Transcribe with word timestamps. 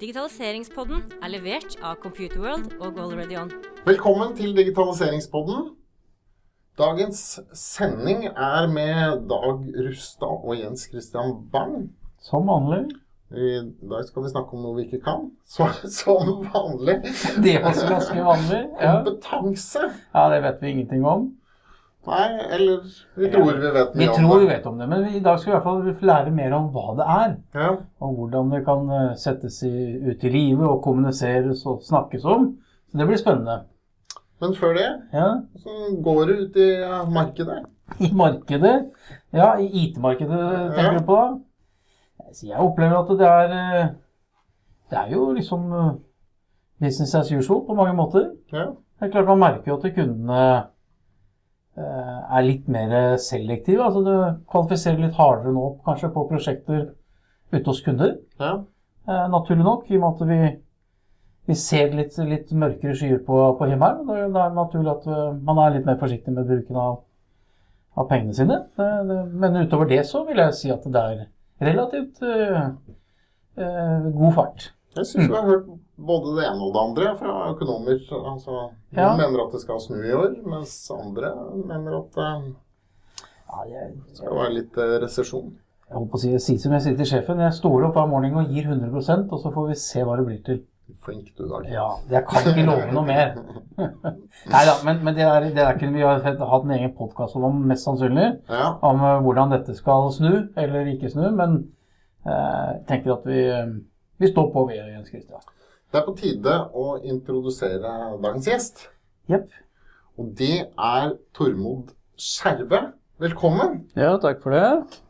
Digitaliseringspodden 0.00 1.02
er 1.20 1.28
levert 1.28 1.74
av 1.84 1.98
Computerworld 2.00 2.70
og 2.80 2.94
GoalReady 2.96 3.36
Velkommen 3.84 4.30
til 4.38 4.54
Digitaliseringspodden. 4.56 5.74
Dagens 6.80 7.20
sending 7.52 8.24
er 8.30 8.68
med 8.72 9.26
Dag 9.28 9.66
Rustad 9.76 10.32
og 10.38 10.56
Jens 10.56 10.86
Christian 10.88 11.34
Bang. 11.52 11.90
Som 12.24 12.48
vanlig. 12.48 12.86
I 13.28 13.60
dag 13.90 14.06
skal 14.08 14.24
vi 14.24 14.32
snakke 14.32 14.56
om 14.56 14.64
noe 14.64 14.78
vi 14.78 14.86
ikke 14.88 15.02
kan. 15.04 15.28
Så, 15.44 15.68
som 16.00 16.32
vanlig. 16.48 16.96
Det 17.44 17.58
er 17.58 17.68
også 17.68 17.92
ganske 17.92 18.24
vanlig. 18.24 18.62
Ja. 18.80 18.94
Kompetanse. 19.02 19.84
ja, 20.14 20.24
det 20.32 20.40
vet 20.48 20.64
vi 20.64 20.72
ingenting 20.78 21.04
om. 21.04 21.28
Nei, 22.06 22.28
eller 22.54 22.80
vi 23.20 23.28
tror 23.30 23.58
vi 23.60 23.70
vet 23.74 23.94
mye 23.94 24.06
om 24.08 24.14
om 24.14 24.20
vi 24.20 24.28
tror 24.28 24.38
vi 24.40 24.46
vet 24.48 24.66
om 24.66 24.78
det, 24.80 24.86
men 24.88 25.02
i 25.14 25.20
dag 25.20 25.38
skal 25.38 25.52
vi 25.52 25.56
i 25.56 25.60
hvert 25.60 25.98
fall 25.98 26.08
lære 26.08 26.30
mer 26.32 26.54
om 26.56 26.70
hva 26.72 26.94
det 26.96 27.06
er. 27.14 27.34
Ja. 27.54 27.66
Og 28.00 28.14
hvordan 28.16 28.50
det 28.54 28.62
kan 28.64 28.88
eh, 28.90 29.10
settes 29.20 29.58
ut 29.66 30.24
i 30.24 30.30
livet 30.32 30.64
og 30.66 30.80
kommuniseres 30.82 31.66
og 31.68 31.82
snakkes 31.84 32.24
om. 32.24 32.46
Så 32.90 32.98
det 32.98 33.06
blir 33.10 33.20
spennende. 33.20 33.58
Men 34.40 34.54
før 34.56 34.72
det, 34.78 34.86
Ja. 35.12 35.26
hvordan 35.60 36.02
går 36.02 36.24
det 36.30 36.38
ut 36.40 36.56
i 36.56 36.68
markedet? 37.12 37.58
I 38.00 38.10
markedet, 38.14 38.74
ja, 39.34 39.52
i 39.60 39.66
IT-markedet 39.84 40.74
tenker 40.74 40.92
Ja. 40.92 40.98
du 40.98 41.04
på? 41.04 41.16
da. 41.20 41.38
Jeg 42.46 42.56
opplever 42.62 42.96
at 43.02 43.08
det 43.18 43.26
er 43.26 43.52
eh, 43.82 43.88
Det 44.90 44.98
er 44.98 45.10
jo 45.12 45.32
liksom 45.32 45.72
eh, 45.72 45.92
business 46.80 47.14
as 47.14 47.30
usual 47.32 47.66
på 47.66 47.74
mange 47.74 47.92
måter. 47.92 48.30
Ja. 48.52 48.64
Det 49.00 49.06
er 49.08 49.10
klart 49.10 49.26
Man 49.26 49.38
merker 49.38 49.68
jo 49.68 49.76
at 49.76 49.94
kundene 49.94 50.64
er 51.80 52.44
litt 52.44 52.68
mer 52.68 53.16
selektive. 53.20 53.82
altså 53.84 54.02
Du 54.04 54.42
kvalifiserer 54.50 55.00
litt 55.02 55.16
hardere 55.18 55.54
nå 55.54 55.64
kanskje 55.86 56.12
på 56.14 56.26
prosjekter 56.28 56.90
ute 57.52 57.66
hos 57.66 57.82
kunder. 57.84 58.18
ja. 58.40 58.58
Eh, 59.08 59.28
naturlig 59.32 59.64
nok, 59.64 59.86
i 59.90 59.96
og 59.96 60.02
med 60.02 60.10
at 60.10 60.28
vi, 60.28 60.38
vi 61.50 61.54
ser 61.58 61.94
litt, 61.96 62.18
litt 62.28 62.50
mørkere 62.52 62.94
skyer 62.94 63.22
på, 63.26 63.38
på 63.58 63.68
himmelen. 63.70 64.04
Det, 64.06 64.26
det 64.34 64.42
er 64.44 64.56
naturlig 64.56 64.92
at 64.92 65.06
eh, 65.10 65.30
man 65.48 65.62
er 65.62 65.76
litt 65.76 65.88
mer 65.88 65.98
forsiktig 66.00 66.34
med 66.36 66.46
bruken 66.50 66.78
av, 66.78 67.00
av 67.98 68.10
pengene 68.10 68.36
sine. 68.36 68.60
Det, 68.76 68.90
det, 69.08 69.20
men 69.32 69.58
utover 69.64 69.88
det 69.90 70.04
så 70.08 70.22
vil 70.28 70.42
jeg 70.44 70.58
si 70.58 70.70
at 70.74 70.84
det 70.84 71.06
er 71.14 71.24
relativt 71.70 72.22
eh, 72.26 72.68
eh, 73.58 74.10
god 74.20 74.36
fart. 74.36 74.70
Jeg 74.96 75.06
syns 75.06 75.28
vi 75.30 75.36
har 75.36 75.46
hørt 75.46 75.66
både 76.00 76.32
det 76.38 76.46
ene 76.48 76.66
og 76.66 76.72
det 76.74 76.80
andre 76.82 77.10
fra 77.20 77.34
økonomer. 77.52 78.00
Altså, 78.32 78.54
Noen 78.90 78.98
Ja. 78.98 79.10
mener 79.16 79.44
at 79.44 79.52
det 79.54 79.60
skal 79.62 79.80
snu 79.80 80.00
i 80.02 80.12
år, 80.16 80.32
mens 80.50 80.72
andre 80.90 81.30
mener 81.66 81.98
at 82.00 82.18
eh, 82.18 82.48
det 83.70 84.16
skal 84.18 84.34
være 84.34 84.54
litt 84.56 84.76
eh, 84.78 84.96
resesjon. 85.04 85.52
jeg 85.90 85.96
holdt 85.98 86.10
på 86.10 86.18
å 86.18 86.22
si, 86.22 86.32
si 86.38 86.58
som 86.62 86.72
jeg 86.76 86.82
sier 86.84 86.96
til 86.98 87.08
sjefen, 87.12 87.40
jeg 87.42 87.54
står 87.56 87.86
opp 87.88 87.96
hver 87.98 88.10
morgen 88.10 88.36
og 88.42 88.50
gir 88.50 88.66
100% 88.70 89.30
og 89.30 89.40
så 89.42 89.50
får 89.54 89.68
vi 89.72 89.78
se 89.82 90.04
hva 90.06 90.16
det 90.20 90.26
blir 90.26 90.42
til. 90.46 90.60
Flink 91.04 91.28
du, 91.38 91.44
Dag. 91.46 91.68
Ja, 91.70 91.84
jeg 92.10 92.24
kan 92.26 92.48
ikke 92.50 92.64
love 92.66 92.88
noe 92.90 93.04
mer. 93.06 93.28
Nei 94.50 94.62
da, 94.66 94.72
men, 94.84 94.98
men 95.06 95.14
det, 95.14 95.22
er, 95.22 95.46
det 95.54 95.62
er 95.62 95.76
ikke, 95.76 95.90
vi 95.94 96.02
har 96.02 96.18
hatt 96.24 96.64
en 96.66 96.72
egen 96.74 96.90
podkast 96.98 97.36
om, 97.38 97.60
mest 97.70 97.86
sannsynlig. 97.86 98.26
Ja. 98.50 98.72
Om 98.82 99.04
eh, 99.06 99.20
hvordan 99.22 99.54
dette 99.54 99.76
skal 99.78 100.10
snu, 100.14 100.32
eller 100.58 100.90
ikke 100.90 101.12
snu. 101.12 101.28
Men 101.38 101.54
eh, 102.26 102.32
jeg 102.32 102.82
tenker 102.90 103.14
at 103.14 103.28
vi, 103.30 103.38
eh, 103.54 103.70
vi 104.20 104.28
står 104.28 104.50
på 104.52 104.64
ved 104.68 104.76
Jens 104.76 105.08
Christian. 105.08 105.40
Det 105.90 105.98
er 105.98 106.04
på 106.04 106.12
tide 106.18 106.56
å 106.76 106.98
introdusere 107.08 107.92
dagens 108.20 108.48
gjest. 108.50 108.82
Yep. 109.32 109.46
Og 110.20 110.34
det 110.36 110.56
er 110.68 111.14
Tormod 111.34 111.94
Skjerve. 112.20 112.82
Velkommen. 113.20 113.86
Ja, 113.96 114.12
takk 114.20 114.42
for 114.44 114.52
det. 114.52 115.00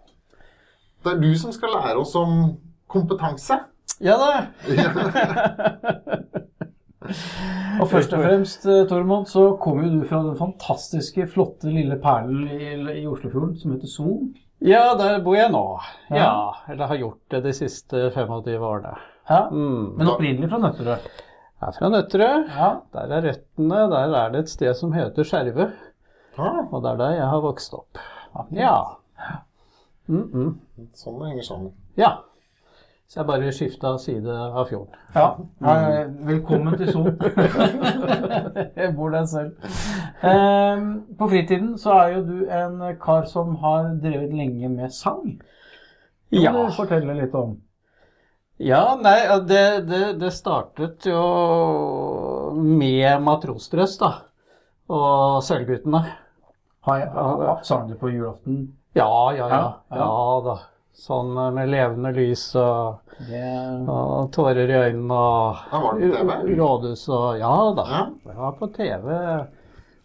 Det 1.02 1.10
er 1.10 1.18
du 1.24 1.30
som 1.40 1.50
skal 1.56 1.74
lære 1.74 1.98
oss 1.98 2.14
om 2.18 2.54
kompetanse. 2.90 3.58
Ja 4.00 4.14
da. 4.20 4.30
Og 7.80 7.88
først 7.90 8.14
og 8.14 8.22
fremst, 8.22 8.66
eh, 8.70 8.86
Tormod, 8.88 9.26
så 9.26 9.56
kommer 9.60 9.88
jo 9.88 9.98
du 9.98 10.06
fra 10.06 10.22
den 10.22 10.38
fantastiske, 10.38 11.26
flotte 11.34 11.72
lille 11.72 11.98
perlen 11.98 12.46
i, 12.46 13.02
i 13.02 13.06
Oslofjorden 13.10 13.56
som 13.58 13.74
heter 13.74 13.90
Son. 13.90 14.30
Ja, 14.60 14.94
der 14.94 15.22
bor 15.24 15.36
jeg 15.36 15.50
nå. 15.52 15.64
Ja. 16.10 16.16
Ja, 16.16 16.54
Eller 16.68 16.90
har 16.90 17.00
gjort 17.00 17.20
det 17.32 17.40
de 17.46 17.52
siste 17.56 18.10
25 18.14 18.60
årene. 18.60 18.94
Ja, 19.28 19.48
Mm. 19.50 19.96
Men 19.96 20.08
opprinnelig 20.10 20.50
fra 20.50 20.58
Nøtterøy. 20.58 20.98
Jeg 21.60 21.68
er 21.68 21.76
fra 21.78 21.88
Nøtterøy. 21.88 22.48
Ja. 22.48 22.70
Der 22.92 23.14
er 23.16 23.22
røttene. 23.28 23.78
Der 23.90 24.16
er 24.20 24.32
det 24.32 24.40
et 24.44 24.50
sted 24.50 24.74
som 24.74 24.92
heter 24.92 25.24
Skjerve. 25.24 25.70
Ja. 26.36 26.50
Og 26.70 26.82
det 26.82 26.90
er 26.90 26.96
der 26.96 27.14
jeg 27.16 27.28
har 27.28 27.40
vokst 27.40 27.74
opp. 27.74 27.98
Ja. 28.52 28.96
Mm 30.08 30.30
-mm. 30.32 30.54
sånn 30.94 31.18
det 31.20 31.28
henger 31.28 31.42
sammen. 31.42 31.72
Ja. 31.96 32.18
Så 33.10 33.18
jeg 33.18 33.26
bare 33.26 33.50
skifta 33.50 33.90
side 33.98 34.34
av 34.54 34.68
fjorden. 34.68 34.94
Ja, 35.16 35.24
velkommen 36.28 36.76
til 36.78 36.92
Son. 36.92 37.08
Jeg 38.78 38.92
bor 38.94 39.10
der 39.10 39.24
selv. 39.26 39.56
Ehm, 40.22 40.84
på 41.18 41.26
fritiden 41.32 41.72
så 41.78 41.96
er 42.04 42.12
jo 42.14 42.20
du 42.28 42.36
en 42.54 42.76
kar 43.02 43.26
som 43.26 43.56
har 43.64 43.88
drevet 44.04 44.30
lenge 44.38 44.70
med 44.70 44.94
sang. 44.94 45.40
Kan 46.30 46.44
Ja. 46.44 46.52
du 46.54 46.70
fortelle 46.76 47.18
litt 47.18 47.34
om? 47.34 47.56
Ja, 48.62 48.94
nei, 49.02 49.18
det, 49.48 49.64
det, 49.90 50.02
det 50.20 50.30
startet 50.36 51.06
jo 51.10 51.20
med 52.54 53.22
Matrosdrøst, 53.26 54.00
da. 54.06 54.12
Og 54.86 55.42
Sølvguttene. 55.42 56.04
Sang 57.66 57.88
du 57.90 57.96
på 57.98 58.14
julaften? 58.14 58.68
Ja, 58.94 59.10
ja. 59.34 59.48
Ja, 59.48 59.64
ja. 59.90 59.96
Ja 59.98 60.40
da. 60.46 60.60
Sånn 60.96 61.30
eh, 61.38 61.52
med 61.56 61.70
levende 61.72 62.12
lys 62.16 62.42
og, 62.60 63.14
yeah. 63.28 63.78
og 63.88 64.30
tårer 64.34 64.68
i 64.68 64.80
øynene 64.88 65.16
og 65.16 65.62
Ja, 65.70 65.80
var 65.84 66.00
det 66.00 66.10
på 66.10 66.36
TV? 66.42 66.52
rådhus 66.60 67.06
og 67.08 67.38
Ja 67.40 67.54
da. 67.78 67.86
Ja. 67.90 68.02
Jeg 68.30 68.40
var 68.42 68.58
på 68.58 68.70
TV 68.74 69.14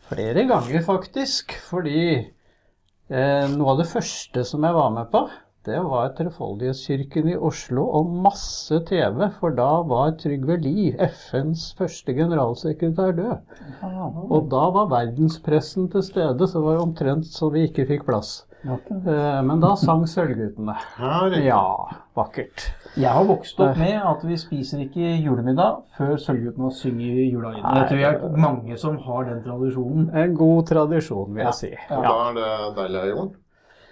flere 0.09 0.45
ganger, 0.49 0.85
faktisk. 0.85 1.55
Fordi 1.69 2.05
eh, 3.09 3.47
noe 3.55 3.73
av 3.73 3.81
det 3.81 3.89
første 3.89 4.45
som 4.47 4.63
jeg 4.63 4.77
var 4.77 4.93
med 4.93 5.09
på, 5.13 5.25
det 5.65 5.79
var 5.81 6.11
Trefoldighetskirken 6.13 7.31
i 7.31 7.37
Oslo 7.41 7.87
og 7.97 8.11
masse 8.21 8.77
TV. 8.85 9.23
For 9.39 9.55
da 9.57 9.81
var 9.89 10.13
Trygve 10.21 10.59
Lie, 10.61 10.93
FNs 11.09 11.71
første 11.79 12.13
generalsekretær, 12.13 13.15
død. 13.17 13.55
Og 14.29 14.51
da 14.51 14.67
var 14.75 14.91
verdenspressen 14.93 15.89
til 15.89 16.05
stede, 16.05 16.45
så 16.47 16.61
det 16.61 16.67
var 16.67 16.83
omtrent 16.83 17.25
så 17.25 17.49
vi 17.49 17.65
ikke 17.65 17.87
fikk 17.89 18.05
plass. 18.05 18.43
Eh, 18.65 19.41
Men 19.45 19.59
da 19.61 19.75
sang 19.77 20.05
Sølvguttene. 20.09 20.75
Ja, 21.45 21.61
vakkert. 22.17 22.71
jeg 22.97 23.11
har 23.11 23.23
vokst 23.27 23.59
opp 23.59 23.77
med 23.77 23.99
at 24.01 24.23
vi 24.25 24.37
spiser 24.41 24.81
ikke 24.87 25.11
julemiddag 25.21 25.83
før 25.97 26.15
Sølvguttene 26.17 26.71
synger 26.73 27.21
jula 27.29 27.53
inn. 27.53 27.63
Jeg 27.63 27.87
tror 27.89 27.97
vi 27.97 28.03
er 28.09 28.37
mange 28.41 28.77
som 28.81 28.97
har 28.97 29.25
den 29.29 29.43
tradisjonen. 29.45 30.09
En 30.15 30.35
god 30.35 30.65
tradisjon, 30.71 31.33
vil 31.35 31.43
jeg 31.45 31.53
si. 31.59 31.73
Og 31.91 32.03
da 32.07 32.13
er 32.29 32.39
det 32.39 32.53
deilig 32.79 33.01
av 33.01 33.09
jorden. 33.13 33.33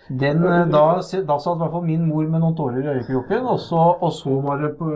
Den, 0.10 0.42
eh, 0.44 0.66
da, 0.68 0.82
da 1.00 1.38
satt 1.40 1.56
i 1.56 1.62
hvert 1.62 1.72
fall 1.72 1.86
min 1.88 2.08
mor 2.10 2.26
med 2.28 2.42
noen 2.44 2.58
tårer 2.58 2.82
i 2.84 2.98
øyekroken, 2.98 3.46
og 3.48 3.60
så, 3.64 3.84
og 4.04 4.12
så 4.12 4.34
var 4.44 4.60
det 4.60 4.74
på, 4.78 4.90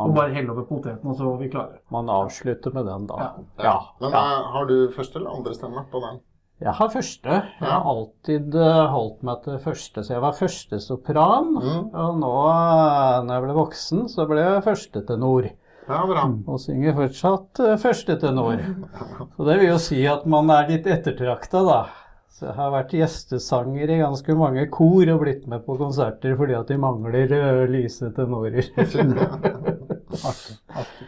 og 0.00 0.14
bare 0.16 0.32
helle 0.32 0.54
over 0.54 0.64
poteten, 0.64 1.04
og 1.04 1.18
så 1.18 1.26
var 1.28 1.36
vi 1.42 1.50
klare. 1.52 1.76
Man 1.92 2.08
avslutter 2.08 2.72
med 2.72 2.86
den, 2.88 3.04
da. 3.10 3.18
Ja. 3.20 3.28
Ja. 3.66 3.76
Men 4.00 4.16
ja. 4.16 4.22
eh, 4.22 4.48
har 4.54 4.70
du 4.70 4.76
første 4.96 5.18
eller 5.20 5.34
andre 5.36 5.54
stemme 5.54 5.84
på 5.92 6.00
den? 6.06 6.22
Jeg 6.56 6.72
har 6.72 6.88
første. 6.88 7.34
Jeg 7.60 7.68
har 7.68 7.84
alltid 7.90 8.54
eh, 8.56 8.86
holdt 8.88 9.26
meg 9.28 9.42
til 9.44 9.58
første, 9.60 10.00
så 10.00 10.14
jeg 10.14 10.22
var 10.24 10.38
førstesopran. 10.38 11.50
Mm. 11.52 11.82
Og 11.92 12.16
nå, 12.22 12.32
eh, 12.48 13.18
når 13.26 13.34
jeg 13.34 13.44
ble 13.44 13.56
voksen, 13.58 14.06
så 14.08 14.24
ble 14.30 14.40
jeg 14.40 14.64
førstetenor. 14.64 15.50
Ja, 15.86 16.00
bra. 16.08 16.24
Og 16.48 16.58
synger 16.58 16.96
fortsatt 16.96 17.60
første 17.60 17.76
førstetenor. 17.84 18.64
Så 19.36 19.46
det 19.46 19.58
vil 19.60 19.68
jo 19.68 19.76
si 19.84 20.00
at 20.10 20.24
man 20.26 20.48
er 20.50 20.72
litt 20.72 20.88
ettertrakta, 20.90 21.62
da. 21.68 21.78
Så 22.36 22.48
jeg 22.48 22.56
har 22.56 22.72
vært 22.72 22.90
gjestesanger 22.92 23.92
i 23.92 24.00
ganske 24.02 24.34
mange 24.36 24.66
kor 24.72 25.12
og 25.12 25.22
blitt 25.22 25.46
med 25.48 25.62
på 25.64 25.76
konserter 25.80 26.34
fordi 26.36 26.56
at 26.58 26.68
de 26.68 26.76
mangler 26.80 27.32
eh, 27.32 27.62
lyse 27.70 28.10
tenorer. 28.16 28.66
Artig, 30.16 30.58
artig. 30.72 31.06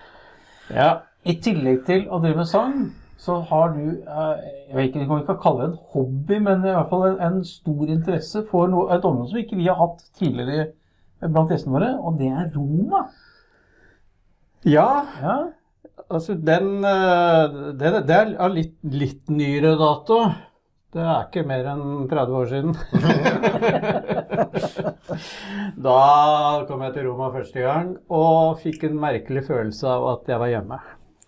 ja. 0.72 0.88
I 1.28 1.34
tillegg 1.42 1.82
til 1.88 2.06
å 2.12 2.20
drive 2.22 2.44
sang, 2.48 2.90
så 3.18 3.40
har 3.50 3.72
du 3.74 3.82
eh, 3.82 4.34
Jeg 4.68 4.76
vet 4.76 4.84
ikke, 4.88 5.00
vi 5.00 5.06
kan 5.10 5.22
ikke 5.24 5.42
kalle 5.42 5.64
det 5.64 5.70
en 5.72 5.78
hobby, 5.94 6.36
men 6.38 6.58
i 6.62 6.74
hvert 6.74 6.90
fall 6.90 7.06
en, 7.08 7.20
en 7.28 7.38
stor 7.46 7.84
interesse 7.90 8.38
for 8.50 8.64
noe, 8.70 8.90
et 8.94 9.06
område 9.06 9.30
som 9.32 9.40
ikke 9.42 9.58
vi 9.58 9.70
har 9.70 9.78
hatt 9.80 10.00
tidligere 10.18 10.64
blant 11.26 11.50
gjestene 11.50 11.74
våre, 11.74 11.90
og 11.98 12.18
det 12.20 12.28
er 12.30 12.52
Roma. 12.54 13.00
ja, 14.64 14.90
Ja, 15.22 15.38
Altså, 16.08 16.34
den, 16.34 16.84
eh, 16.86 17.48
det, 17.76 18.06
det 18.08 18.14
er 18.14 18.36
av 18.40 18.54
litt, 18.54 18.76
litt 18.86 19.28
nyere 19.28 19.76
dato. 19.76 20.32
Det 20.94 21.02
er 21.02 21.26
ikke 21.26 21.42
mer 21.44 21.66
enn 21.68 22.08
30 22.08 22.36
år 22.38 22.46
siden. 22.48 22.76
da 25.88 25.98
kom 26.70 26.82
jeg 26.86 26.94
til 26.94 27.06
Roma 27.10 27.28
første 27.34 27.60
gang 27.60 27.96
og 28.08 28.58
fikk 28.62 28.84
en 28.88 28.96
merkelig 29.02 29.42
følelse 29.50 29.84
av 29.90 30.06
at 30.14 30.22
jeg 30.32 30.38
var 30.40 30.48
hjemme. 30.54 30.78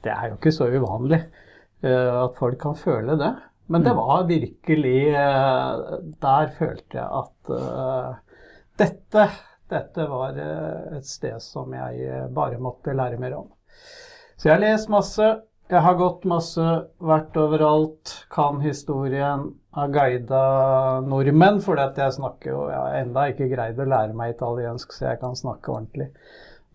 Det 0.01 0.13
er 0.15 0.25
jo 0.31 0.35
ikke 0.39 0.57
så 0.57 0.65
uvanlig 0.73 1.21
eh, 1.21 1.50
at 1.89 2.37
folk 2.37 2.59
kan 2.61 2.75
føle 2.77 3.15
det. 3.17 3.31
Men 3.71 3.85
det 3.87 3.93
var 3.95 4.25
virkelig 4.27 5.09
eh, 5.15 5.81
Der 6.21 6.49
følte 6.59 6.99
jeg 6.99 7.07
at 7.07 7.53
uh, 7.55 8.17
dette, 8.81 9.27
dette 9.71 10.07
var 10.09 10.39
eh, 10.41 10.97
et 10.97 11.07
sted 11.07 11.37
som 11.45 11.71
jeg 11.77 12.01
eh, 12.03 12.27
bare 12.35 12.59
måtte 12.59 12.97
lære 12.97 13.21
mer 13.21 13.37
om. 13.37 13.47
Så 14.41 14.49
jeg 14.49 14.55
har 14.57 14.63
lest 14.65 14.91
masse, 14.91 15.29
jeg 15.71 15.85
har 15.85 15.99
gått 16.01 16.25
masse, 16.27 16.65
vært 16.99 17.37
overalt, 17.39 18.15
kan 18.33 18.59
historien, 18.65 19.51
har 19.77 19.93
guida 19.95 20.45
nordmenn, 21.07 21.61
fordi 21.63 21.85
at 21.85 22.01
jeg 22.01 22.17
snakker 22.17 22.51
jo 22.51 22.63
Jeg 22.73 22.79
har 22.81 22.97
enda 23.05 23.27
ikke 23.31 23.51
greid 23.53 23.79
å 23.79 23.87
lære 23.93 24.17
meg 24.17 24.35
italiensk, 24.35 24.97
så 24.97 25.13
jeg 25.13 25.21
kan 25.21 25.39
snakke 25.39 25.77
ordentlig. 25.77 26.09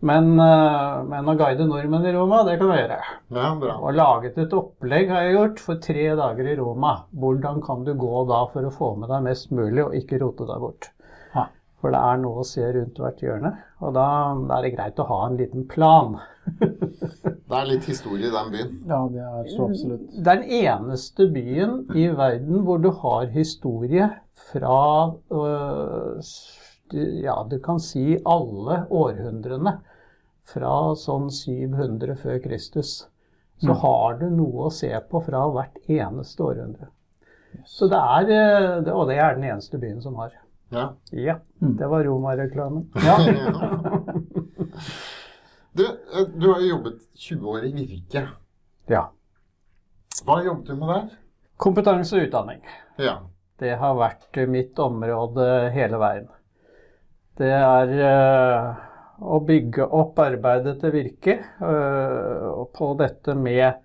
Men, 0.06 0.32
eh, 0.38 1.04
men 1.08 1.30
å 1.30 1.34
guide 1.38 1.66
nordmenn 1.66 2.06
i 2.06 2.12
Roma, 2.14 2.42
det 2.46 2.58
kan 2.60 2.72
jeg 2.72 2.84
gjøre. 2.84 2.98
Ja, 3.34 3.48
bra. 3.60 3.76
Og 3.80 3.96
laget 3.96 4.38
et 4.42 4.54
opplegg 4.54 5.10
har 5.10 5.26
jeg 5.26 5.36
gjort 5.36 5.62
for 5.64 5.80
tre 5.82 6.06
dager 6.18 6.50
i 6.52 6.56
Roma. 6.58 6.92
Hvordan 7.16 7.62
kan 7.64 7.86
du 7.86 7.94
gå 7.98 8.24
da 8.30 8.44
for 8.52 8.68
å 8.68 8.74
få 8.74 8.92
med 9.00 9.10
deg 9.12 9.24
mest 9.26 9.50
mulig, 9.50 9.82
og 9.84 9.96
ikke 9.98 10.20
rote 10.22 10.46
deg 10.48 10.62
bort? 10.62 10.90
Ja. 11.34 11.48
For 11.80 11.94
det 11.94 12.02
er 12.10 12.20
noe 12.22 12.42
å 12.42 12.46
se 12.46 12.68
rundt 12.76 13.00
hvert 13.02 13.24
hjørne, 13.24 13.52
og 13.82 13.96
da, 13.96 14.06
da 14.46 14.58
er 14.58 14.68
det 14.68 14.76
greit 14.76 15.02
å 15.02 15.08
ha 15.10 15.20
en 15.26 15.40
liten 15.40 15.66
plan. 15.70 16.16
Det 17.46 17.54
er 17.54 17.66
litt 17.68 17.84
historie 17.86 18.26
i 18.26 18.34
den 18.34 18.48
byen. 18.50 18.70
Ja, 18.90 18.96
det 19.06 19.22
er 19.22 19.50
så 19.52 19.68
absolutt. 19.68 20.06
Det 20.14 20.32
er 20.32 20.40
den 20.40 20.54
eneste 20.66 21.28
byen 21.30 21.76
i 21.94 22.08
verden 22.18 22.64
hvor 22.66 22.80
du 22.82 22.88
har 23.04 23.28
historie 23.30 24.08
fra 24.50 24.78
øh, 25.30 26.32
Ja, 27.22 27.36
du 27.50 27.56
kan 27.62 27.78
si 27.82 28.16
alle 28.26 28.80
århundrene. 28.90 29.76
Fra 30.46 30.94
sånn 30.94 31.28
700 31.30 32.14
før 32.20 32.38
Kristus. 32.44 33.06
Så 33.58 33.72
Mm. 33.72 33.76
har 33.80 34.18
du 34.20 34.30
noe 34.30 34.66
å 34.68 34.72
se 34.72 34.90
på 35.10 35.20
fra 35.24 35.46
hvert 35.50 35.78
eneste 35.88 36.40
århundre. 36.44 36.88
Så 37.64 37.88
det 37.88 37.96
er, 37.98 38.80
det- 38.82 38.92
Og 38.92 39.08
det 39.08 39.16
er 39.18 39.34
den 39.34 39.44
eneste 39.44 39.78
byen 39.80 40.00
som 40.02 40.14
har. 40.16 40.30
Ja. 40.70 40.92
Ja, 41.12 41.38
Mm. 41.62 41.76
det 41.78 41.88
var 41.88 42.04
Roma-reklamen. 42.04 42.88
Ja. 42.94 43.16
Du, 45.72 45.84
eh, 45.84 46.26
du 46.34 46.46
har 46.52 46.60
jo 46.60 46.68
jobbet 46.68 47.00
20 47.14 47.46
år 47.48 47.64
i 47.64 47.72
Virke. 47.72 48.28
ja. 48.88 49.10
Hva 50.24 50.38
jobbet 50.44 50.66
du 50.66 50.76
med 50.76 50.88
der? 50.88 51.10
Kompetanse 51.60 52.16
og 52.16 52.22
utdanning. 52.28 52.62
Ja. 52.98 53.18
Det 53.60 53.74
har 53.78 53.94
vært 53.94 54.48
mitt 54.48 54.74
område 54.80 55.70
hele 55.72 55.98
veien. 56.00 56.28
Det 57.36 57.50
er 57.52 57.92
eh, 57.92 58.74
å 59.20 59.40
bygge 59.46 59.86
opp 59.86 60.18
arbeidet 60.20 60.78
til 60.82 60.92
Virke 60.94 61.36
eh, 61.40 62.64
på 62.76 62.88
dette 63.00 63.34
med, 63.38 63.78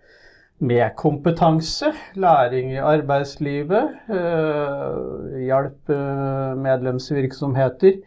med 0.59 0.95
kompetanse, 0.99 1.91
læring 2.19 2.73
i 2.75 2.81
arbeidslivet, 2.83 4.09
hjelp 4.09 5.45
hjelpe 5.47 5.99
medlemsvirksomheter 6.61 8.01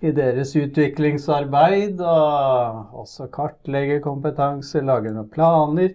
i 0.00 0.12
deres 0.14 0.54
utviklingsarbeid, 0.56 2.00
og 2.00 3.00
også 3.02 3.26
kartlegge 3.34 3.98
kompetanse, 4.04 4.80
lage 4.86 5.12
noen 5.12 5.28
planer. 5.32 5.92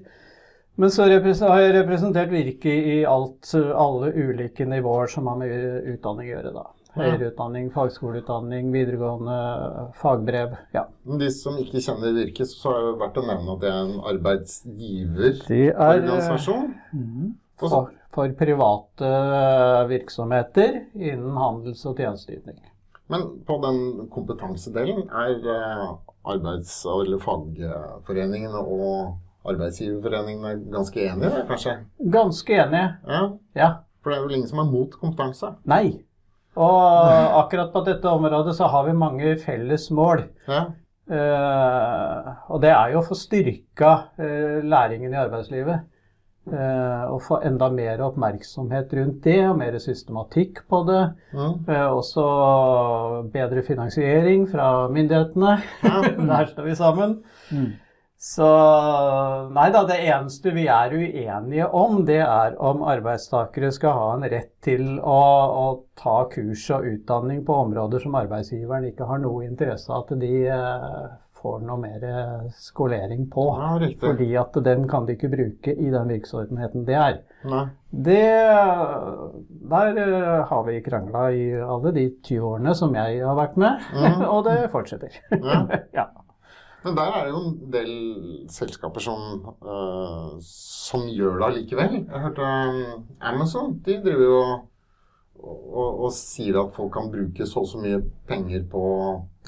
Men 0.75 0.91
så 0.91 1.05
har 1.05 1.61
jeg 1.61 1.75
representert 1.77 2.31
Virke 2.33 2.73
i 2.73 3.01
alt, 3.07 3.53
alle 3.55 4.11
ulike 4.13 4.65
nivåer 4.65 5.11
som 5.11 5.29
har 5.29 5.39
med 5.39 5.91
utdanning 5.93 6.31
å 6.31 6.33
gjøre. 6.33 6.53
da. 6.55 6.65
Høyere 6.93 7.31
utdanning, 7.31 7.71
fagskoleutdanning, 7.73 8.67
videregående, 8.73 9.37
fagbrev. 9.97 10.51
Ja. 10.75 10.83
Men 11.05 11.17
De 11.19 11.29
som 11.33 11.57
ikke 11.57 11.81
kjenner 11.81 12.13
Virke, 12.13 12.45
så 12.45 12.69
er 12.75 12.79
det 12.85 12.99
verdt 13.01 13.17
å 13.17 13.23
nevne 13.25 13.51
at 13.55 13.59
det 13.63 13.69
er 13.71 13.79
en 13.85 13.99
arbeidsgiverorganisasjon. 14.13 16.63
Er 16.63 16.69
eh, 16.93 16.95
Mhm. 16.97 17.33
For, 17.63 17.93
for 18.11 18.27
private 18.35 19.05
eh, 19.07 19.87
virksomheter 19.87 20.81
innen 20.95 21.35
handels- 21.37 21.85
og 21.85 21.95
tjenesteyting. 21.97 22.57
Men 23.09 23.21
på 23.45 23.57
den 23.63 24.07
kompetansedelen 24.11 25.09
er 25.09 25.47
eh, 25.53 25.87
arbeids- 26.25 26.85
eller 26.85 27.17
fagforeningene 27.23 28.59
og 28.59 29.15
arbeidsgiverforeningene 29.45 30.71
ganske 30.71 30.99
enige, 31.09 31.45
kanskje? 31.49 31.77
Ganske 32.11 32.53
enige. 32.65 32.87
Ja, 33.07 33.29
Ja. 33.55 33.69
For 34.03 34.09
det 34.11 34.17
er 34.19 34.23
vel 34.27 34.35
ingen 34.35 34.47
som 34.49 34.59
er 34.59 34.65
mot 34.71 34.91
kompetanse? 34.99 35.53
Nei. 35.65 36.03
Og 36.53 37.39
akkurat 37.39 37.73
på 37.73 37.81
dette 37.87 38.09
området 38.09 38.55
så 38.57 38.69
har 38.69 38.85
vi 38.87 38.97
mange 38.97 39.35
felles 39.41 39.89
mål. 39.95 40.27
Ja. 40.47 40.65
Uh, 41.03 42.29
og 42.53 42.61
det 42.63 42.69
er 42.71 42.93
jo 42.93 43.01
å 43.01 43.07
få 43.09 43.17
styrka 43.19 43.89
uh, 44.15 44.61
læringen 44.63 45.11
i 45.11 45.19
arbeidslivet. 45.19 45.89
Uh, 46.43 47.07
og 47.07 47.21
få 47.23 47.37
enda 47.47 47.69
mer 47.71 48.01
oppmerksomhet 48.03 48.91
rundt 48.97 49.21
det, 49.23 49.37
og 49.47 49.57
mer 49.61 49.77
systematikk 49.79 50.65
på 50.67 50.81
det. 50.89 51.03
Mm. 51.31 51.53
Eh, 51.71 51.85
også 51.87 52.25
bedre 53.31 53.63
finansiering 53.63 54.43
fra 54.51 54.89
myndighetene. 54.91 55.53
Ja. 55.85 56.01
Der 56.33 56.51
står 56.51 56.67
vi 56.67 56.75
sammen. 56.75 57.15
Mm. 57.51 57.69
Så 58.23 58.45
nei 59.51 59.65
da, 59.75 59.81
det 59.83 59.97
eneste 60.07 60.53
vi 60.55 60.63
er 60.71 60.93
uenige 60.95 61.65
om, 61.75 61.97
det 62.07 62.21
er 62.23 62.53
om 62.55 62.85
arbeidstakere 62.87 63.67
skal 63.75 63.97
ha 63.97 64.05
en 64.13 64.23
rett 64.31 64.53
til 64.63 64.85
å, 64.95 65.17
å 65.59 65.65
ta 65.99 66.21
kurs 66.31 66.63
og 66.71 66.87
utdanning 66.87 67.41
på 67.43 67.57
områder 67.65 68.05
som 68.05 68.15
arbeidsgiveren 68.21 68.87
ikke 68.93 69.09
har 69.09 69.19
noe 69.25 69.43
interesse 69.43 69.91
av 69.91 70.05
at 70.05 70.15
de 70.23 70.31
eh, 70.55 71.03
får 71.43 71.59
noe 71.67 71.77
mer 71.83 72.07
eh, 72.07 72.47
skolering 72.63 73.27
på. 73.35 73.49
ja. 73.59 73.91
Fordi 73.99 74.31
at 74.39 74.63
den 74.71 74.87
kan 74.87 75.09
de 75.09 75.17
ikke 75.17 75.33
bruke 75.35 75.75
i 75.75 75.91
den 75.91 76.15
virksomheten 76.15 76.87
det 76.87 76.95
er. 76.95 77.21
Nei. 77.43 77.65
Det, 78.07 78.25
der 79.75 80.03
eh, 80.07 80.41
har 80.47 80.67
vi 80.71 80.79
krangla 80.87 81.27
i 81.35 81.47
alle 81.59 81.91
de 81.99 82.07
20 82.23 82.51
årene 82.55 82.79
som 82.79 82.95
jeg 82.95 83.19
har 83.19 83.35
vært 83.35 83.59
med, 83.59 83.83
mm. 83.91 84.27
og 84.33 84.45
det 84.47 84.59
fortsetter. 84.71 85.19
Ja. 85.35 85.65
ja. 85.99 86.11
Men 86.83 86.97
der 86.97 87.15
er 87.15 87.25
det 87.25 87.31
jo 87.31 87.39
en 87.39 87.55
del 87.71 87.93
selskaper 88.51 89.03
som, 89.03 89.39
uh, 89.63 90.35
som 90.43 91.07
gjør 91.07 91.39
det 91.39 91.47
allikevel. 91.47 91.97
Jeg 92.01 92.23
hørte 92.25 92.49
um, 92.49 93.07
Amazon. 93.21 93.77
De 93.85 94.01
driver 94.03 94.25
jo 94.27 94.41
og, 94.43 95.55
og, 95.63 96.03
og 96.07 96.11
sier 96.15 96.59
at 96.59 96.75
folk 96.75 96.91
kan 96.95 97.09
bruke 97.11 97.47
så 97.47 97.63
og 97.63 97.71
så 97.71 97.79
mye 97.83 98.03
penger 98.27 98.67
på, 98.71 98.83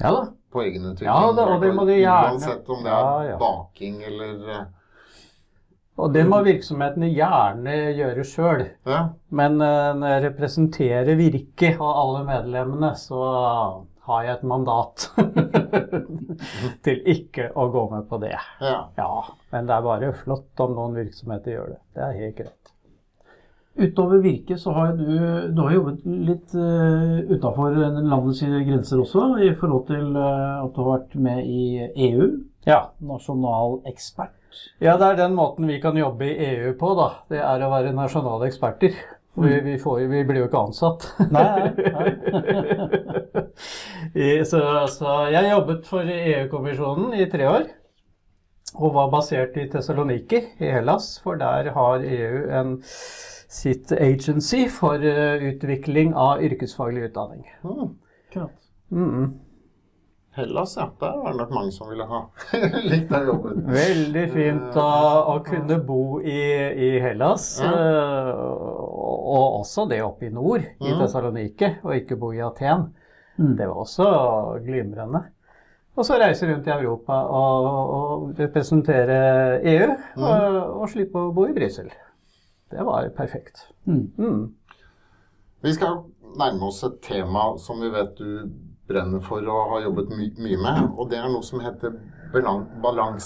ja 0.00 0.16
på 0.56 0.64
egenutvikling. 0.64 1.10
Ja, 1.10 1.32
da, 1.36 1.46
og 1.52 1.62
det 1.62 1.74
må 1.76 1.84
de 1.88 2.00
gjerne. 2.00 2.32
Uansett 2.36 2.72
om 2.72 2.82
det 2.84 2.92
er 2.92 3.04
Ja, 3.04 3.22
ja. 3.30 3.36
baking 3.40 4.02
eller 4.08 4.50
eh, 4.54 4.64
Og 5.96 6.12
det 6.12 6.26
må 6.28 6.42
virksomhetene 6.44 7.08
gjerne 7.08 7.76
gjøre 7.96 8.24
sjøl. 8.28 8.64
Ja. 8.88 9.02
Men 9.30 9.60
uh, 9.60 9.92
når 9.96 10.14
jeg 10.14 10.24
representerer 10.26 11.16
Virke 11.16 11.72
og 11.78 11.92
alle 12.02 12.24
medlemmene, 12.28 12.92
så 13.00 13.20
har 14.06 14.22
jeg 14.26 14.36
et 14.38 14.46
mandat 14.46 15.08
til 16.86 17.00
ikke 17.10 17.48
å 17.58 17.66
gå 17.74 17.82
med 17.92 18.06
på 18.10 18.18
det. 18.22 18.34
ja. 18.60 18.76
Ja, 18.96 19.10
men 19.52 19.66
det 19.68 19.74
er 19.76 19.84
bare 19.86 20.12
flott 20.22 20.62
om 20.64 20.74
noen 20.76 20.96
virksomheter 20.98 21.56
gjør 21.56 21.74
det. 21.74 21.80
Det 21.96 22.04
er 22.06 22.18
helt 22.22 22.38
greit. 22.38 22.72
Utover 23.76 24.22
Virke 24.24 24.56
så 24.56 24.72
har 24.72 24.94
du, 24.96 25.04
du 25.52 25.58
har 25.60 25.74
jobbet 25.74 26.04
litt 26.06 26.54
uh, 26.56 27.18
utafor 27.28 27.74
landets 27.76 28.40
grenser 28.40 29.02
også, 29.02 29.26
i 29.44 29.50
forhold 29.60 29.84
til 29.90 30.14
uh, 30.16 30.62
at 30.64 30.70
du 30.72 30.80
har 30.80 30.92
vært 30.94 31.18
med 31.26 31.42
i 31.44 31.66
EU, 32.08 32.30
Ja. 32.66 32.78
nasjonal 33.04 33.82
ekspert. 33.86 34.32
ja, 34.80 34.96
det 34.96 35.10
er 35.10 35.18
den 35.20 35.36
måten 35.36 35.68
vi 35.68 35.76
kan 35.82 35.96
jobbe 36.00 36.24
i 36.24 36.38
EU 36.54 36.72
på, 36.80 36.94
da. 36.96 37.10
Det 37.28 37.42
er 37.44 37.66
å 37.66 37.68
være 37.74 37.92
nasjonale 37.92 38.48
eksperter. 38.48 38.96
Vi, 39.36 39.60
vi, 39.60 39.74
får, 39.78 39.98
vi 40.08 40.22
blir 40.24 40.40
jo 40.40 40.48
ikke 40.48 40.62
ansatt. 40.68 41.06
Nei, 41.28 41.42
nei, 44.14 44.28
så, 44.50 44.60
så 44.88 45.16
jeg 45.32 45.50
jobbet 45.50 45.88
for 45.90 46.08
EU-kommisjonen 46.08 47.12
i 47.20 47.28
tre 47.32 47.48
år. 47.50 47.66
Og 48.76 48.92
var 48.96 49.12
basert 49.12 49.56
i 49.60 49.68
Tessaloniki 49.72 50.40
i 50.60 50.72
Hellas, 50.72 51.16
for 51.24 51.38
der 51.40 51.70
har 51.76 52.04
EU 52.04 52.42
en, 52.58 52.76
sitt 53.48 53.92
agency 53.92 54.66
for 54.68 55.00
eh, 55.04 55.42
utvikling 55.52 56.14
av 56.14 56.42
yrkesfaglig 56.44 57.10
utdanning. 57.10 57.44
Mm. 57.64 58.48
Mm. 58.90 59.34
Hellas, 60.36 60.76
ja. 60.76 60.90
Der 61.00 61.16
var 61.16 61.32
det 61.32 61.38
nok 61.38 61.50
mange 61.50 61.72
som 61.72 61.88
ville 61.90 62.04
ha 62.04 62.20
likt 62.90 63.08
den 63.10 63.30
jobben. 63.30 63.62
Veldig 63.72 64.24
fint 64.34 64.76
å, 64.76 64.90
å 65.32 65.38
kunne 65.46 65.78
bo 65.80 66.20
i, 66.20 66.42
i 66.88 66.90
Hellas. 67.00 67.54
Ja. 67.64 67.72
Og, 69.06 69.22
og 69.36 69.60
også 69.60 69.86
det 69.90 70.02
oppe 70.04 70.26
i 70.26 70.34
nord, 70.34 70.66
i 70.66 70.90
Mm. 70.90 70.98
Tessaloniki, 71.00 71.70
og 71.82 71.96
ikke 71.96 72.18
bo 72.20 72.32
i 72.32 72.42
Aten. 72.42 72.88
Mm. 73.38 73.56
Det 73.56 73.68
var 73.68 73.80
også 73.84 74.10
glimrende. 74.64 75.22
Og 75.96 76.04
så 76.04 76.18
reise 76.20 76.46
rundt 76.50 76.66
i 76.66 76.70
Europa 76.70 77.12
og, 77.12 77.66
og 77.96 78.38
representere 78.38 79.62
EU, 79.64 79.94
og, 80.16 80.58
og 80.82 80.90
slippe 80.92 81.18
å 81.18 81.32
bo 81.32 81.46
i 81.48 81.54
Brussel. 81.56 81.88
Det 82.70 82.84
var 82.84 83.08
perfekt. 83.16 83.68
Mm. 83.86 84.12
Mm. 84.18 84.54
Vi 85.64 85.72
skal 85.72 86.02
nærme 86.36 86.68
oss 86.68 86.82
et 86.84 86.98
tema 87.02 87.52
som 87.62 87.80
vi 87.80 87.88
vet 87.94 88.18
du 88.18 88.50
brenner 88.86 89.22
for 89.24 89.46
og 89.50 89.70
har 89.72 89.86
jobbet 89.86 90.12
my 90.14 90.28
mye 90.38 90.58
med. 90.62 90.82
Og 90.98 91.10
det 91.10 91.18
er 91.18 91.30
noe 91.30 91.44
som 91.46 91.62
heter 91.64 91.96
balan 92.82 93.16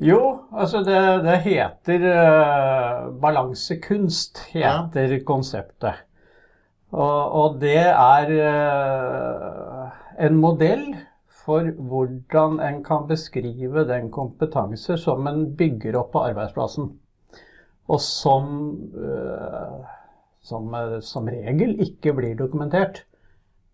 Jo, 0.00 0.20
altså 0.56 0.80
det, 0.80 0.96
det 1.26 1.36
heter 1.44 2.04
uh, 2.08 3.10
Balansekunst, 3.20 4.38
heter 4.48 5.18
konseptet. 5.28 6.06
Og, 6.90 7.34
og 7.36 7.58
det 7.60 7.82
er 7.84 8.30
uh, 8.32 9.90
en 10.24 10.38
modell 10.40 10.86
for 11.44 11.68
hvordan 11.76 12.56
en 12.64 12.80
kan 12.84 13.04
beskrive 13.10 13.84
den 13.88 14.08
kompetanse 14.14 14.96
som 15.02 15.28
en 15.28 15.50
bygger 15.58 15.98
opp 16.00 16.14
på 16.14 16.22
arbeidsplassen. 16.30 16.88
Og 17.92 18.00
som, 18.00 18.48
uh, 18.96 19.84
som, 20.40 20.72
som 21.04 21.28
regel 21.28 21.76
ikke 21.84 22.14
blir 22.16 22.38
dokumentert. 22.40 23.02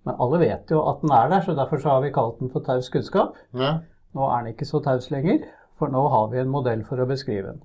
Men 0.02 0.18
alle 0.22 0.42
vet 0.42 0.74
jo 0.74 0.82
at 0.90 1.06
den 1.06 1.14
er 1.14 1.30
der, 1.30 1.46
så 1.46 1.54
derfor 1.54 1.78
så 1.82 1.94
har 1.94 2.02
vi 2.02 2.10
kalt 2.14 2.42
den 2.42 2.50
for 2.50 2.66
taus 2.66 2.90
kunnskap. 2.90 3.38
Ja. 3.54 3.76
Nå 4.16 4.26
er 4.26 4.42
den 4.42 4.56
ikke 4.56 4.66
så 4.66 4.82
taus 4.82 5.06
lenger, 5.14 5.46
for 5.78 5.92
nå 5.92 6.06
har 6.12 6.30
vi 6.32 6.40
en 6.40 6.52
modell 6.52 6.84
for 6.88 7.00
å 7.00 7.08
beskrive 7.08 7.52
den. 7.52 7.62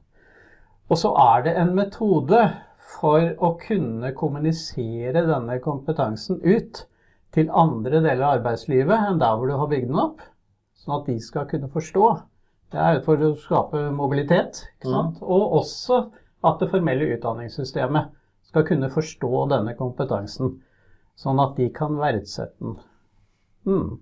Og 0.92 1.00
så 1.00 1.14
er 1.16 1.46
det 1.46 1.56
en 1.60 1.74
metode 1.78 2.42
for 2.98 3.24
å 3.40 3.54
kunne 3.62 4.12
kommunisere 4.18 5.24
denne 5.28 5.60
kompetansen 5.64 6.42
ut 6.44 6.84
til 7.32 7.52
andre 7.56 8.02
deler 8.04 8.26
av 8.26 8.34
arbeidslivet 8.40 9.08
enn 9.08 9.22
der 9.22 9.38
hvor 9.38 9.48
du 9.48 9.56
har 9.56 9.72
bygd 9.72 9.88
den 9.88 10.02
opp, 10.04 10.20
sånn 10.82 10.98
at 10.98 11.08
de 11.08 11.16
skal 11.24 11.48
kunne 11.48 11.72
forstå. 11.72 12.10
Det 12.72 12.80
er 12.80 13.02
for 13.06 13.24
å 13.24 13.34
skape 13.40 13.86
mobilitet, 13.96 14.66
ikke 14.76 14.92
sant? 14.92 15.22
og 15.24 15.58
også 15.62 16.04
at 16.48 16.60
det 16.60 16.70
formelle 16.72 17.10
utdanningssystemet 17.16 18.12
skal 18.52 18.68
kunne 18.68 18.92
forstå 18.92 19.46
denne 19.52 19.76
kompetansen, 19.80 20.58
sånn 21.20 21.40
at 21.44 21.56
de 21.60 21.70
kan 21.76 22.00
verdsette 22.00 22.58
den. 22.60 22.80
Mm. 23.68 24.00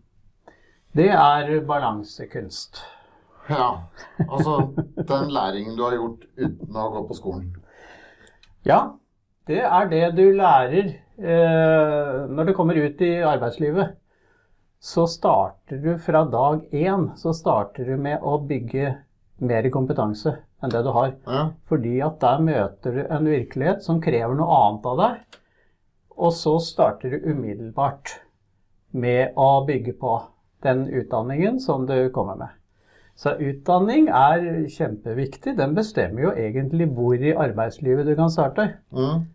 Det 0.98 1.10
er 1.14 1.52
balansekunst. 1.70 2.82
Ja. 3.50 3.70
Altså 4.28 4.60
den 4.96 5.32
læringen 5.34 5.78
du 5.78 5.84
har 5.86 5.98
gjort 5.98 6.26
uten 6.38 6.80
å 6.80 6.90
gå 6.96 7.06
på 7.10 7.18
skolen. 7.18 7.50
Ja, 8.68 8.82
det 9.50 9.62
er 9.66 9.90
det 9.90 10.04
du 10.18 10.26
lærer 10.36 10.92
eh, 11.18 12.18
når 12.30 12.50
du 12.50 12.54
kommer 12.58 12.78
ut 12.78 13.02
i 13.02 13.16
arbeidslivet. 13.26 13.96
Så 14.80 15.08
starter 15.12 15.82
du 15.84 15.98
fra 16.00 16.24
dag 16.32 16.62
én 16.72 17.10
så 17.20 17.34
starter 17.36 17.88
du 17.90 17.98
med 18.00 18.22
å 18.24 18.38
bygge 18.48 18.94
mer 19.44 19.68
kompetanse 19.74 20.38
enn 20.64 20.72
det 20.72 20.84
du 20.86 20.92
har. 20.96 21.14
Ja. 21.26 21.44
Fordi 21.68 21.98
at 22.04 22.20
der 22.22 22.44
møter 22.44 22.96
du 22.96 23.02
en 23.04 23.28
virkelighet 23.28 23.84
som 23.84 24.02
krever 24.04 24.36
noe 24.38 24.62
annet 24.62 24.88
av 24.92 25.02
deg. 25.04 25.40
Og 26.20 26.34
så 26.36 26.58
starter 26.64 27.16
du 27.16 27.32
umiddelbart 27.32 28.20
med 28.92 29.36
å 29.40 29.64
bygge 29.68 29.96
på 30.00 30.16
den 30.64 30.88
utdanningen 30.88 31.60
som 31.64 31.86
du 31.88 32.10
kommer 32.16 32.40
med. 32.40 32.59
Så 33.20 33.34
utdanning 33.44 34.08
er 34.16 34.46
kjempeviktig. 34.72 35.58
Den 35.58 35.76
bestemmer 35.76 36.30
jo 36.30 36.32
egentlig 36.32 36.88
hvor 36.96 37.20
i 37.20 37.36
arbeidslivet 37.36 38.08
du 38.08 38.14
kan 38.16 38.32
starte. 38.32 38.70
Mm. 38.96 39.26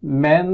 Men 0.00 0.52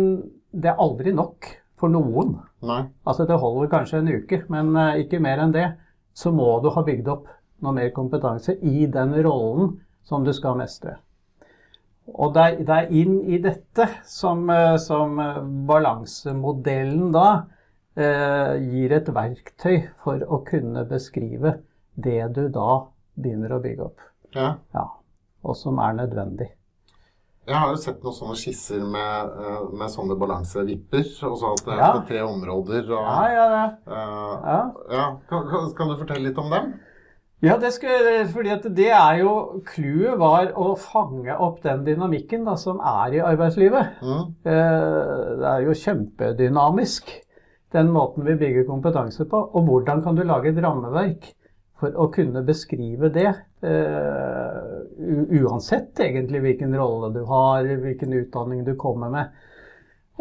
det 0.53 0.73
er 0.73 0.81
aldri 0.81 1.13
nok 1.13 1.51
for 1.77 1.93
noen. 1.93 2.39
Nei. 2.65 2.87
Altså 3.05 3.27
det 3.29 3.37
holder 3.43 3.69
kanskje 3.73 4.01
en 4.01 4.13
uke, 4.15 4.41
men 4.49 4.73
eh, 4.81 5.03
ikke 5.05 5.21
mer 5.21 5.45
enn 5.45 5.53
det. 5.53 5.67
Så 6.17 6.33
må 6.33 6.49
du 6.65 6.71
ha 6.73 6.85
bygd 6.87 7.11
opp 7.13 7.29
noe 7.65 7.75
mer 7.77 7.91
kompetanse 7.97 8.57
i 8.63 8.87
den 8.87 9.13
rollen 9.27 9.75
som 10.07 10.25
du 10.25 10.33
skal 10.37 10.57
mestre. 10.57 10.97
Og 12.13 12.35
det 12.35 12.43
er, 12.43 12.57
det 12.69 12.79
er 12.79 12.97
inn 13.03 13.21
i 13.33 13.41
dette 13.43 13.89
som, 14.09 14.45
eh, 14.53 14.77
som 14.81 15.21
eh, 15.21 15.45
balansemodellen 15.69 17.13
da 17.15 17.29
eh, 17.97 18.57
gir 18.61 18.93
et 18.97 19.09
verktøy 19.17 19.79
for 20.05 20.25
å 20.25 20.43
kunne 20.49 20.85
beskrive 20.89 21.59
det 21.97 22.35
du 22.35 22.49
da 22.49 22.85
begynner 23.15 23.57
å 23.57 23.63
bygge 23.63 23.87
opp. 23.87 24.01
Ja. 24.35 24.55
Ja, 24.75 24.89
og 25.45 25.57
som 25.57 25.79
er 25.79 25.93
nødvendig. 25.95 26.51
Jeg 27.45 27.61
har 27.61 27.69
jo 27.75 27.77
sett 27.77 28.01
noen 28.01 28.17
sånne 28.17 28.39
skisser 28.41 28.81
med, 28.89 29.35
eh, 29.37 29.65
med 29.77 29.93
sånne 29.93 30.17
balansevipper. 30.17 31.05
Og 31.29 31.37
så 31.37 31.53
at 31.53 31.65
det 31.67 31.75
er 31.75 31.79
Ja. 31.83 31.93
på 31.93 32.07
tre 32.09 32.23
områder. 32.25 32.89
Og, 32.89 33.05
Ja, 33.05 33.29
ja, 33.29 33.47
ja. 33.53 33.67
Uh, 33.87 34.73
ja. 34.91 35.17
Kan, 35.29 35.75
kan, 35.77 35.89
du 35.89 35.97
fortelle 35.97 36.29
litt 36.29 36.39
om 36.39 36.51
dem? 36.51 36.73
Ja, 37.43 37.59
det 37.59 37.75
skal, 37.75 38.25
fordi 38.33 38.49
at 38.49 38.63
det 38.75 38.89
er 38.89 39.19
jo 39.19 39.61
Clouet 39.67 40.19
var 40.19 40.47
å 40.57 40.79
fange 40.79 41.37
opp 41.37 41.63
den 41.63 41.85
dynamikken 41.85 42.47
da, 42.47 42.55
som 42.57 42.81
er 42.81 43.13
i 43.13 43.21
arbeidslivet. 43.21 44.01
Mm. 44.01 44.35
Eh, 44.47 45.37
Det 45.37 45.51
er 45.51 45.61
jo 45.67 45.75
kjempedynamisk, 45.77 47.13
den 47.73 47.91
måten 47.93 48.25
vi 48.25 48.39
bygger 48.41 48.65
kompetanse 48.65 49.29
på. 49.29 49.37
Og 49.55 49.67
hvordan 49.69 50.03
kan 50.03 50.15
du 50.15 50.23
lage 50.23 50.49
et 50.49 50.65
rammeverk 50.65 51.35
for 51.81 51.97
å 51.99 52.09
kunne 52.15 52.45
beskrive 52.47 53.11
det? 53.15 53.33
eh, 53.67 55.41
Uansett 55.41 56.01
egentlig 56.01 56.43
hvilken 56.45 56.75
rolle 56.79 57.11
du 57.15 57.25
har, 57.29 57.67
hvilken 57.83 58.15
utdanning 58.21 58.63
du 58.67 58.75
kommer 58.79 59.11
med. 59.11 59.33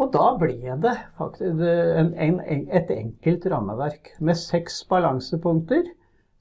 Og 0.02 0.10
da 0.10 0.32
ble 0.40 0.74
det 0.82 0.94
faktisk 1.18 1.60
en, 1.62 2.10
en, 2.18 2.40
et 2.74 2.90
enkelt 2.90 3.46
rammeverk 3.52 4.16
med 4.18 4.38
seks 4.40 4.80
balansepunkter 4.90 5.86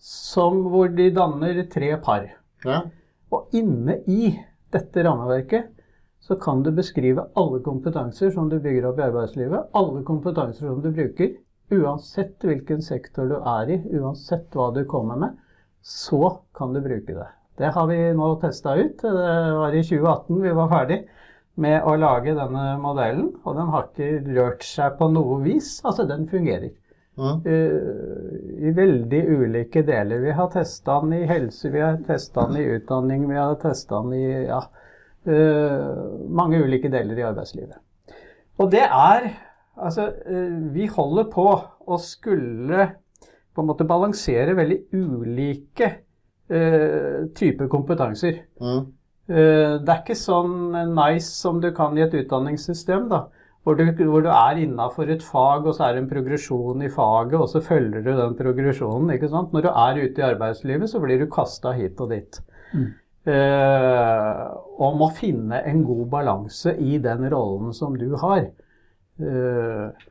som, 0.02 0.64
hvor 0.74 0.90
de 0.90 1.12
danner 1.14 1.62
tre 1.72 1.94
par. 2.02 2.26
Ja. 2.66 2.82
Og 3.30 3.54
inne 3.56 4.00
i 4.10 4.34
dette 4.74 5.06
rammeverket 5.06 5.70
så 6.24 6.36
kan 6.40 6.64
du 6.64 6.72
beskrive 6.74 7.28
alle 7.38 7.60
kompetanser 7.62 8.32
som 8.34 8.50
du 8.50 8.58
bygger 8.64 8.90
opp 8.90 9.00
i 9.00 9.06
arbeidslivet, 9.06 9.70
alle 9.76 10.02
kompetanser 10.08 10.66
som 10.70 10.82
du 10.82 10.90
bruker, 10.90 11.34
uansett 11.72 12.44
hvilken 12.44 12.82
sektor 12.82 13.30
du 13.30 13.38
er 13.40 13.72
i, 13.72 13.80
uansett 14.00 14.54
hva 14.56 14.72
du 14.76 14.84
kommer 14.90 15.20
med, 15.20 15.40
så 15.84 16.40
kan 16.56 16.74
du 16.74 16.82
bruke 16.82 17.16
det. 17.16 17.30
Det 17.58 17.74
har 17.76 17.88
vi 17.88 17.98
nå 18.18 18.30
testa 18.42 18.76
ut. 18.76 19.02
Det 19.02 19.12
var 19.58 19.76
i 19.76 19.84
2018 19.84 20.42
vi 20.42 20.54
var 20.58 20.72
ferdig 20.72 21.04
med 21.62 21.84
å 21.86 21.96
lage 22.02 22.34
denne 22.34 22.64
modellen, 22.82 23.30
og 23.44 23.58
den 23.60 23.70
har 23.74 23.90
ikke 23.90 24.34
rørt 24.34 24.64
seg 24.66 24.96
på 24.98 25.10
noe 25.14 25.38
vis. 25.44 25.76
Altså, 25.86 26.08
den 26.10 26.26
fungerer. 26.30 26.72
Mm. 27.14 27.44
Eh, 27.46 28.68
I 28.70 28.74
veldig 28.74 29.22
ulike 29.30 29.84
deler. 29.86 30.24
Vi 30.24 30.34
har 30.34 30.50
testa 30.50 30.98
den 31.04 31.14
i 31.20 31.28
helse, 31.30 31.70
vi 31.70 31.84
har 31.84 32.00
testa 32.08 32.48
den 32.50 32.58
i 32.58 32.66
utdanning, 32.80 33.28
vi 33.30 33.38
har 33.38 33.54
testa 33.62 34.02
den 34.02 34.16
i 34.18 34.48
ja, 34.48 34.64
eh, 35.30 35.92
mange 36.42 36.64
ulike 36.64 36.90
deler 36.90 37.22
i 37.22 37.28
arbeidslivet. 37.28 37.78
Og 38.58 38.72
det 38.74 38.88
er 38.88 39.30
Altså, 39.78 40.10
eh, 40.30 40.58
vi 40.74 40.88
holder 40.88 41.30
på 41.34 41.48
å 41.88 42.00
skulle 42.02 42.90
på 43.54 43.62
en 43.62 43.70
måte 43.70 43.86
balansere 43.86 44.56
veldig 44.58 44.80
ulike 44.98 45.90
uh, 46.50 47.30
typer 47.38 47.68
kompetanser. 47.70 48.40
Mm. 48.58 48.88
Uh, 49.30 49.76
Det 49.78 49.92
er 49.94 50.00
ikke 50.00 50.18
sånn 50.18 50.74
nice 50.96 51.30
som 51.30 51.60
du 51.62 51.70
kan 51.76 51.94
i 51.98 52.02
et 52.02 52.16
utdanningssystem, 52.24 53.06
da. 53.12 53.28
Hvor 53.64 53.78
du, 53.78 53.86
hvor 54.10 54.26
du 54.26 54.32
er 54.34 54.60
innafor 54.60 55.08
et 55.14 55.22
fag, 55.24 55.68
og 55.70 55.78
så 55.78 55.86
er 55.86 55.94
det 55.94 56.02
en 56.02 56.10
progresjon 56.10 56.82
i 56.84 56.90
faget, 56.92 57.38
og 57.38 57.46
så 57.48 57.62
følger 57.64 58.02
du 58.04 58.10
den 58.18 58.34
progresjonen. 58.36 59.14
ikke 59.14 59.30
sant? 59.32 59.54
Når 59.54 59.64
du 59.64 59.70
er 59.70 60.02
ute 60.02 60.20
i 60.20 60.26
arbeidslivet, 60.34 60.90
så 60.92 61.00
blir 61.00 61.22
du 61.22 61.30
kasta 61.32 61.72
hit 61.78 62.02
og 62.04 62.12
dit. 62.12 62.42
Eh, 63.24 64.42
og 64.84 64.98
må 65.00 65.08
finne 65.16 65.62
en 65.64 65.80
god 65.88 66.10
balanse 66.12 66.74
i 66.76 66.98
den 67.00 67.24
rollen 67.32 67.72
som 67.78 67.96
du 67.96 68.18
har. 68.20 68.50
Eh, 69.22 70.10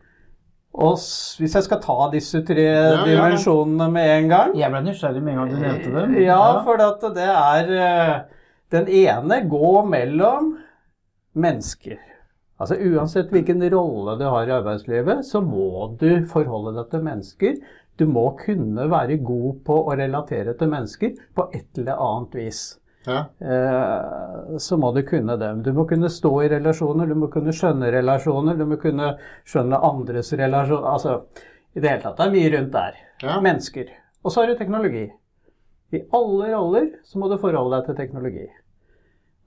og 0.73 0.95
hvis 1.39 1.57
jeg 1.59 1.67
skal 1.67 1.81
ta 1.83 1.97
disse 2.13 2.41
tre 2.49 2.63
ja. 2.65 3.01
dimensjonene 3.05 3.91
med 3.93 4.11
en 4.13 4.29
gang 4.31 4.55
Jeg 4.57 4.73
ble 4.73 4.81
nysgjerrig 4.87 5.21
med 5.21 5.35
en 5.35 5.41
gang 5.41 5.51
du 5.51 5.59
nevnte 5.61 5.91
dem. 5.99 6.15
ja, 6.23 6.45
for 6.65 6.81
at 6.81 7.03
det 7.17 7.27
er 7.29 7.73
eh, 7.77 8.15
Den 8.73 8.89
ene 8.89 9.43
går 9.51 9.85
mellom 9.91 10.55
mennesker. 11.35 11.99
Altså 12.63 12.79
Uansett 12.79 13.33
hvilken 13.35 13.61
rolle 13.73 14.17
du 14.21 14.25
har 14.29 14.49
i 14.49 14.55
arbeidslivet, 14.55 15.27
så 15.27 15.43
må 15.45 15.91
du 16.01 16.23
forholde 16.31 16.77
deg 16.79 16.91
til 16.93 17.05
mennesker. 17.05 17.57
Du 17.99 18.07
må 18.09 18.31
kunne 18.39 18.87
være 18.89 19.19
god 19.25 19.59
på 19.67 19.77
å 19.83 19.97
relatere 19.99 20.55
til 20.57 20.71
mennesker 20.73 21.17
på 21.37 21.49
et 21.53 21.83
eller 21.83 22.01
annet 22.01 22.39
vis. 22.39 22.63
Ja. 23.07 23.19
Eh, 23.41 24.59
så 24.59 24.77
må 24.79 24.93
du 24.95 25.03
kunne 25.07 25.37
dem. 25.37 25.63
Du 25.63 25.73
må 25.73 25.87
kunne 25.91 26.11
stå 26.11 26.33
i 26.45 26.51
relasjoner, 26.53 27.07
du 27.11 27.19
må 27.19 27.29
kunne 27.33 27.55
skjønne 27.57 27.91
relasjoner, 27.95 28.59
du 28.59 28.67
må 28.69 28.79
kunne 28.83 29.15
skjønne 29.49 29.81
andres 29.91 30.33
relasjoner. 30.39 30.89
Altså, 30.93 31.19
i 31.75 31.81
det 31.81 31.89
hele 31.89 32.03
tatt. 32.05 32.19
Det 32.19 32.29
er 32.29 32.37
mye 32.37 32.53
rundt 32.57 32.73
der. 32.77 33.03
Ja. 33.23 33.41
Mennesker. 33.43 33.93
Og 34.23 34.33
så 34.33 34.43
har 34.43 34.53
du 34.53 34.59
teknologi. 34.59 35.07
I 35.93 36.03
alle 36.17 36.53
roller 36.55 36.91
så 37.05 37.21
må 37.21 37.29
du 37.29 37.39
forholde 37.41 37.79
deg 37.79 37.89
til 37.89 37.99
teknologi. 37.99 38.47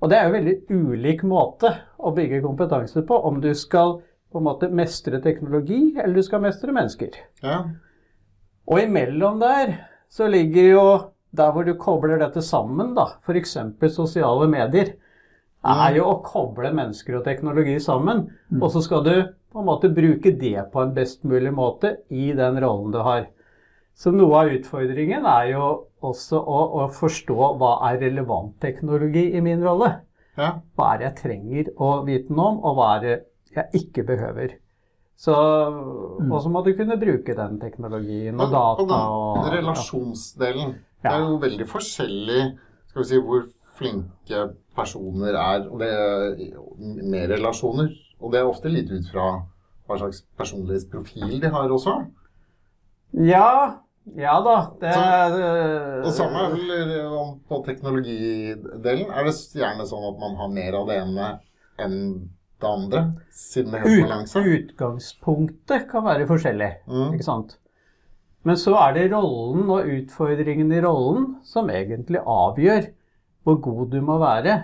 Og 0.03 0.11
det 0.11 0.17
er 0.19 0.27
jo 0.27 0.35
veldig 0.35 0.55
ulik 0.75 1.23
måte 1.25 1.71
å 1.97 2.11
bygge 2.13 2.43
kompetanse 2.43 3.01
på, 3.07 3.17
om 3.29 3.39
du 3.41 3.49
skal 3.57 3.97
på 4.31 4.41
en 4.41 4.45
måte 4.45 4.69
mestre 4.69 5.21
teknologi, 5.23 5.95
eller 5.95 6.19
du 6.19 6.25
skal 6.25 6.43
mestre 6.43 6.75
mennesker. 6.75 7.15
Ja. 7.41 7.61
Og 8.67 8.81
imellom 8.83 9.39
der 9.39 9.77
så 10.11 10.27
ligger 10.29 10.67
jo 10.67 10.85
der 11.37 11.51
hvor 11.53 11.65
du 11.67 11.73
kobler 11.79 12.19
dette 12.21 12.43
sammen, 12.45 12.93
da, 12.97 13.09
f.eks. 13.25 13.57
sosiale 13.95 14.47
medier, 14.51 14.95
er 15.65 15.95
jo 15.97 16.09
å 16.11 16.19
koble 16.25 16.69
mennesker 16.77 17.19
og 17.19 17.25
teknologi 17.25 17.79
sammen. 17.81 18.27
Og 18.59 18.67
så 18.73 18.83
skal 18.85 19.05
du 19.05 19.13
på 19.55 19.61
en 19.61 19.69
måte 19.69 19.89
bruke 19.93 20.33
det 20.35 20.67
på 20.73 20.83
en 20.83 20.93
best 20.95 21.23
mulig 21.25 21.53
måte 21.55 21.95
i 22.13 22.31
den 22.37 22.59
rollen 22.61 22.93
du 22.93 22.99
har. 23.05 23.29
Så 23.95 24.11
noe 24.11 24.41
av 24.41 24.51
utfordringen 24.51 25.25
er 25.31 25.53
jo 25.53 25.67
også 26.03 26.41
å, 26.41 26.57
å 26.83 26.87
forstå 26.91 27.53
hva 27.61 27.77
er 27.89 28.01
relevant 28.03 28.57
teknologi 28.61 29.29
i 29.37 29.41
min 29.43 29.63
rolle. 29.63 29.93
Ja. 30.35 30.57
Hva 30.75 30.91
er 30.91 30.99
det 30.99 31.07
jeg 31.07 31.17
trenger 31.21 31.71
å 31.79 31.91
vite 32.07 32.35
noe 32.35 32.51
om, 32.51 32.59
og 32.59 32.75
hva 32.77 32.89
er 32.97 33.05
det 33.05 33.15
jeg 33.55 33.85
ikke 33.85 34.03
behøver. 34.09 34.57
Så, 35.15 35.31
Og 35.31 36.35
så 36.43 36.49
må 36.51 36.59
du 36.65 36.73
kunne 36.75 36.97
bruke 36.99 37.37
den 37.37 37.55
teknologien 37.61 38.35
og 38.35 38.51
data 38.51 38.83
Og, 38.83 38.89
og 38.91 39.45
den 39.45 39.53
relasjonsdelen, 39.61 40.73
det 41.11 41.17
er 41.19 41.25
jo 41.29 41.37
veldig 41.41 41.67
forskjellig 41.69 42.41
skal 42.89 43.01
vi 43.01 43.07
si, 43.09 43.19
hvor 43.19 43.45
flinke 43.75 44.43
personer 44.75 45.35
er 45.35 45.65
og 45.69 45.79
det 45.81 45.89
er 45.91 46.35
med 47.03 47.29
relasjoner. 47.33 47.89
Og 48.23 48.31
det 48.31 48.39
er 48.39 48.47
ofte 48.47 48.71
litt 48.71 48.91
ut 48.91 49.09
fra 49.11 49.25
hva 49.85 49.97
slags 49.99 50.23
personlighetsprofil 50.39 51.35
de 51.43 51.49
har 51.51 51.69
også. 51.75 51.97
Ja, 53.25 53.81
ja 54.17 54.37
da. 54.43 54.55
Det 54.81 54.93
er 54.93 55.35
øh, 55.35 56.05
Og 56.07 56.13
samme 56.15 56.45
er 56.45 56.55
vel 56.55 56.71
eh, 56.71 57.19
på 57.49 57.59
teknologidelen. 57.67 59.11
Er 59.11 59.27
det 59.27 59.35
gjerne 59.59 59.85
sånn 59.89 60.07
at 60.13 60.23
man 60.23 60.39
har 60.39 60.49
mer 60.55 60.79
av 60.79 60.89
det 60.89 60.97
ene 61.03 61.29
enn 61.83 61.99
det 62.63 62.69
andre, 62.71 63.01
siden 63.35 63.73
det 63.75 63.81
er 63.81 63.91
ut, 63.91 64.01
balanse? 64.07 64.43
Utgangspunktet 64.55 65.87
kan 65.91 66.05
være 66.07 66.27
forskjellig, 66.29 66.71
Mm. 66.87 67.13
ikke 67.17 67.27
sant? 67.27 67.57
Men 68.45 68.59
så 68.61 68.75
er 68.77 68.93
det 68.95 69.09
rollen 69.13 69.69
og 69.73 69.89
utfordringen 69.89 70.71
i 70.73 70.81
rollen 70.85 71.31
som 71.47 71.71
egentlig 71.73 72.21
avgjør 72.21 72.91
hvor 73.45 73.59
god 73.61 73.91
du 73.93 74.01
må 74.05 74.17
være, 74.21 74.61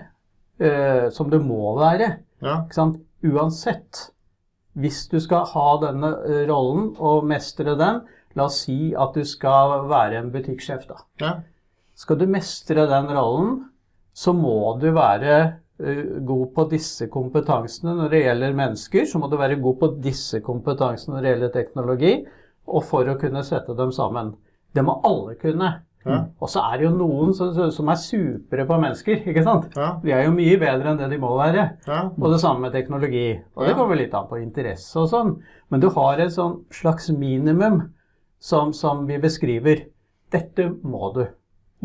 Uh, 0.62 1.08
som 1.10 1.30
du 1.32 1.40
må 1.42 1.72
være. 1.74 2.20
Ja. 2.44 2.60
Uansett. 3.24 4.12
Hvis 4.78 5.08
du 5.10 5.16
skal 5.18 5.48
ha 5.48 5.64
denne 5.82 6.10
rollen 6.46 6.92
og 7.02 7.24
mestre 7.26 7.74
den, 7.80 8.02
la 8.38 8.44
oss 8.46 8.60
si 8.68 8.92
at 8.94 9.16
du 9.16 9.24
skal 9.26 9.88
være 9.90 10.20
en 10.20 10.30
butikksjef, 10.30 10.84
da. 10.86 11.00
ja. 11.24 11.32
Skal 11.98 12.20
du 12.20 12.28
mestre 12.30 12.86
den 12.86 13.10
rollen, 13.10 13.56
så 14.14 14.36
må 14.36 14.76
du 14.78 14.92
være 14.94 15.40
god 16.22 16.46
på 16.54 16.66
disse 16.70 17.08
kompetansene 17.10 17.96
når 17.98 18.12
det 18.12 18.22
gjelder 18.22 18.56
mennesker. 18.60 19.06
Så 19.08 19.18
må 19.18 19.28
du 19.32 19.36
være 19.40 19.58
god 19.62 19.80
på 19.80 19.90
disse 20.04 20.40
kompetansene 20.44 21.16
når 21.16 21.24
det 21.24 21.32
gjelder 21.32 21.54
teknologi, 21.56 22.12
og 22.66 22.84
for 22.84 23.08
å 23.10 23.16
kunne 23.20 23.42
sette 23.44 23.74
dem 23.76 23.90
sammen. 23.92 24.34
Det 24.74 24.84
må 24.86 25.00
alle 25.04 25.34
kunne. 25.40 25.70
Ja. 26.04 26.16
Og 26.42 26.48
så 26.50 26.58
er 26.66 26.78
det 26.80 26.86
jo 26.88 26.94
noen 26.96 27.30
som, 27.36 27.52
som 27.70 27.88
er 27.92 27.98
supre 28.00 28.64
på 28.66 28.78
mennesker, 28.82 29.20
ikke 29.30 29.44
sant? 29.46 29.68
Ja. 29.78 29.92
De 30.02 30.10
er 30.10 30.24
jo 30.26 30.32
mye 30.34 30.56
bedre 30.58 30.90
enn 30.90 30.98
det 30.98 31.10
de 31.12 31.18
må 31.22 31.30
være. 31.38 31.66
ja. 31.86 32.00
Og 32.18 32.32
det 32.32 32.40
samme 32.42 32.64
med 32.64 32.72
teknologi. 32.74 33.28
Og 33.54 33.66
det 33.68 33.76
kommer 33.78 33.98
litt 34.00 34.14
an 34.18 34.26
på 34.30 34.40
interesse 34.42 34.98
og 34.98 35.10
sånn. 35.12 35.36
Men 35.70 35.80
du 35.84 35.88
har 35.94 36.18
et 36.24 36.32
sånn 36.34 36.64
slags 36.74 37.06
minimum 37.14 37.84
som, 38.42 38.72
som 38.74 39.04
vi 39.06 39.20
beskriver. 39.22 39.84
Dette 40.34 40.70
må 40.82 41.12
du. 41.14 41.22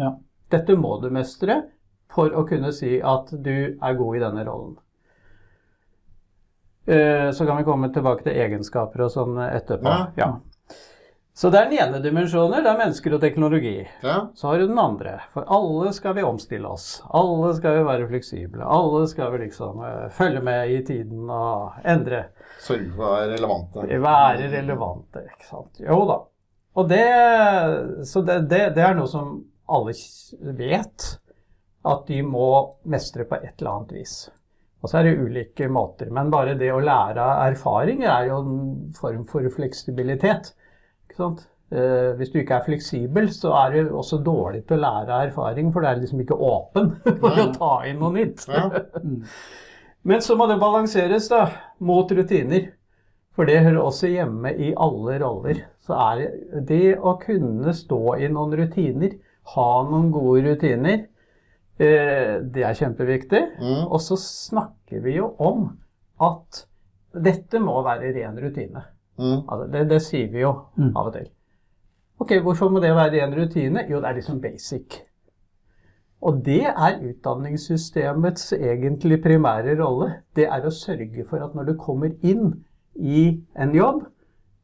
Ja. 0.02 0.16
Dette 0.50 0.74
må 0.80 0.96
du 1.04 1.10
mestre 1.14 1.60
for 2.10 2.32
å 2.34 2.46
kunne 2.48 2.72
si 2.74 2.98
at 3.04 3.30
du 3.36 3.54
er 3.78 3.98
god 4.00 4.16
i 4.18 4.24
denne 4.24 4.46
rollen. 4.48 4.78
Eh, 6.88 7.32
Så 7.36 7.46
kan 7.46 7.58
vi 7.58 7.64
komme 7.68 7.90
tilbake 7.94 8.24
til 8.24 8.34
egenskaper 8.40 9.04
og 9.06 9.12
sånn 9.12 9.38
etterpå. 9.44 9.94
Ja. 10.18 10.30
Så 11.38 11.52
det 11.54 11.60
er 11.60 11.68
den 11.70 11.78
ene 11.78 12.00
dimensjonen. 12.02 12.64
Det 12.66 12.70
er 12.72 12.80
mennesker 12.80 13.14
og 13.14 13.20
teknologi. 13.22 13.76
ja. 14.02 14.16
Så 14.34 14.48
har 14.48 14.58
du 14.58 14.72
den 14.72 14.80
andre. 14.82 15.20
For 15.36 15.46
alle 15.54 15.92
skal 15.94 16.16
vi 16.18 16.24
omstille 16.26 16.66
oss. 16.66 17.04
Alle 17.14 17.52
skal 17.54 17.76
vi 17.78 17.84
være 17.86 18.08
fleksible. 18.10 18.64
Alle 18.66 19.04
skal 19.12 19.36
vi 19.36 19.44
liksom 19.44 19.84
uh, 19.84 20.08
følge 20.18 20.42
med 20.42 20.72
i 20.74 20.80
tiden 20.88 21.30
og 21.30 21.78
endre. 21.86 22.24
Sørge 22.58 22.90
for 22.96 23.06
å 23.06 23.12
være 23.12 23.30
relevante. 23.36 23.86
Være 24.08 24.50
relevante, 24.56 25.24
ikke 25.30 25.46
sant. 25.52 25.84
Jo 25.86 26.00
da. 26.10 26.18
Og 26.78 26.90
det 26.90 27.06
Så 28.10 28.26
det, 28.26 28.40
det, 28.50 28.64
det 28.74 28.88
er 28.88 28.98
noe 28.98 29.14
som 29.14 29.38
alle 29.70 29.94
vet. 30.58 31.10
At 31.86 32.10
de 32.10 32.24
må 32.26 32.50
mestre 32.90 33.30
på 33.30 33.38
et 33.38 33.62
eller 33.62 33.76
annet 33.76 33.94
vis. 34.00 34.16
Og 34.82 34.90
så 34.90 35.04
er 35.04 35.12
det 35.12 35.22
ulike 35.22 35.70
måter. 35.70 36.10
Men 36.10 36.34
bare 36.34 36.58
det 36.58 36.74
å 36.74 36.82
lære 36.82 37.22
av 37.22 37.46
erfaring 37.52 38.02
er 38.10 38.32
jo 38.32 38.42
en 38.42 38.58
form 38.98 39.22
for 39.30 39.46
fleksibilitet. 39.54 40.56
Eh, 41.68 42.14
hvis 42.16 42.30
du 42.32 42.40
ikke 42.40 42.62
er 42.62 42.64
fleksibel, 42.64 43.28
så 43.36 43.52
er 43.60 43.74
du 43.76 43.96
også 44.00 44.22
dårlig 44.24 44.62
til 44.68 44.78
å 44.78 44.84
lære 44.86 45.12
av 45.12 45.26
erfaring, 45.28 45.74
for 45.74 45.84
det 45.84 45.90
er 45.90 46.00
liksom 46.00 46.22
ikke 46.24 46.38
åpen 46.40 46.94
for 47.24 47.42
å 47.44 47.48
ta 47.56 47.72
inn 47.90 48.00
noe 48.00 48.14
nytt. 48.16 48.46
Ja. 48.48 48.70
Men 50.08 50.24
så 50.24 50.38
må 50.40 50.48
det 50.48 50.62
balanseres 50.62 51.28
da, 51.28 51.44
mot 51.84 52.12
rutiner. 52.16 52.70
For 53.36 53.46
det 53.46 53.60
hører 53.66 53.84
også 53.84 54.10
hjemme 54.10 54.54
i 54.56 54.72
alle 54.80 55.20
roller. 55.22 55.60
Så 55.84 55.94
er 56.00 56.22
det, 56.22 56.30
det 56.72 56.96
å 56.98 57.18
kunne 57.22 57.76
stå 57.76 58.16
i 58.16 58.32
noen 58.32 58.56
rutiner, 58.58 59.20
ha 59.54 59.70
noen 59.86 60.08
gode 60.16 60.48
rutiner, 60.48 61.04
eh, 61.78 62.34
det 62.42 62.64
er 62.64 62.80
kjempeviktig. 62.80 63.44
Mm. 63.60 63.84
Og 63.92 64.00
så 64.08 64.18
snakker 64.24 65.04
vi 65.04 65.20
jo 65.20 65.34
om 65.44 65.68
at 66.24 66.64
dette 67.28 67.60
må 67.62 67.76
være 67.86 68.16
ren 68.16 68.40
rutine. 68.40 68.88
Mm. 69.18 69.42
Altså, 69.50 69.68
det, 69.74 69.90
det 69.90 70.02
sier 70.06 70.32
vi 70.32 70.42
jo 70.44 70.54
Mm. 70.78 70.92
av 70.96 71.08
og 71.08 71.14
til. 71.14 71.28
Ok, 72.20 72.32
hvorfor 72.42 72.70
må 72.70 72.80
det 72.82 72.96
være 72.96 73.22
en 73.24 73.34
rutine? 73.38 73.86
Jo, 73.90 74.00
det 74.02 74.10
er 74.10 74.14
liksom 74.18 74.42
basic. 74.42 75.02
Og 76.22 76.40
det 76.46 76.64
er 76.66 76.98
utdanningssystemets 77.12 78.54
egentlig 78.54 79.20
primære 79.24 79.76
rolle. 79.84 80.12
Det 80.36 80.48
er 80.48 80.66
å 80.66 80.72
sørge 80.74 81.26
for 81.30 81.44
at 81.46 81.54
når 81.56 81.64
du 81.70 81.74
kommer 81.78 82.10
inn 82.26 82.64
i 82.96 83.44
en 83.56 83.74
jobb, 83.76 84.06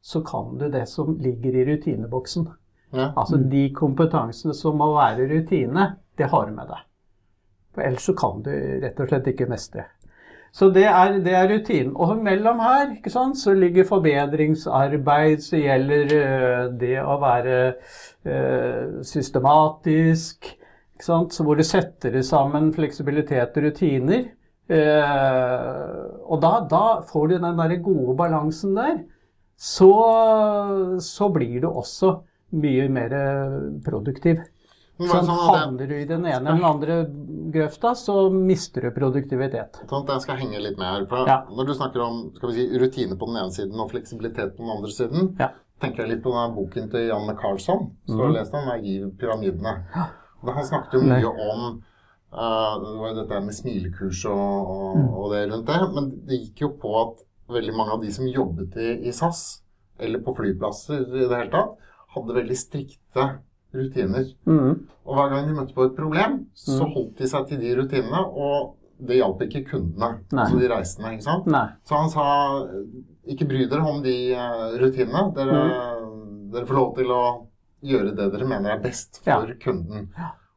så 0.02 0.22
kan 0.26 0.58
du 0.58 0.70
det 0.74 0.88
som 0.90 1.18
ligger 1.22 1.54
i 1.56 1.66
rutineboksen. 1.70 2.48
Ja. 2.94 3.12
Altså 3.18 3.38
de 3.38 3.70
kompetansene 3.74 4.54
som 4.54 4.78
må 4.78 4.92
være 4.96 5.28
rutine, 5.30 5.96
det 6.18 6.30
har 6.30 6.46
du 6.50 6.52
med 6.56 6.68
deg. 6.70 6.82
For 7.74 7.82
ellers 7.82 8.06
så 8.10 8.14
kan 8.14 8.42
du 8.46 8.52
rett 8.84 9.00
og 9.00 9.08
slett 9.10 9.28
ikke 9.32 9.48
mestre. 9.50 9.86
Så 10.54 10.70
det 10.70 10.84
er, 10.86 11.16
det 11.26 11.34
er 11.34 11.48
rutinen. 11.50 11.96
Og 11.98 12.18
mellom 12.22 12.60
her 12.62 12.92
ikke 12.94 13.10
sant, 13.10 13.40
så 13.42 13.56
ligger 13.58 13.88
forbedringsarbeid, 13.90 15.42
så 15.42 15.58
gjelder 15.58 16.14
øh, 16.20 16.68
det 16.80 17.00
å 17.02 17.16
være 17.22 17.56
øh, 18.30 19.00
systematisk, 19.08 20.52
ikke 20.94 21.08
sant, 21.08 21.34
så 21.34 21.46
hvor 21.46 21.58
du 21.58 21.66
setter 21.66 22.20
sammen 22.22 22.70
fleksibilitet 22.76 23.58
og 23.58 23.66
rutiner. 23.66 24.30
Eh, 24.70 25.98
og 26.30 26.38
da, 26.46 26.54
da 26.70 26.84
får 27.10 27.34
du 27.34 27.36
den 27.40 27.60
der 27.64 27.76
gode 27.90 28.18
balansen 28.22 28.78
der. 28.78 29.02
Så, 29.58 29.90
så 31.02 31.34
blir 31.34 31.64
du 31.66 31.72
også 31.72 32.20
mye 32.54 32.86
mer 32.94 33.18
produktiv. 33.86 34.46
Sånn 35.00 35.26
havner 35.28 35.88
du 35.90 35.96
i 35.98 36.06
den 36.06 36.22
ene 36.26 36.38
eller 36.38 36.60
den 36.60 36.66
andre 36.70 36.96
grøfta, 37.54 37.96
så 37.98 38.30
mister 38.32 38.82
du 38.86 38.92
produktivitet. 38.94 39.80
sånn 39.90 40.06
jeg 40.08 40.22
skal 40.22 40.38
henge 40.38 40.60
litt 40.62 40.78
med 40.78 40.86
her. 40.88 41.06
For 41.10 41.28
Ja. 41.28 41.40
Når 41.50 41.66
du 41.68 41.74
snakker 41.74 42.02
om 42.02 42.32
si, 42.54 42.68
rutine 42.78 43.18
på 43.18 43.26
den 43.26 43.38
ene 43.38 43.52
siden 43.52 43.80
og 43.80 43.90
fleksibilitet 43.92 44.56
på 44.56 44.62
den 44.64 44.70
andre 44.78 44.92
siden, 44.92 45.36
Ja. 45.40 45.50
tenker 45.82 46.04
jeg 46.06 46.10
litt 46.10 46.24
på 46.24 46.32
denne 46.32 46.56
boken 46.56 46.92
til 46.92 47.08
Janne 47.10 47.36
Carlsson. 47.36 47.92
Så 48.08 48.18
du 48.18 48.32
lest 48.34 48.52
den, 48.52 48.66
Naiv-pyramidene. 48.68 49.86
Ja. 49.96 50.08
Han 50.46 50.64
snakket 50.64 50.94
jo 50.94 51.02
mye 51.02 51.26
om 51.26 51.82
uh, 52.34 52.80
det 52.80 52.98
var 53.00 53.14
jo 53.14 53.24
dette 53.24 53.42
med 53.46 53.54
smilekurs 53.54 54.26
og, 54.26 54.70
og, 54.70 54.98
Mm. 54.98 55.10
og 55.14 55.32
det 55.32 55.50
rundt 55.52 55.66
det. 55.66 55.94
Men 55.96 56.10
det 56.28 56.40
gikk 56.40 56.62
jo 56.62 56.70
på 56.70 56.94
at 57.02 57.24
veldig 57.50 57.76
mange 57.76 57.92
av 57.94 58.02
de 58.02 58.12
som 58.12 58.26
jobbet 58.28 58.76
i, 58.78 59.08
i 59.08 59.12
SAS, 59.12 59.62
eller 60.00 60.20
på 60.20 60.36
flyplasser 60.36 61.02
i 61.02 61.28
det 61.28 61.30
hele 61.38 61.52
tatt, 61.52 61.78
hadde 62.16 62.34
veldig 62.36 62.58
strikte 62.58 63.40
rutiner. 63.74 64.26
Mm. 64.46 64.88
Og 65.06 65.16
hver 65.18 65.30
gang 65.34 65.48
de 65.50 65.54
møtte 65.58 65.74
på 65.76 65.86
et 65.90 65.96
problem, 65.98 66.46
så 66.56 66.80
Mm. 66.86 66.94
holdt 66.94 67.18
de 67.18 67.28
seg 67.28 67.48
til 67.48 67.60
de 67.60 67.76
rutinene, 67.76 68.22
og 68.34 68.76
det 69.04 69.18
hjalp 69.18 69.42
ikke 69.42 69.66
kundene, 69.72 70.20
Nei. 70.32 70.44
altså 70.46 70.60
de 70.60 70.70
reisende. 70.70 71.12
ikke 71.14 71.24
sant? 71.24 71.46
Nei. 71.48 71.68
Så 71.84 71.96
han 71.98 72.10
sa 72.10 72.28
ikke 73.28 73.48
bry 73.50 73.66
dere 73.68 73.82
om 73.90 74.02
de 74.04 74.34
eh, 74.34 74.78
rutinene. 74.80 75.34
Dere, 75.36 75.58
dere 76.54 76.66
får 76.70 76.76
lov 76.78 76.96
til 76.96 77.12
å 77.12 77.24
gjøre 77.84 78.16
det 78.16 78.30
dere 78.32 78.48
mener 78.48 78.72
er 78.78 78.80
best 78.84 79.20
for 79.24 79.50
kunden. 79.60 80.10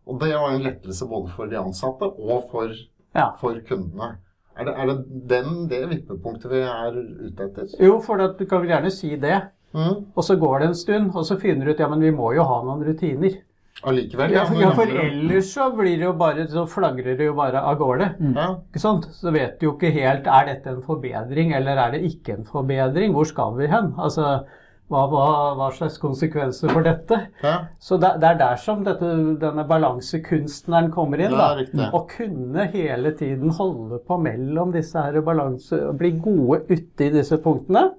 Og 0.06 0.20
det 0.20 0.34
var 0.34 0.52
en 0.54 0.62
lettelse 0.62 1.08
både 1.10 1.28
for 1.34 1.46
de 1.50 1.56
ansatte 1.58 2.06
og 2.06 2.48
for, 2.50 2.70
Ja. 3.16 3.30
for 3.40 3.54
kundene. 3.66 4.18
Er 4.58 4.64
det, 4.64 4.74
er 4.78 4.86
det 4.86 5.28
den, 5.28 5.66
det 5.68 5.80
vippepunktet 5.90 6.48
vi 6.50 6.60
er 6.62 6.92
ute 7.26 7.44
etter? 7.44 7.66
Jo, 7.82 7.98
for 8.00 8.16
det, 8.16 8.38
du 8.38 8.46
kan 8.46 8.62
vel 8.62 8.70
gjerne 8.70 8.90
si 8.92 9.10
det. 9.16 9.42
Mm. 9.76 10.06
Og 10.16 10.24
så 10.24 10.38
går 10.40 10.62
det 10.62 10.70
en 10.70 10.78
stund, 10.78 11.12
og 11.14 11.28
så 11.28 11.36
finner 11.40 11.68
du 11.68 11.74
ut 11.74 11.82
ja, 11.84 11.90
men 11.92 12.02
vi 12.04 12.14
må 12.14 12.32
jo 12.36 12.46
ha 12.48 12.62
noen 12.64 12.84
rutiner. 12.86 13.36
Allikevel? 13.84 14.32
Ja, 14.32 14.46
ja, 14.56 14.70
for 14.72 14.88
ellers 14.88 15.50
så 15.52 15.68
blir 15.76 15.98
det 16.00 16.06
jo 16.06 16.12
bare, 16.16 16.46
så 16.48 16.64
flagrer 16.70 17.16
det 17.18 17.26
jo 17.28 17.34
bare 17.36 17.60
av 17.60 17.76
gårde. 17.80 18.12
Mm. 18.18 18.38
Ikke 18.70 18.80
sant? 18.80 19.08
Så 19.12 19.32
vet 19.34 19.58
du 19.60 19.68
jo 19.68 19.74
ikke 19.74 19.92
helt 19.92 20.28
er 20.32 20.46
dette 20.48 20.72
en 20.72 20.84
forbedring 20.84 21.52
eller 21.56 21.82
er 21.82 21.96
det 21.96 22.06
ikke 22.08 22.38
en 22.38 22.48
forbedring. 22.48 23.12
Hvor 23.12 23.28
skal 23.28 23.52
vi 23.58 23.68
hen? 23.68 23.92
Altså, 24.00 24.38
hva, 24.88 25.02
hva, 25.10 25.26
hva 25.58 25.68
slags 25.76 26.00
konsekvenser 26.00 26.72
for 26.72 26.86
dette? 26.86 27.20
ja. 27.44 27.56
Så 27.82 27.98
det, 28.00 28.14
det 28.22 28.30
er 28.30 28.40
der 28.40 28.56
som 28.64 28.80
dette, 28.86 29.12
denne 29.44 29.66
balansekunstneren 29.68 30.88
kommer 30.94 31.20
inn. 31.26 31.36
Da. 31.36 31.90
Å 31.92 32.02
kunne 32.16 32.68
hele 32.72 33.12
tiden 33.18 33.52
holde 33.60 34.00
på 34.08 34.18
mellom 34.24 34.72
disse 34.72 35.04
her 35.04 35.20
balanse, 35.26 35.84
bli 36.00 36.14
gode 36.16 36.64
ute 36.72 37.10
i 37.10 37.12
disse 37.18 37.36
punktene. 37.44 37.90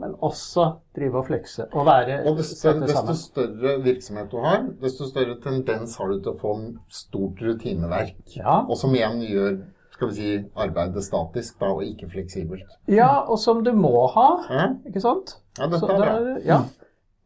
Men 0.00 0.14
også 0.24 0.64
drive 0.96 1.20
og 1.20 1.26
flekse 1.28 1.66
og 1.70 1.84
være 1.86 2.22
Og 2.26 2.38
desto, 2.40 2.72
desto 2.80 3.14
større 3.18 3.74
virksomhet 3.84 4.30
du 4.32 4.38
har, 4.44 4.64
desto 4.82 5.06
større 5.10 5.36
tendens 5.44 5.98
har 6.00 6.08
du 6.10 6.18
til 6.24 6.32
å 6.32 6.38
få 6.40 6.54
stort 6.88 7.42
rutineverk. 7.44 8.16
Ja. 8.36 8.62
Og 8.66 8.76
som 8.80 8.94
igjen 8.96 9.20
gjør 9.28 9.60
skal 9.94 10.08
vi 10.08 10.16
si, 10.16 10.28
arbeidet 10.56 11.02
statisk 11.04 11.58
da, 11.60 11.74
og 11.76 11.84
ikke 11.84 12.08
fleksibelt. 12.08 12.64
ja, 12.88 13.10
og 13.28 13.36
som 13.38 13.60
du 13.66 13.74
må 13.76 14.06
ha, 14.14 14.28
Ja, 14.48 14.68
ikke 14.88 15.02
sant? 15.04 15.36
ja 15.58 15.68
dette 15.68 15.82
Så 15.84 15.90
er 15.92 16.24
det 16.24 16.36
ja. 16.48 16.62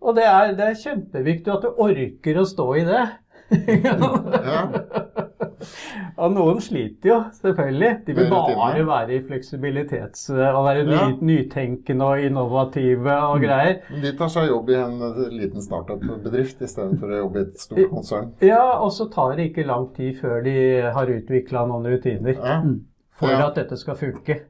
Og 0.05 0.17
det 0.19 0.25
er, 0.29 0.51
det 0.59 0.65
er 0.67 0.75
kjempeviktig 0.83 1.53
at 1.55 1.63
du 1.65 1.79
orker 1.81 2.41
å 2.43 2.49
stå 2.49 2.67
i 2.83 2.89
det. 2.89 3.05
Ja. 3.85 4.65
Og 6.23 6.33
noen 6.33 6.61
sliter 6.61 7.09
jo, 7.11 7.19
selvfølgelig. 7.41 7.91
De 8.07 8.15
vil 8.15 8.31
bare 8.31 8.87
være 8.87 9.15
i 9.17 9.21
fleksibilitets... 9.27 10.29
Og 10.31 10.65
være 10.65 10.85
Ja. 10.91 11.09
nytenkende 11.21 12.05
og 12.05 12.21
innovative 12.21 13.17
og 13.31 13.41
greier. 13.43 13.81
De 14.03 14.13
tar 14.19 14.29
seg 14.29 14.49
jobb 14.49 14.71
i 14.71 14.79
en 14.81 14.97
eh, 15.03 15.21
liten 15.35 15.63
startup-bedrift 15.65 16.61
istedenfor 16.63 17.13
å 17.15 17.21
jobbe 17.25 17.39
i 17.39 17.47
et 17.49 17.61
stort 17.61 17.91
konsern. 17.91 18.33
Ja, 18.45 18.79
og 18.81 18.93
så 18.93 19.09
tar 19.13 19.37
det 19.37 19.51
ikke 19.51 19.67
lang 19.67 19.89
tid 19.97 20.19
før 20.21 20.43
de 20.45 20.57
har 20.95 21.07
utvikla 21.19 21.67
noen 21.71 21.87
rutiner 21.95 22.35
Ja. 22.39 22.59
for 23.15 23.31
Ja. 23.31 23.47
at 23.49 23.55
dette 23.57 23.77
skal 23.77 23.95
funke. 23.97 24.41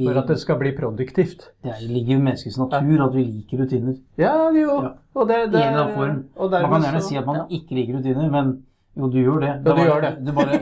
For 0.00 0.16
at 0.16 0.28
det 0.30 0.38
skal 0.38 0.56
bli 0.56 0.70
produktivt. 0.72 1.50
det 1.64 1.72
er- 1.72 1.88
ligger 1.92 2.14
jo 2.14 2.18
i 2.20 2.22
menneskets 2.22 2.56
natur 2.58 3.02
at 3.08 3.12
vi 3.14 3.24
liker 3.24 3.58
rutiner. 3.58 3.96
Ja, 4.16 4.48
jo. 4.54 4.82
Ja. 4.82 4.92
Og 5.14 5.28
det, 5.28 5.50
det, 5.52 5.60
en 5.60 5.74
eller 5.74 5.82
annen 5.82 5.94
form. 5.96 6.24
og 6.36 6.50
Man 6.52 6.70
kan 6.70 6.82
gjerne 6.82 7.00
så- 7.02 7.08
si 7.08 7.16
at 7.16 7.26
man 7.26 7.36
ja. 7.36 7.44
ikke 7.50 7.74
liker 7.74 7.98
rutiner, 7.98 8.30
men 8.30 8.62
jo, 9.00 9.08
du 9.12 9.18
gjør 9.18 9.40
det. 9.42 9.48
Ja, 9.66 9.74
du 9.74 9.80
gjør 9.82 10.00
det. 10.04 10.10
det 10.26 10.34
bare, 10.36 10.58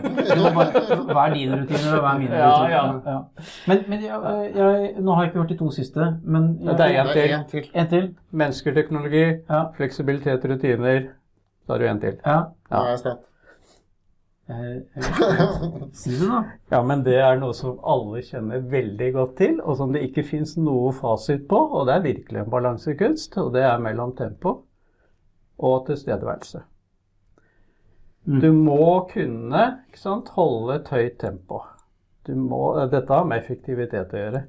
bare, 0.55 0.96
hva 1.12 1.27
er 1.29 1.35
dine 1.35 1.59
rutiner, 1.61 1.92
og 1.96 2.03
hva 2.05 2.14
er 2.14 2.18
mine 2.22 2.40
Ja, 2.40 2.48
rutiner? 2.55 3.01
ja. 3.07 3.18
Men, 3.72 3.85
men 3.88 4.03
jeg, 4.07 4.51
jeg, 4.57 4.90
nå 5.03 5.14
har 5.14 5.22
jeg 5.24 5.31
ikke 5.33 5.40
hørt 5.42 5.53
de 5.55 5.59
to 5.62 5.70
siste, 5.70 6.09
men 6.24 6.48
jeg, 6.62 6.79
Det 6.79 6.88
er 6.88 7.01
en 7.03 7.12
til. 7.14 7.31
en 7.38 7.46
til. 7.53 7.70
en 7.74 7.88
til. 7.94 8.11
Mennesker, 8.31 8.74
teknologi, 8.74 9.24
Ja. 9.51 9.62
fleksibilitet, 9.77 10.44
rutiner. 10.53 11.01
Da 11.68 11.72
har 11.74 11.79
du 11.79 11.88
en 11.90 12.01
til. 12.01 12.20
ja. 12.27 12.42
Ja. 12.70 12.85
Ja. 13.05 13.14
Jeg, 14.48 14.83
jeg, 14.96 15.05
si 15.92 16.11
det, 16.16 16.29
da. 16.31 16.38
Ja, 16.72 16.79
men 16.83 17.03
det 17.05 17.18
er 17.20 17.37
noe 17.37 17.53
som 17.57 17.74
alle 17.85 18.22
kjenner 18.24 18.62
veldig 18.72 19.11
godt 19.12 19.35
til, 19.37 19.59
og 19.61 19.77
som 19.77 19.92
det 19.92 20.07
ikke 20.07 20.24
fins 20.24 20.55
noe 20.57 20.92
fasit 20.96 21.42
på. 21.51 21.59
Og 21.77 21.85
det 21.87 21.94
er 21.98 22.07
virkelig 22.07 22.40
en 22.40 22.51
balansekunst, 22.55 23.37
og 23.42 23.51
det 23.53 23.66
er 23.68 23.79
mellom 23.85 24.14
tempo 24.16 24.55
og 25.59 25.87
tilstedeværelse. 25.90 26.62
Mm. 28.28 28.40
Du 28.44 28.48
må 28.52 29.08
kunne 29.08 29.64
ikke 29.88 30.00
sant, 30.02 30.28
holde 30.36 30.78
et 30.78 30.88
høyt 30.92 31.18
tempo. 31.22 31.62
Du 32.28 32.34
må, 32.36 32.74
dette 32.92 33.08
har 33.08 33.24
med 33.24 33.40
effektivitet 33.40 34.12
å 34.12 34.22
gjøre. 34.22 34.42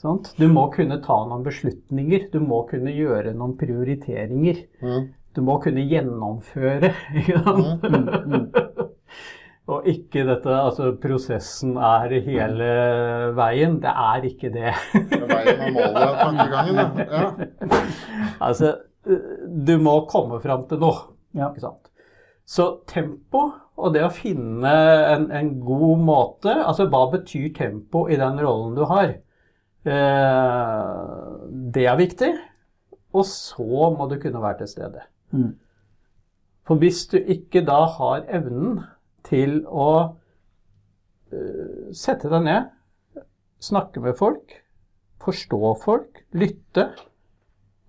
Sant? 0.00 0.32
Du 0.40 0.46
må 0.50 0.64
kunne 0.72 0.96
ta 1.04 1.18
noen 1.28 1.44
beslutninger. 1.44 2.30
Du 2.32 2.40
må 2.42 2.62
kunne 2.70 2.94
gjøre 2.94 3.34
noen 3.36 3.52
prioriteringer. 3.60 4.64
Mm. 4.80 5.10
Du 5.36 5.42
må 5.44 5.58
kunne 5.62 5.84
gjennomføre. 5.86 6.90
Ikke 7.20 7.42
sant? 7.44 7.84
Mm, 7.84 8.48
Og 9.72 9.86
ikke 9.86 10.24
dette 10.26 10.54
Altså, 10.58 10.88
prosessen 10.98 11.76
er 11.78 12.16
hele 12.24 12.70
veien. 13.36 13.76
Det 13.84 13.92
er 13.92 14.26
ikke 14.26 14.50
det. 14.50 14.72
Det 14.96 15.20
er 15.20 15.28
Veien 15.30 15.62
og 15.68 15.76
målet 15.76 16.00
av 16.02 16.16
tankegangen, 16.18 16.80
da. 16.80 17.06
Ja. 17.22 17.84
altså, 18.48 18.72
du 19.68 19.76
må 19.82 20.00
komme 20.10 20.40
fram 20.42 20.66
til 20.66 20.82
noe. 20.82 21.06
Ja. 21.38 21.52
Ikke 21.52 21.62
sant? 21.68 21.91
Så 22.48 22.66
tempo 22.90 23.46
og 23.82 23.94
det 23.94 24.02
å 24.04 24.12
finne 24.12 24.72
en, 25.12 25.28
en 25.32 25.50
god 25.64 26.02
måte 26.04 26.52
Altså, 26.52 26.88
hva 26.90 27.06
betyr 27.14 27.52
tempo 27.56 28.04
i 28.10 28.18
den 28.20 28.40
rollen 28.42 28.74
du 28.76 28.84
har? 28.90 29.14
Eh, 29.82 30.96
det 31.74 31.86
er 31.88 31.98
viktig. 31.98 32.32
Og 33.12 33.26
så 33.28 33.90
må 33.96 34.08
du 34.10 34.18
kunne 34.20 34.42
være 34.42 34.62
til 34.62 34.70
stede. 34.70 35.06
Mm. 35.32 35.52
For 36.68 36.78
hvis 36.80 37.04
du 37.10 37.18
ikke 37.18 37.64
da 37.66 37.82
har 37.96 38.26
evnen 38.30 38.82
til 39.26 39.62
å 39.66 39.90
eh, 41.32 41.88
sette 41.96 42.30
deg 42.32 42.46
ned, 42.46 42.70
snakke 43.62 44.02
med 44.02 44.18
folk, 44.18 44.54
forstå 45.22 45.74
folk, 45.82 46.24
lytte 46.34 46.90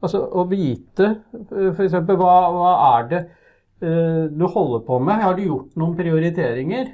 Altså 0.04 0.20
å 0.20 0.42
vite 0.50 1.06
f.eks. 1.32 1.94
Hva, 1.96 2.34
hva 2.52 2.72
er 2.90 3.06
det 3.08 3.20
eh, 3.22 3.43
du 3.84 4.46
holder 4.48 4.84
på 4.88 5.00
med? 5.04 5.22
Har 5.24 5.38
du 5.38 5.44
gjort 5.46 5.74
noen 5.80 5.96
prioriteringer? 5.98 6.94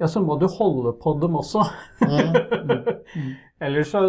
Ja, 0.00 0.08
så 0.08 0.22
må 0.24 0.34
du 0.40 0.48
holde 0.50 0.94
på 1.02 1.16
dem 1.22 1.40
også. 1.42 1.66
Mm. 3.12 3.34
Ellers 3.60 3.90
så, 3.92 4.00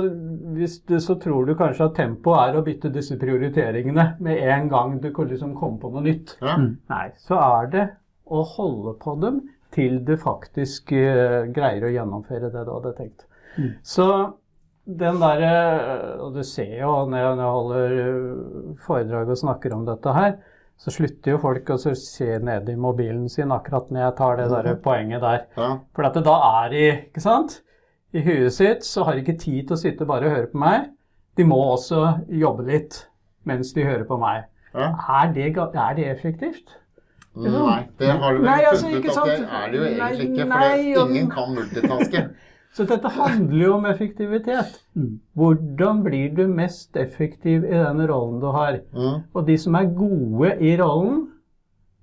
hvis 0.55 0.77
du, 0.87 0.93
så 1.03 1.17
tror 1.19 1.43
du 1.43 1.57
kanskje 1.59 1.89
at 1.89 1.97
tempoet 1.97 2.39
er 2.39 2.55
å 2.55 2.61
bytte 2.63 2.87
disse 2.93 3.17
prioriteringene 3.19 4.05
med 4.23 4.39
en 4.47 4.69
gang 4.71 4.93
du 5.03 5.09
liksom 5.11 5.51
komme 5.57 5.75
på 5.81 5.91
noe 5.91 6.05
nytt. 6.05 6.37
Ja. 6.39 6.53
Nei, 6.87 7.09
så 7.19 7.35
er 7.35 7.67
det 7.73 7.83
å 8.23 8.45
holde 8.53 8.95
på 9.01 9.17
dem 9.19 9.41
til 9.75 9.99
du 10.07 10.15
faktisk 10.21 10.93
uh, 10.95 11.43
greier 11.51 11.83
å 11.83 11.91
gjennomføre 11.91 12.53
det 12.53 12.63
du 12.63 12.71
hadde 12.71 12.95
tenkt. 13.01 13.27
Mm. 13.57 13.69
Så 13.83 14.07
den 14.83 15.19
derre 15.21 15.51
Og 16.23 16.33
du 16.35 16.41
ser 16.47 16.73
jo 16.81 16.95
når 17.07 17.19
jeg, 17.19 17.35
når 17.35 17.43
jeg 17.43 17.53
holder 17.57 17.93
eh, 17.99 18.73
foredrag 18.83 19.29
og 19.31 19.39
snakker 19.39 19.75
om 19.75 19.85
dette 19.87 20.15
her, 20.15 20.33
så 20.79 20.91
slutter 20.91 21.35
jo 21.35 21.41
folk 21.41 21.69
å 21.71 21.77
se 21.79 22.27
ned 22.43 22.69
i 22.69 22.75
mobilen 22.79 23.29
sin 23.31 23.53
akkurat 23.55 23.91
når 23.93 24.03
jeg 24.03 24.15
tar 24.17 24.39
det 24.39 24.47
der 24.51 24.69
poenget 24.83 25.23
der. 25.23 25.45
Ja. 25.57 25.69
For 25.95 26.07
at 26.07 26.17
det 26.17 26.25
da 26.27 26.35
er 26.63 26.73
de 26.73 26.83
ikke 26.91 27.23
sant? 27.23 27.61
I 28.13 28.21
huet 28.25 28.53
sitt 28.53 28.85
så 28.85 29.05
har 29.07 29.15
de 29.15 29.23
ikke 29.23 29.39
tid 29.41 29.67
til 29.67 29.77
å 29.77 29.79
sitte 29.79 30.07
bare 30.09 30.27
og 30.29 30.35
høre 30.35 30.51
på 30.51 30.61
meg. 30.61 30.91
De 31.37 31.45
må 31.47 31.57
også 31.71 32.03
jobbe 32.29 32.67
litt 32.67 32.99
mens 33.47 33.73
de 33.73 33.85
hører 33.87 34.05
på 34.09 34.19
meg. 34.21 34.45
Ja. 34.73 34.91
Er 35.21 35.33
det, 35.33 35.51
er 35.57 35.97
det 35.97 36.09
effektivt? 36.11 36.77
Nei, 37.33 37.87
det 37.97 38.11
har 38.21 38.35
du 38.35 38.43
vel 38.43 38.49
altså, 38.69 38.85
funnet 38.85 39.05
ut 39.07 39.17
at 39.17 39.25
det 39.25 39.37
er 39.41 39.71
det 39.71 39.77
jo 39.77 39.85
egentlig 39.89 40.27
ikke. 40.27 40.43
For 40.43 40.51
nei, 40.53 40.81
ingen 40.93 41.29
kan 41.33 41.55
multitaske. 41.55 42.25
Så 42.73 42.85
dette 42.89 43.09
handler 43.13 43.65
jo 43.67 43.73
om 43.75 43.85
effektivitet. 43.85 44.79
Mm. 44.97 45.19
Hvordan 45.37 46.03
blir 46.03 46.31
du 46.35 46.47
mest 46.49 46.95
effektiv 46.97 47.63
i 47.65 47.77
den 47.77 48.01
rollen 48.09 48.39
du 48.41 48.47
har? 48.55 48.79
Mm. 48.95 49.19
Og 49.33 49.45
de 49.47 49.57
som 49.61 49.75
er 49.77 49.91
gode 49.93 50.55
i 50.61 50.73
rollen, 50.81 51.27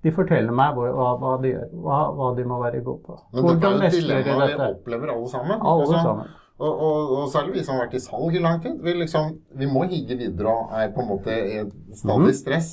de 0.03 0.13
forteller 0.15 0.55
meg 0.57 0.75
hva, 0.79 1.09
hva 1.21 1.33
de 1.43 1.51
gjør, 1.53 1.73
hva, 1.85 1.99
hva 2.17 2.29
de 2.39 2.45
må 2.49 2.61
være 2.63 2.85
gode 2.87 3.03
på. 3.05 3.17
Men 3.33 3.43
dette 3.43 3.49
Hvordan 3.51 3.75
er 3.75 3.83
mestrer 3.83 4.23
de 4.23 4.29
dilemma 4.31 4.47
vi 4.47 4.69
opplever 4.77 5.11
alle 5.17 5.29
sammen. 5.29 5.59
Alle 5.61 5.83
Altså, 5.89 6.05
sammen. 6.07 6.31
Og, 6.61 6.81
og, 6.87 7.11
og 7.19 7.29
særlig 7.33 7.53
vi 7.55 7.65
som 7.65 7.75
har 7.75 7.87
vært 7.87 7.95
i 7.97 8.05
salg 8.05 8.35
i 8.37 8.41
lang 8.45 8.63
tid. 8.63 8.79
Vi, 8.85 8.93
liksom, 8.93 9.35
vi 9.57 9.67
må 9.67 9.83
higge 9.91 10.17
videre 10.21 10.55
og 10.55 10.73
er 10.77 10.91
på 10.95 11.01
en 11.03 11.09
måte 11.09 11.33
i 11.35 11.61
stadig 11.97 12.31
Mhm. 12.31 12.33
stress. 12.37 12.71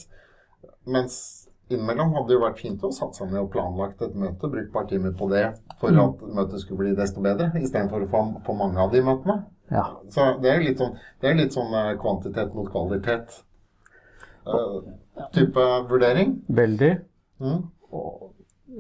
Mens 0.88 1.47
innimellom 1.70 2.14
hadde 2.16 2.28
det 2.28 2.38
jo 2.38 2.44
vært 2.46 2.60
fint 2.62 2.84
å 2.84 2.92
satt 2.96 3.16
seg 3.18 3.32
ned 3.32 3.42
og 3.42 3.52
planlagt 3.52 4.02
et 4.02 4.16
møte, 4.16 4.50
brukt 4.50 4.68
et 4.68 4.74
par 4.74 4.86
timer 4.90 5.12
på 5.18 5.30
det 5.30 5.46
for 5.82 5.92
Mhm. 5.92 6.00
at 6.00 6.22
møtet 6.36 6.60
skulle 6.62 6.80
bli 6.80 6.96
desto 6.96 7.22
bedre, 7.22 7.52
istedenfor 7.56 8.06
å 8.06 8.10
få 8.10 8.22
få 8.46 8.58
mange 8.58 8.78
av 8.78 8.92
de 8.92 9.02
møtene. 9.02 9.46
Ja. 9.72 9.84
Så 10.10 10.40
det 10.42 10.52
er 10.52 10.60
litt 10.64 10.78
sånn, 10.80 10.96
det 11.22 11.30
er 11.30 11.36
litt 11.36 11.52
sånn 11.54 11.74
eh, 11.74 11.98
kvantitet 11.98 12.54
mot 12.56 12.70
kvalitet. 12.72 13.44
Uh, 14.48 14.80
type 15.34 15.60
vurdering. 15.90 16.42
Veldig. 16.50 17.02
Mm. 17.42 17.64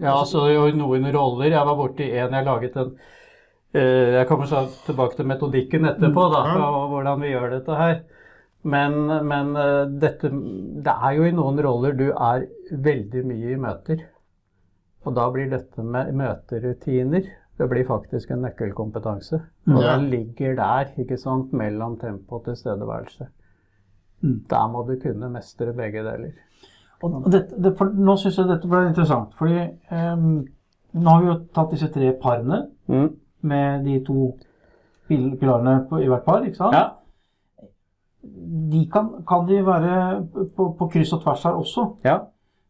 Ja, 0.01 0.13
altså 0.13 0.45
noen 0.75 1.11
roller. 1.11 1.49
Jeg 1.51 1.65
var 1.65 1.75
borti 1.75 2.07
en 2.13 2.31
jeg 2.31 2.45
laget 2.45 2.77
en 2.77 2.93
uh, 3.75 4.13
Jeg 4.15 4.27
kommer 4.29 4.45
så 4.45 4.65
tilbake 4.85 5.17
til 5.17 5.25
metodikken 5.25 5.85
etterpå, 5.85 6.29
da, 6.31 6.43
og 6.69 6.89
hvordan 6.93 7.19
vi 7.21 7.33
gjør 7.33 7.49
dette 7.57 7.75
her. 7.75 7.99
Men, 8.67 8.95
men 9.27 9.51
eh, 9.55 9.85
dette 10.01 10.29
Det 10.83 10.93
er 10.93 11.13
jo 11.15 11.23
i 11.29 11.31
noen 11.35 11.59
roller 11.63 11.93
du 11.95 12.07
er 12.11 12.47
veldig 12.71 13.21
mye 13.29 13.53
i 13.53 13.59
møter. 13.63 14.01
Og 15.07 15.15
da 15.15 15.27
blir 15.31 15.49
dette 15.53 15.83
med 15.87 16.11
møterutiner 16.19 17.29
det 17.57 17.65
blir 17.71 17.87
faktisk 17.87 18.29
en 18.31 18.43
nøkkelkompetanse. 18.45 19.37
Og 19.67 19.79
Ja. 19.81 19.95
den 19.95 20.09
ligger 20.11 20.55
der, 20.55 20.91
ikke 21.01 21.17
sant, 21.17 21.53
mellom 21.53 21.95
tempo 21.97 22.35
og 22.35 22.43
tilstedeværelse. 22.45 23.25
Mm. 24.21 24.43
Der 24.49 24.67
må 24.67 24.83
du 24.87 24.95
kunne 25.01 25.29
mestre 25.33 25.73
begge 25.73 26.03
deler. 26.05 26.35
Og 27.01 27.31
dette, 27.31 27.57
det, 27.63 27.71
for, 27.77 27.85
nå 27.93 28.15
syns 28.17 28.37
jeg 28.37 28.47
dette 28.51 28.69
ble 28.69 28.83
interessant, 28.91 29.33
fordi 29.37 29.57
ehm, 29.91 30.47
nå 30.93 31.09
har 31.09 31.21
vi 31.21 31.27
jo 31.31 31.39
tatt 31.53 31.71
disse 31.73 31.89
tre 31.93 32.11
parene 32.21 32.67
Mm. 32.87 33.09
med 33.41 33.83
de 33.85 33.99
to 34.05 34.37
pil 35.07 35.37
pilarene 35.37 35.87
på, 35.89 35.97
i 36.01 36.07
hvert 36.07 36.25
par, 36.25 36.41
ikke 36.45 36.57
sant? 36.61 36.73
Ja. 36.73 36.89
De 38.71 38.85
kan, 38.91 39.09
kan 39.27 39.45
de 39.47 39.61
være 39.65 39.93
på, 40.55 40.71
på 40.79 40.87
kryss 40.93 41.13
og 41.13 41.21
tvers 41.23 41.43
her 41.43 41.57
også? 41.59 41.85
Ja. 42.05 42.17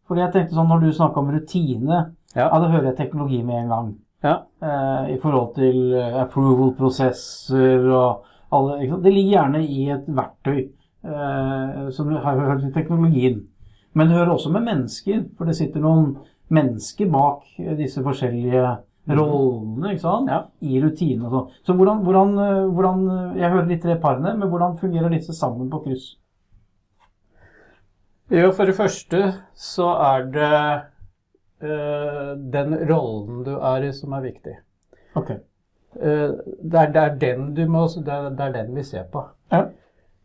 Fordi 0.07 0.21
jeg 0.21 0.33
tenkte 0.33 0.55
sånn, 0.55 0.69
Når 0.69 0.79
du 0.85 0.91
snakker 0.93 1.23
om 1.23 1.31
rutine, 1.33 2.03
Ja. 2.35 2.49
ja, 2.53 2.59
da 2.59 2.67
hører 2.69 2.91
jeg 2.91 2.97
teknologi 2.97 3.41
med 3.43 3.63
en 3.63 3.69
gang. 3.71 3.87
Ja. 4.23 4.35
Eh, 4.61 5.13
I 5.15 5.19
forhold 5.21 5.55
til 5.55 5.93
eh, 5.93 6.21
approval-prosesser 6.21 7.85
og 7.91 8.23
alle? 8.51 8.79
Det 9.03 9.13
ligger 9.13 9.31
gjerne 9.31 9.61
i 9.65 9.89
et 9.93 10.07
verktøy 10.07 10.59
eh, 11.03 11.89
som 11.91 12.09
har 12.15 12.39
hørt 12.39 12.61
til 12.61 12.73
teknologien. 12.73 13.43
Men 13.93 14.07
det 14.07 14.17
hører 14.17 14.33
også 14.35 14.51
med 14.51 14.65
mennesker, 14.67 15.23
for 15.37 15.45
det 15.45 15.55
sitter 15.57 15.81
noen 15.81 16.17
mennesker 16.49 17.09
bak 17.11 17.43
disse 17.77 18.03
forskjellige 18.03 18.77
rollene 19.07 19.93
ikke 19.93 20.03
sant? 20.03 20.29
Ja. 20.31 20.39
i 20.61 20.81
rutinene 20.83 21.29
og 21.29 21.33
sånn. 21.33 21.57
Så 21.65 21.75
hvordan, 21.77 22.03
hvordan, 22.03 22.37
eh, 22.43 22.69
hvordan 22.75 23.03
Jeg 23.39 23.51
hører 23.53 23.67
de 23.69 23.79
tre 23.81 23.95
parene, 24.03 24.35
men 24.37 24.49
hvordan 24.49 24.77
fungerer 24.77 25.13
disse 25.13 25.33
sammen 25.33 25.69
på 25.71 25.83
kryss? 25.85 26.15
Jo, 28.29 28.51
for 28.51 28.67
det 28.67 28.75
første 28.75 29.21
så 29.55 29.87
er 30.03 30.25
det 30.33 30.55
øh, 31.63 32.33
den 32.53 32.75
rollen 32.89 33.43
du 33.45 33.53
er 33.55 33.87
i 33.87 33.93
som 33.95 34.13
er 34.17 34.25
viktig. 34.25 34.57
Ok. 35.15 35.29
Eh, 35.31 36.33
det, 36.61 36.79
er, 36.81 36.91
det, 36.91 37.03
er 37.03 37.15
den 37.21 37.53
du 37.55 37.63
må, 37.71 37.87
det, 37.87 38.11
er, 38.11 38.29
det 38.35 38.49
er 38.49 38.57
den 38.59 38.75
vi 38.75 38.83
ser 38.83 39.07
på. 39.13 39.23
Ja. 39.51 39.69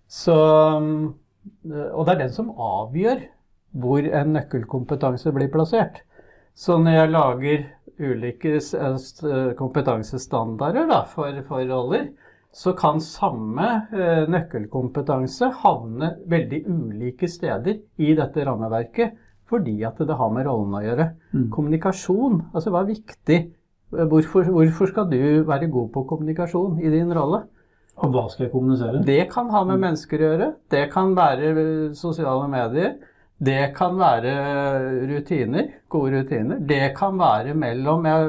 Så, 0.09 0.35
og 0.35 2.07
det 2.07 2.12
er 2.12 2.18
den 2.18 2.35
som 2.35 2.51
avgjør 2.51 3.23
hvor 3.73 4.05
en 4.05 4.35
nøkkelkompetanse 4.37 5.33
blir 5.33 5.49
plassert. 5.53 6.03
Så 6.55 6.77
når 6.79 6.99
jeg 6.99 7.11
lager 7.11 7.62
ulike 8.01 8.57
eh, 8.59 9.53
kompetansestandarder 9.59 10.89
da, 10.91 11.03
for, 11.09 11.43
for 11.49 11.65
roller, 11.69 12.11
så 12.53 12.75
kan 12.77 13.01
samme 13.01 13.69
eh, 13.93 14.25
nøkkelkompetanse 14.31 15.51
havne 15.63 16.15
veldig 16.29 16.63
ulike 16.69 17.29
steder 17.31 17.81
i 18.03 18.13
dette 18.19 18.47
rammeverket, 18.49 19.17
fordi 19.49 19.83
at 19.85 19.99
det 20.01 20.17
har 20.17 20.31
med 20.33 20.47
rollen 20.49 20.77
å 20.77 20.85
gjøre. 20.85 21.09
Mm. 21.33 21.49
Kommunikasjon, 21.53 22.39
altså 22.53 22.73
hva 22.73 22.85
er 22.85 22.95
viktig? 22.95 23.41
Hvorfor, 23.93 24.47
hvorfor 24.49 24.89
skal 24.89 25.11
du 25.11 25.43
være 25.45 25.69
god 25.69 25.91
på 25.93 26.07
kommunikasjon 26.09 26.79
i 26.81 26.93
din 26.93 27.13
rolle? 27.13 27.43
Og 28.01 28.13
hva 28.15 28.25
skal 28.33 28.47
jeg 28.47 28.53
kommunisere? 28.55 29.03
Det 29.05 29.27
kan 29.33 29.51
ha 29.53 29.63
med 29.69 29.83
mennesker 29.83 30.21
å 30.21 30.29
gjøre. 30.31 30.49
Det 30.73 30.87
kan 30.93 31.13
være 31.17 31.51
eh, 31.53 31.89
sosiale 31.97 32.49
medier. 32.53 32.95
Det 33.43 33.73
kan 33.75 33.97
være 33.99 34.33
rutiner, 35.11 35.71
gode 35.91 36.21
rutiner. 36.21 36.61
Det 36.63 36.93
kan 36.95 37.19
være 37.19 37.57
mellom 37.59 38.07
jeg, 38.07 38.29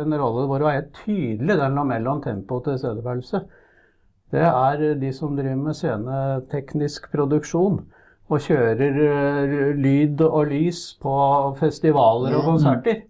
en 0.00 0.16
rolle 0.16 0.46
hvor 0.48 0.60
det 0.60 0.66
var 0.68 0.78
helt 0.78 0.94
tydelig 1.04 1.58
den 1.60 1.76
lå 1.76 1.84
mellom 1.84 2.22
tempo 2.24 2.60
og 2.60 2.64
tilstedeværelse. 2.64 3.42
Det 4.32 4.44
er 4.44 4.94
de 5.00 5.12
som 5.12 5.36
driver 5.36 5.56
med 5.56 5.76
sceneteknisk 5.76 7.10
produksjon 7.12 7.78
og 8.28 8.40
kjører 8.44 8.98
eh, 9.04 9.52
lyd 9.76 10.20
og 10.26 10.50
lys 10.50 10.82
på 11.00 11.14
festivaler 11.60 12.36
og 12.36 12.44
konserter. 12.44 13.02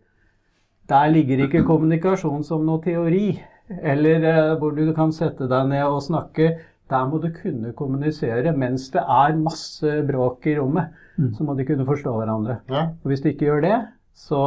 Der 0.88 1.10
ligger 1.12 1.44
ikke 1.44 1.64
kommunikasjon 1.66 2.44
som 2.46 2.62
noe 2.66 2.80
teori, 2.84 3.40
eller 3.82 4.26
eh, 4.30 4.54
hvor 4.60 4.76
du 4.78 4.92
kan 4.96 5.12
sette 5.12 5.50
deg 5.50 5.70
ned 5.72 5.86
og 5.86 6.02
snakke. 6.06 6.52
Der 6.88 7.04
må 7.08 7.20
du 7.20 7.28
kunne 7.34 7.74
kommunisere 7.76 8.52
mens 8.56 8.88
det 8.94 9.02
er 9.02 9.36
masse 9.36 10.02
bråk 10.08 10.46
i 10.48 10.56
rommet. 10.58 10.94
Mm. 11.18 11.32
Så 11.36 11.44
må 11.44 11.54
de 11.58 11.66
kunne 11.68 11.86
forstå 11.86 12.12
hverandre. 12.16 12.60
Ja. 12.70 12.84
Og 13.02 13.12
hvis 13.12 13.24
de 13.24 13.32
ikke 13.34 13.48
gjør 13.50 13.64
det, 13.64 13.78
så, 14.16 14.42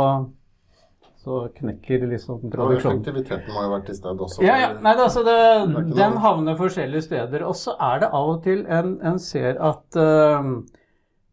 så 1.21 1.41
knekker 1.57 2.07
liksom 2.07 2.39
Og 2.39 2.51
produksjonen. 2.53 3.01
effektiviteten 3.01 3.53
må 3.53 3.65
jo 3.65 3.73
være 3.75 3.85
til 3.91 3.99
stede 3.99 4.25
også. 4.27 4.41
Ja, 4.45 4.57
ja. 4.63 4.73
Nei, 4.79 4.95
det, 4.97 5.05
altså 5.05 5.23
det, 5.27 5.37
det 5.75 5.99
den 5.99 6.17
havner 6.23 6.57
forskjellige 6.57 7.05
steder. 7.09 7.45
Og 7.45 7.55
så 7.59 7.75
er 7.77 8.03
det 8.05 8.11
av 8.11 8.33
og 8.33 8.43
til 8.47 8.65
en, 8.65 8.97
en 9.05 9.19
ser 9.21 9.61
at 9.61 10.01
uh, 10.01 10.51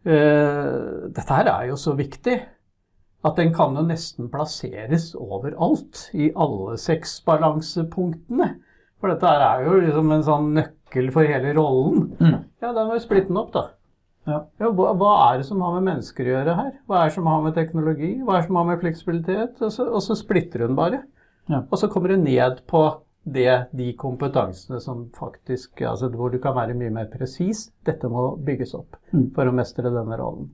uh, 0.04 1.08
dette 1.08 1.40
her 1.40 1.52
er 1.54 1.68
jo 1.72 1.80
så 1.80 1.96
viktig 1.98 2.38
at 3.26 3.34
den 3.36 3.50
kan 3.54 3.74
jo 3.74 3.82
nesten 3.82 4.28
plasseres 4.30 5.10
overalt. 5.18 6.08
I 6.14 6.30
alle 6.38 6.78
seks 6.78 7.18
balansepunktene. 7.26 8.52
For 8.98 9.12
dette 9.12 9.30
her 9.30 9.44
er 9.46 9.66
jo 9.66 9.78
liksom 9.82 10.12
en 10.14 10.26
sånn 10.26 10.52
nøkkel 10.56 10.77
for 11.12 11.22
hele 11.28 11.54
rollen. 11.54 12.16
Mm. 12.20 12.38
Ja, 12.62 12.72
da 12.72 12.84
må 12.86 12.94
vi 12.96 13.00
splitte 13.04 13.28
den 13.28 13.36
opp, 13.40 13.52
da. 13.52 13.66
Ja. 14.28 14.42
Ja, 14.60 14.68
hva, 14.76 14.90
hva 14.98 15.10
er 15.32 15.38
det 15.38 15.46
som 15.48 15.60
har 15.64 15.72
med 15.78 15.86
mennesker 15.88 16.26
å 16.26 16.32
gjøre 16.34 16.54
her? 16.58 16.72
Hva 16.88 17.00
er 17.00 17.08
det 17.08 17.14
som 17.14 17.26
har 17.30 17.42
med 17.42 17.54
teknologi? 17.56 18.10
Hva 18.22 18.34
er 18.36 18.40
det 18.42 18.46
som 18.50 18.56
har 18.60 18.66
med 18.68 18.80
fleksibilitet? 18.82 19.62
Og 19.64 19.72
så, 19.72 19.86
og 19.88 20.02
så 20.04 20.16
splitter 20.20 20.66
hun 20.66 20.74
bare. 20.76 21.02
Ja. 21.48 21.62
Og 21.70 21.78
så 21.80 21.88
kommer 21.88 22.12
hun 22.12 22.24
ned 22.24 22.60
på 22.68 22.82
det, 23.28 23.68
de 23.76 23.92
kompetansene 24.00 24.80
som 24.80 25.06
faktisk 25.16 25.80
altså 25.84 26.08
Hvor 26.08 26.30
du 26.32 26.38
kan 26.40 26.54
være 26.56 26.74
mye 26.76 26.90
mer 26.92 27.08
presis. 27.12 27.70
Dette 27.84 28.08
må 28.08 28.30
bygges 28.44 28.74
opp 28.74 28.96
Mm. 29.12 29.30
for 29.34 29.48
å 29.48 29.52
mestre 29.56 29.88
denne 29.88 30.16
rollen. 30.20 30.50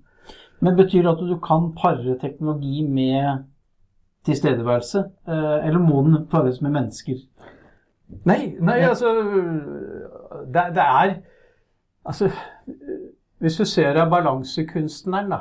Men 0.63 0.77
betyr 0.79 1.03
det 1.03 1.11
at 1.11 1.19
du 1.27 1.35
kan 1.43 1.73
pare 1.75 2.15
teknologi 2.23 2.83
med 2.87 3.45
tilstedeværelse? 4.25 5.03
Eh, 5.29 5.67
Eller 5.69 5.79
må 5.83 6.03
den 6.07 6.27
pares 6.31 6.61
med 6.63 6.73
mennesker? 6.73 7.19
Nei, 8.25 8.57
nei 8.61 8.81
altså 8.85 9.11
det, 10.47 10.65
det 10.77 10.83
er 10.85 11.15
Altså 12.05 12.29
Hvis 13.41 13.57
du 13.57 13.65
ser 13.65 13.97
av 14.01 14.11
balansekunstneren 14.13 15.31
da, 15.33 15.39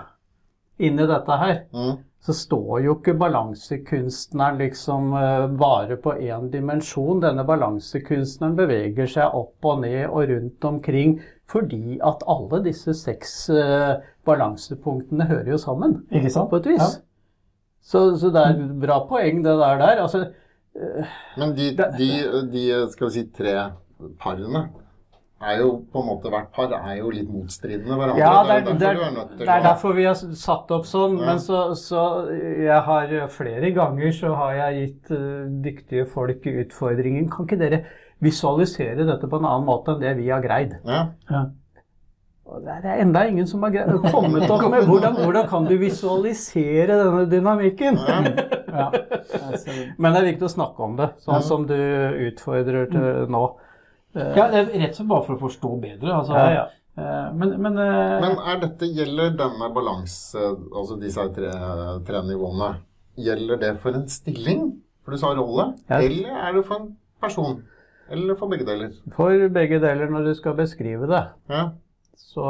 inni 0.79 1.05
dette 1.07 1.37
her, 1.39 1.57
Mm. 1.73 1.97
så 2.23 2.33
står 2.33 2.81
jo 2.85 2.95
ikke 2.97 3.13
balansekunstneren 3.19 4.57
liksom 4.57 5.13
eh, 5.13 5.47
bare 5.59 5.97
på 5.97 6.13
én 6.19 6.49
dimensjon. 6.51 7.19
Denne 7.23 7.43
balansekunstneren 7.47 8.55
beveger 8.57 9.07
seg 9.07 9.35
opp 9.35 9.65
og 9.65 9.81
ned 9.83 10.05
og 10.09 10.27
rundt 10.31 10.65
omkring 10.65 11.17
fordi 11.51 11.99
at 12.01 12.23
alle 12.27 12.61
disse 12.65 12.93
seks 12.97 13.49
eh, 13.49 13.97
balansepunktene 14.25 15.27
hører 15.29 15.51
jo 15.51 15.57
sammen, 15.57 15.99
Ikke 16.11 16.31
sant? 16.31 16.49
på 16.49 16.61
et 16.63 16.65
vis. 16.73 16.81
Ja. 16.81 17.03
Så, 17.83 18.15
så 18.17 18.31
det 18.31 18.41
er 18.41 18.55
et 18.55 18.79
bra 18.81 19.01
poeng, 19.09 19.43
det 19.43 19.57
der. 19.59 19.77
der. 19.83 20.01
Altså, 20.07 20.25
Men 21.37 21.53
de, 21.57 21.71
Det- 21.77 21.91
de, 21.97 22.07
de 22.51 22.63
skal 22.93 23.07
vi 23.09 23.13
si, 23.13 23.27
tre 23.35 23.53
parene 24.19 24.69
er 25.43 25.59
jo 25.59 25.71
på 25.91 26.01
en 26.01 26.07
måte 26.07 26.31
Hvert 26.31 26.51
par 26.55 26.71
er 26.77 26.97
jo 27.01 27.09
litt 27.13 27.29
motstridende 27.29 27.97
hverandre. 27.99 28.21
Ja, 28.21 28.43
det 28.47 28.53
er, 28.55 28.61
det, 28.63 28.87
er, 28.87 28.93
derfor 28.95 29.03
du 29.03 29.33
er 29.33 29.37
det 29.43 29.49
er 29.55 29.65
derfor 29.65 29.97
vi 29.97 30.05
har 30.07 30.15
satt 30.39 30.71
opp 30.71 30.85
sånn. 30.89 31.17
Ja. 31.19 31.25
Men 31.25 31.41
så, 31.43 31.63
så 31.75 32.03
jeg 32.31 32.79
har 32.87 33.11
flere 33.33 33.73
ganger 33.75 34.15
så 34.15 34.31
har 34.39 34.53
jeg 34.61 34.79
gitt 34.79 35.11
uh, 35.11 35.49
dyktige 35.65 36.05
folk 36.09 36.47
utfordringen. 36.47 37.27
Kan 37.33 37.49
ikke 37.49 37.59
dere 37.59 37.81
visualisere 38.23 39.03
dette 39.03 39.27
på 39.27 39.41
en 39.41 39.49
annen 39.49 39.67
måte 39.67 39.95
enn 39.95 40.03
det 40.03 40.15
vi 40.21 40.29
har 40.31 40.43
greid? 40.43 40.77
Ja. 40.87 41.03
Ja. 41.29 41.43
Det 42.61 42.85
er- 42.85 42.99
enda 43.01 43.25
ingen 43.27 43.47
som 43.47 43.63
har 43.63 43.71
kommet 44.11 44.49
opp 44.49 44.69
med 44.69 44.83
hvordan, 44.89 45.15
hvordan 45.17 45.47
kan 45.49 45.65
du 45.65 45.77
visualisere 45.77 46.87
denne 47.03 47.25
dynamikken? 47.31 47.97
Ja. 48.73 48.87
Men 50.01 50.13
det 50.15 50.19
er 50.23 50.25
viktig 50.31 50.47
å 50.47 50.49
snakke 50.49 50.81
om 50.81 50.95
det, 50.97 51.11
sånn 51.21 51.35
Ja. 51.35 51.41
som 51.45 51.67
du 51.69 51.75
utfordrer 52.25 52.87
til 52.89 53.27
nå. 53.29 53.41
Eh, 54.15 54.31
ja, 54.37 54.47
det 54.49 54.61
er 54.63 54.71
rett 54.81 54.89
og 54.89 54.95
slett 54.97 55.09
bare 55.11 55.25
for 55.27 55.35
å 55.35 55.41
forstå 55.43 55.69
bedre. 55.83 56.09
Altså, 56.15 56.33
Ja, 56.33 56.47
ja. 56.55 56.63
eh, 56.97 57.33
Men, 57.37 57.53
men, 57.61 57.77
eh, 57.77 58.21
Men 58.21 58.37
er 58.41 58.57
dette, 58.63 58.89
gjelder 58.89 59.35
denne 59.37 59.69
balanse, 59.75 60.41
altså 60.73 60.97
disse 60.99 61.21
tre, 61.35 61.51
tre 62.05 62.23
nivåene, 62.25 62.71
gjelder 63.15 63.59
det 63.61 63.71
for 63.79 63.93
en 63.93 64.07
stilling? 64.07 64.65
For 65.05 65.11
du 65.11 65.17
sa 65.21 65.35
rolle. 65.37 65.75
Ja. 65.89 65.99
Eller 66.01 66.33
er 66.49 66.53
det 66.57 66.65
for 66.65 66.75
en 66.81 66.95
person? 67.21 67.63
Eller 68.09 68.35
for 68.35 68.47
begge 68.49 68.65
deler? 68.65 68.89
For 69.13 69.37
begge 69.49 69.79
deler 69.85 70.09
når 70.09 70.25
du 70.31 70.33
skal 70.33 70.53
beskrive 70.57 71.05
det. 71.07 71.27
Ja. 71.49 71.69
Så, 72.15 72.45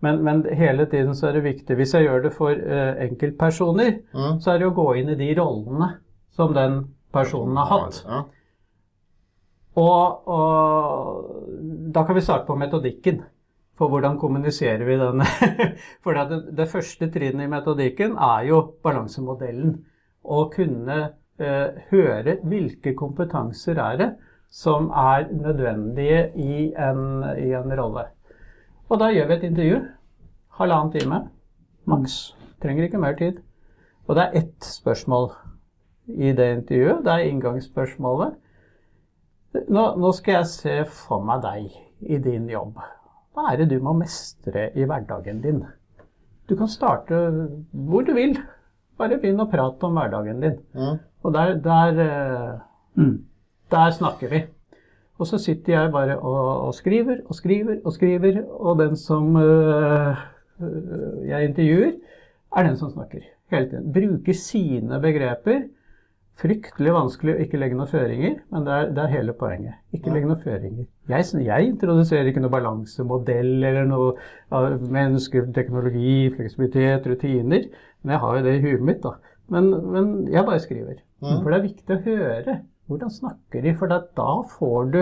men, 0.00 0.22
men 0.24 0.44
hele 0.56 0.86
tiden 0.90 1.14
så 1.14 1.28
er 1.28 1.38
det 1.38 1.44
viktig, 1.44 1.76
hvis 1.76 1.94
jeg 1.94 2.06
gjør 2.08 2.24
det 2.26 2.32
for 2.36 2.50
uh, 2.54 2.94
enkeltpersoner, 3.04 3.98
Mm. 4.14 4.40
så 4.40 4.52
er 4.54 4.58
det 4.62 4.68
å 4.70 4.74
gå 4.76 4.86
inn 5.00 5.12
i 5.14 5.18
de 5.20 5.30
rollene 5.38 5.92
som 6.34 6.54
den 6.56 6.80
personen 7.12 7.56
har 7.58 7.68
hatt. 7.74 8.00
Ja. 8.06 8.22
Og, 9.80 10.28
og 10.28 11.92
da 11.94 12.02
kan 12.06 12.16
vi 12.18 12.24
starte 12.24 12.46
på 12.48 12.56
metodikken. 12.58 13.22
For 13.80 13.88
hvordan 13.88 14.18
kommuniserer 14.20 14.82
vi 14.84 14.96
denne? 15.00 15.24
For 16.04 16.12
det, 16.18 16.40
det 16.58 16.66
første 16.68 17.08
trinnet 17.14 17.46
i 17.46 17.50
metodikken 17.50 18.18
er 18.20 18.42
jo 18.50 18.58
balansemodellen. 18.84 19.78
Å 20.20 20.40
kunne 20.52 20.98
eh, 21.40 21.78
høre 21.88 22.34
hvilke 22.44 22.92
kompetanser 22.98 23.80
er 23.80 23.96
det 24.02 24.10
som 24.52 24.90
er 24.90 25.30
nødvendige 25.32 26.26
i 26.36 26.66
en, 26.76 27.22
i 27.40 27.48
en 27.56 27.72
rolle. 27.78 28.04
Og 28.90 28.98
da 28.98 29.10
gjør 29.14 29.28
vi 29.30 29.36
et 29.38 29.46
intervju. 29.46 29.80
Halvannen 30.58 30.92
time 30.92 31.20
maks. 31.90 32.36
Trenger 32.62 32.88
ikke 32.88 33.00
mer 33.00 33.16
tid. 33.18 33.38
Og 34.08 34.16
det 34.16 34.24
er 34.24 34.38
ett 34.42 34.66
spørsmål 34.66 35.30
i 36.10 36.32
det 36.34 36.48
intervjuet. 36.56 37.04
Det 37.04 37.12
er 37.12 37.28
inngangsspørsmålet. 37.30 38.34
Nå, 39.68 39.84
nå 39.98 40.12
skal 40.14 40.40
jeg 40.40 40.50
se 40.50 40.74
for 40.90 41.22
meg 41.26 41.42
deg 41.44 41.70
i 42.00 42.18
din 42.22 42.48
jobb. 42.50 42.78
Hva 43.34 43.52
er 43.52 43.62
det 43.62 43.70
du 43.70 43.78
må 43.82 43.94
mestre 43.98 44.70
i 44.74 44.86
hverdagen 44.86 45.42
din? 45.42 45.62
Du 46.50 46.56
kan 46.58 46.70
starte 46.70 47.18
hvor 47.70 48.06
du 48.06 48.12
vil. 48.16 48.34
Bare 48.98 49.18
begynn 49.22 49.42
å 49.42 49.48
prate 49.50 49.86
om 49.86 49.98
hverdagen 49.98 50.42
din. 50.42 50.56
Mm. 50.74 50.98
Og 51.22 51.34
der, 51.34 51.54
der, 51.62 52.00
eh, 52.04 52.60
mm. 52.98 53.14
der 53.70 53.94
snakker 53.96 54.32
vi. 54.34 54.42
Og 55.20 55.28
så 55.28 55.38
sitter 55.38 55.74
jeg 55.74 55.92
bare 55.92 56.16
og, 56.18 56.66
og 56.66 56.74
skriver 56.74 57.20
og 57.26 57.36
skriver 57.36 57.82
og 57.84 57.92
skriver, 57.92 58.40
og 58.48 58.78
den 58.78 58.96
som 58.96 59.36
øh, 59.36 60.16
øh, 60.62 61.28
jeg 61.28 61.50
intervjuer, 61.50 61.92
er 62.56 62.66
den 62.66 62.76
som 62.76 62.90
snakker 62.90 63.26
hele 63.52 63.68
tiden. 63.68 63.92
Bruker 63.92 64.32
sine 64.32 65.00
begreper. 65.02 65.68
Fryktelig 66.40 66.92
vanskelig 66.94 67.34
å 67.34 67.40
ikke 67.44 67.58
legge 67.60 67.76
noen 67.76 67.90
føringer, 67.90 68.36
men 68.48 68.62
det 68.64 68.72
er, 68.72 68.86
det 68.96 69.02
er 69.02 69.10
hele 69.12 69.32
poenget. 69.36 69.74
Ikke 69.92 70.12
legge 70.14 70.30
noen 70.30 70.40
føringer. 70.40 70.86
Jeg, 71.12 71.26
jeg 71.44 71.66
introduserer 71.68 72.30
ikke 72.30 72.40
noen 72.40 72.54
balansemodell 72.54 73.50
eller 73.58 73.84
noe 73.90 74.14
av 74.56 74.78
mennesker, 74.80 75.50
teknologi, 75.52 76.30
fleksibilitet, 76.32 77.10
rutiner. 77.12 77.68
Men 78.00 78.14
jeg 78.14 78.22
har 78.24 78.38
jo 78.38 78.46
det 78.46 78.56
i 78.56 78.62
huet 78.64 78.86
mitt, 78.88 79.04
da. 79.04 79.18
Men, 79.52 79.68
men 79.92 80.10
jeg 80.32 80.46
bare 80.48 80.64
skriver. 80.64 81.02
Mm. 81.20 81.42
For 81.42 81.50
det 81.50 81.58
er 81.58 81.66
viktig 81.66 81.98
å 81.98 82.02
høre. 82.08 82.56
Hvordan 82.90 83.12
snakker 83.14 83.62
de? 83.64 83.74
For 83.78 83.90
da, 83.90 84.00
får 84.56 84.90
du 84.94 85.00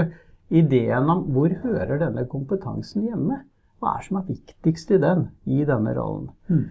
ideen 0.54 1.10
om 1.12 1.24
hvor 1.34 1.52
hører 1.64 1.98
denne 2.04 2.26
kompetansen 2.30 3.08
hjemme? 3.08 3.42
Hva 3.78 3.94
er 3.94 4.02
det 4.02 4.08
som 4.08 4.20
er 4.20 4.28
viktigst 4.28 4.92
i 4.96 5.00
den, 5.02 5.28
i 5.46 5.64
denne 5.68 5.92
rollen? 5.96 6.30
Mm. 6.50 6.64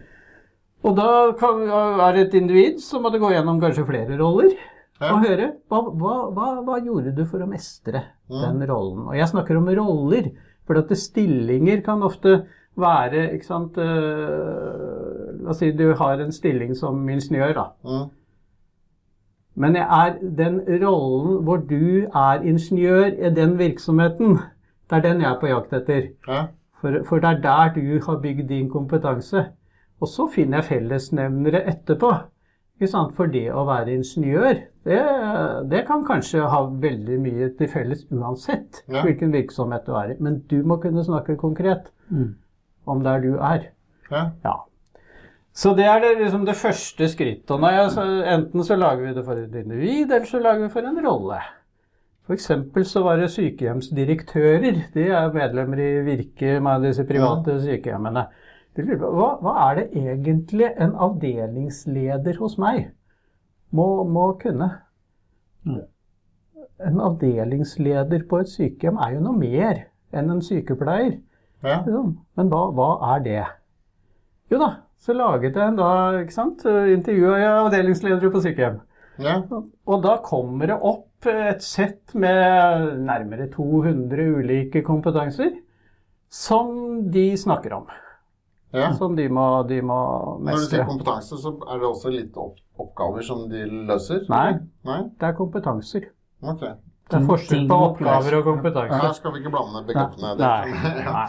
Og 0.88 0.98
da 0.98 1.12
kan, 1.40 1.64
er 2.08 2.20
et 2.22 2.36
individ 2.38 2.82
som 2.84 3.06
måtte 3.06 3.20
gå 3.22 3.32
gjennom 3.34 3.62
kanskje 3.64 3.86
flere 3.88 4.18
roller. 4.20 4.54
Ja. 4.98 5.12
Og 5.14 5.24
høre 5.26 5.52
hva, 5.70 5.80
hva, 5.94 6.14
hva, 6.34 6.46
hva 6.66 6.78
gjorde 6.82 7.14
du 7.18 7.26
for 7.30 7.44
å 7.44 7.50
mestre 7.50 8.06
Mm. 8.28 8.42
den 8.42 8.64
rollen. 8.68 9.06
Og 9.08 9.16
jeg 9.16 9.30
snakker 9.32 9.56
om 9.56 9.70
roller, 9.72 10.26
for 10.68 10.76
at 10.82 10.90
stillinger 11.00 11.80
kan 11.86 12.02
ofte 12.04 12.42
være 12.76 13.22
ikke 13.38 13.48
sant, 13.48 13.78
øh, 13.80 15.38
La 15.44 15.54
oss 15.54 15.62
si 15.62 15.70
du 15.72 15.94
har 15.96 16.20
en 16.20 16.34
stilling 16.36 16.74
som 16.76 17.08
ingeniør, 17.08 17.54
da. 17.56 17.66
Mm. 17.88 18.10
Men 19.58 19.76
er 19.76 20.18
den 20.38 20.60
rollen 20.84 21.40
hvor 21.48 21.58
du 21.70 22.06
er 22.06 22.44
ingeniør 22.46 23.08
i 23.18 23.32
den 23.34 23.56
virksomheten, 23.60 24.38
det 24.90 24.98
er 25.00 25.02
den 25.08 25.22
jeg 25.24 25.32
er 25.32 25.40
på 25.42 25.50
jakt 25.50 25.74
etter. 25.74 26.10
Ja. 26.28 26.44
For, 26.82 27.00
for 27.10 27.20
det 27.24 27.30
er 27.32 27.42
der 27.42 27.72
du 27.74 28.00
har 28.06 28.20
bygd 28.22 28.48
din 28.52 28.70
kompetanse. 28.70 29.48
Og 30.02 30.08
så 30.08 30.28
finner 30.30 30.60
jeg 30.62 30.66
fellesnevnere 30.70 31.64
etterpå. 31.72 32.12
Ikke 32.78 32.92
sant? 32.92 33.16
For 33.18 33.26
det 33.34 33.48
å 33.50 33.64
være 33.66 33.96
ingeniør, 33.98 34.60
det, 34.86 35.00
det 35.72 35.80
kan 35.88 36.04
kanskje 36.06 36.46
ha 36.54 36.60
veldig 36.70 37.18
mye 37.24 37.48
til 37.58 37.72
felles 37.74 38.04
uansett 38.14 38.84
Ja. 38.94 39.02
hvilken 39.02 39.34
virksomhet 39.34 39.88
du 39.90 39.96
er 39.98 40.14
i. 40.14 40.18
Men 40.22 40.44
du 40.52 40.62
må 40.64 40.78
kunne 40.84 41.04
snakke 41.04 41.36
konkret 41.42 41.90
Mm. 42.10 42.36
om 42.86 43.02
der 43.04 43.20
du 43.20 43.34
er. 43.42 43.66
Ja. 44.12 44.30
Ja. 44.46 44.54
Så 45.58 45.74
det 45.74 45.88
er 45.90 46.02
det, 46.04 46.12
liksom 46.20 46.46
det 46.46 46.54
første 46.56 47.08
skrittet. 47.10 47.52
Og 47.56 47.64
jeg, 47.74 47.92
så, 47.96 48.04
enten 48.30 48.64
så 48.64 48.76
lager 48.78 49.08
vi 49.08 49.14
det 49.18 49.24
for 49.26 49.40
et 49.42 49.56
individ, 49.58 50.12
eller 50.12 50.28
så 50.30 50.42
lager 50.42 50.68
vi 50.68 50.74
for 50.74 50.86
en 50.86 51.00
rolle. 51.02 51.40
Eksempel 52.30 52.86
så 52.86 53.02
var 53.06 53.18
det 53.18 53.32
sykehjemsdirektører. 53.32 54.82
De 54.94 55.08
er 55.08 55.34
medlemmer 55.34 55.80
i 55.82 55.90
Virke 56.06 56.60
med 56.62 56.84
disse 56.86 57.06
private 57.08 57.56
sykehjemmene. 57.64 58.28
Hva, 58.78 59.30
hva 59.42 59.54
er 59.64 59.80
det 59.80 59.86
egentlig 59.98 60.68
en 60.78 60.94
avdelingsleder 61.08 62.38
hos 62.38 62.58
meg 62.62 62.92
må, 63.74 64.04
må 64.06 64.28
kunne? 64.42 64.68
Mm. 65.66 65.86
En 66.86 67.00
avdelingsleder 67.02 68.28
på 68.30 68.44
et 68.44 68.52
sykehjem 68.52 69.00
er 69.02 69.16
jo 69.16 69.24
noe 69.24 69.40
mer 69.40 69.88
enn 70.14 70.30
en 70.36 70.44
sykepleier. 70.46 71.16
Ja. 71.64 71.80
Liksom. 71.80 72.14
Men 72.38 72.52
hva, 72.54 72.68
hva 72.78 72.92
er 73.16 73.24
det? 73.26 73.46
Jo 74.54 74.62
da, 74.62 74.70
så 75.02 75.14
laget 75.16 75.56
jeg 75.56 75.72
en 75.72 75.78
da, 75.80 75.90
ikke 76.24 76.36
sant, 76.36 76.66
intervjua 76.66 77.38
jeg 77.40 77.54
avdelingsledere 77.62 78.32
på 78.34 78.42
sykehjem. 78.44 78.80
Ja. 79.22 79.38
Og 79.88 80.02
da 80.04 80.18
kommer 80.26 80.70
det 80.70 80.78
opp 80.78 81.26
et 81.32 81.64
sett 81.66 82.14
med 82.14 83.00
nærmere 83.08 83.48
200 83.54 84.28
ulike 84.38 84.84
kompetanser 84.86 85.56
som 86.30 87.08
de 87.12 87.32
snakker 87.38 87.74
om. 87.80 87.88
ja. 88.76 88.92
Som 88.94 89.16
de 89.16 89.30
må, 89.30 89.64
de 89.70 89.82
må 89.82 89.98
Når 90.44 90.60
du 90.60 90.66
sier 90.68 90.86
kompetanse, 90.86 91.40
så 91.42 91.56
er 91.72 91.80
det 91.80 91.88
også 91.88 92.14
litt 92.14 92.38
opp 92.38 92.60
oppgaver 92.78 93.24
som 93.26 93.48
de 93.50 93.64
løser? 93.90 94.26
Nei. 94.30 94.60
Nei? 94.86 95.00
Det 95.18 95.32
er 95.32 95.38
kompetanser. 95.38 96.12
Okay. 96.44 96.76
Det 97.08 97.18
er 97.18 97.24
forskjell 97.26 97.64
på 97.70 97.78
oppgaver 97.88 98.36
og 98.38 98.44
Her 98.44 98.48
kompetanse. 98.52 99.14
skal 99.18 99.34
vi 99.34 99.42
ikke 99.42 99.54
blande 99.56 99.82
begrepene. 99.88 100.34
Nei. 100.38 100.68
ja. 101.06 101.14
Nei. 101.16 101.28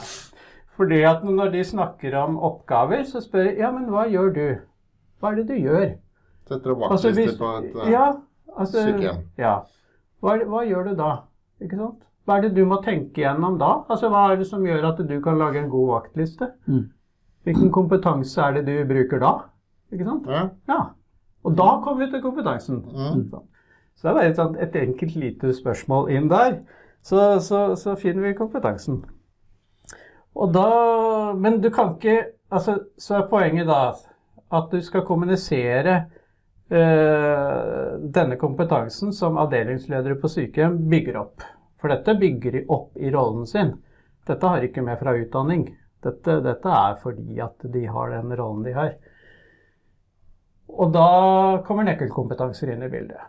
Fordi 0.78 1.00
at 1.02 1.24
når 1.26 1.50
de 1.50 1.64
snakker 1.66 2.14
om 2.20 2.36
oppgaver, 2.38 3.02
så 3.04 3.20
spør 3.20 3.48
jeg 3.48 3.58
ja, 3.58 3.70
men 3.74 3.88
hva 3.90 4.04
gjør 4.10 4.28
du? 4.34 4.44
Hva 5.18 5.32
er 5.32 5.40
det 5.40 5.48
du 5.48 5.56
gjør? 5.58 5.88
Setter 6.46 6.74
opp 6.74 6.84
Altså, 6.86 7.10
vaktlister 7.10 7.32
altså, 7.32 7.72
på 7.72 7.80
et 7.80 7.86
eh, 7.86 7.90
Ja, 7.92 8.04
altså, 8.54 8.84
sykehjem. 8.86 9.24
Ja. 9.42 9.56
Hva, 10.22 10.36
hva 10.52 10.62
gjør 10.68 10.86
du 10.90 10.92
da? 11.00 11.10
Ikke 11.64 11.80
sant? 11.80 12.06
Hva 12.28 12.38
er 12.38 12.46
det 12.46 12.52
du 12.54 12.62
må 12.68 12.78
tenke 12.84 13.24
gjennom 13.24 13.58
da? 13.58 13.72
Altså, 13.90 14.12
Hva 14.12 14.28
er 14.30 14.38
det 14.38 14.46
som 14.46 14.62
gjør 14.66 14.86
at 14.92 15.02
du 15.10 15.18
kan 15.24 15.42
lage 15.42 15.58
en 15.64 15.70
god 15.72 15.90
vaktliste? 15.96 16.52
Mm. 16.70 16.86
Hvilken 17.48 17.74
kompetanse 17.74 18.40
er 18.44 18.58
det 18.58 18.66
du 18.68 18.74
bruker 18.86 19.22
da? 19.22 19.34
Ikke 19.92 20.06
sant? 20.06 20.30
Ja. 20.30 20.46
Ja. 20.68 20.80
Og 21.42 21.58
da 21.58 21.68
kommer 21.82 22.04
vi 22.04 22.12
til 22.12 22.22
kompetansen. 22.22 22.82
Mm. 22.86 23.30
Så 23.96 24.06
det 24.06 24.10
er 24.10 24.18
bare 24.18 24.30
et, 24.30 24.58
et 24.68 24.82
enkelt 24.82 25.14
lite 25.16 25.54
spørsmål 25.56 26.10
inn 26.14 26.30
der. 26.30 26.60
Så, 27.02 27.40
så, 27.40 27.74
så 27.74 27.94
finner 27.98 28.28
vi 28.28 28.36
kompetansen. 28.38 29.02
Og 30.34 30.52
da, 30.54 30.68
men 31.34 31.60
du 31.60 31.70
kan 31.70 31.96
ikke 31.96 32.18
altså, 32.48 32.78
Så 32.96 33.16
er 33.18 33.30
poenget 33.30 33.68
da 33.68 33.94
at 34.48 34.70
du 34.72 34.80
skal 34.80 35.04
kommunisere 35.04 35.94
øh, 36.72 37.98
denne 38.00 38.38
kompetansen 38.40 39.12
som 39.12 39.36
avdelingsledere 39.36 40.16
på 40.20 40.30
sykehjem 40.32 40.78
bygger 40.88 41.18
opp. 41.20 41.44
For 41.78 41.92
dette 41.92 42.14
bygger 42.16 42.56
de 42.56 42.62
opp 42.72 42.96
i 42.96 43.12
rollen 43.12 43.44
sin. 43.46 43.74
Dette 44.28 44.48
har 44.48 44.64
ikke 44.64 44.82
med 44.86 44.96
fra 45.00 45.12
utdanning. 45.20 45.66
Dette, 46.04 46.38
dette 46.44 46.72
er 46.80 46.96
fordi 47.02 47.40
at 47.44 47.68
de 47.74 47.84
har 47.92 48.14
den 48.14 48.32
rollen 48.40 48.64
de 48.64 48.72
har. 48.72 48.94
Og 50.68 50.92
da 50.96 51.08
kommer 51.66 51.84
nøkkelkompetanser 51.88 52.72
inn 52.72 52.84
i 52.86 52.92
bildet. 52.92 53.20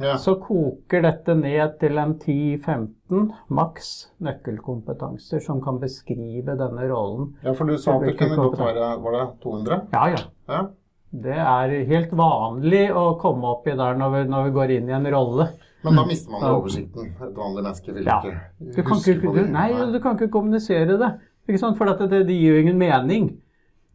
Ja. 0.00 0.14
Så 0.16 0.34
koker 0.40 1.02
dette 1.04 1.34
ned 1.36 1.74
til 1.80 1.98
en 2.00 2.14
10-15 2.18 3.26
maks 3.52 3.90
nøkkelkompetanser 4.24 5.42
som 5.44 5.60
kan 5.60 5.78
beskrive 5.82 6.54
denne 6.56 6.86
rollen. 6.88 7.34
ja, 7.44 7.52
for 7.52 7.68
du 7.68 7.76
sa 7.78 7.98
at 7.98 8.06
det 8.08 8.14
kunne 8.18 8.36
godt 8.40 8.58
være 8.58 8.90
Var 9.04 9.16
det 9.18 9.24
200? 9.42 9.80
Ja, 9.92 10.06
ja. 10.14 10.22
Ja. 10.48 10.62
Det 11.10 11.36
er 11.42 11.74
helt 11.90 12.12
vanlig 12.16 12.84
å 12.94 13.18
komme 13.20 13.44
opp 13.50 13.66
i 13.68 13.74
der 13.76 13.96
når 13.98 14.10
vi, 14.14 14.24
når 14.30 14.44
vi 14.48 14.50
går 14.56 14.70
inn 14.78 14.88
i 14.88 14.94
en 14.94 15.08
rolle. 15.12 15.48
Men 15.84 15.96
da 15.96 16.04
mister 16.06 16.30
man 16.32 16.44
jo 16.44 16.56
oversikten. 16.60 17.12
Et 17.20 17.34
vanlig 17.36 17.62
menneske 17.64 17.92
vil 17.96 18.04
Ja. 18.06 18.18
ikke 18.22 18.74
Du 18.76 18.82
kan 18.82 18.92
huske 18.96 19.14
ikke, 19.16 19.26
på 19.26 19.34
det. 19.34 19.46
nei, 19.50 19.68
du 19.92 19.98
kan 20.00 20.16
ikke 20.16 20.30
kommunisere 20.30 20.96
det. 21.00 21.12
Ikke 21.48 21.58
sant? 21.58 21.76
For 21.76 21.84
det, 21.84 22.08
det 22.28 22.36
gir 22.36 22.54
jo 22.54 22.60
ingen 22.62 22.78
mening. 22.78 23.30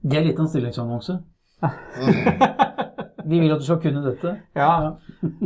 Det 0.03 0.17
er 0.19 0.25
litt 0.27 0.37
av 0.39 0.45
en 0.45 0.51
stillingsannonse. 0.51 1.17
Vi 3.25 3.39
vil 3.41 3.51
at 3.55 3.59
du 3.59 3.65
skal 3.65 3.79
kunne 3.81 4.03
dette. 4.05 4.35
Ja, 4.55 4.69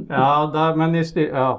ja 0.10 0.30
da, 0.54 0.70
men 0.76 0.96
i 1.00 1.04
styr... 1.08 1.30
Ja. 1.34 1.50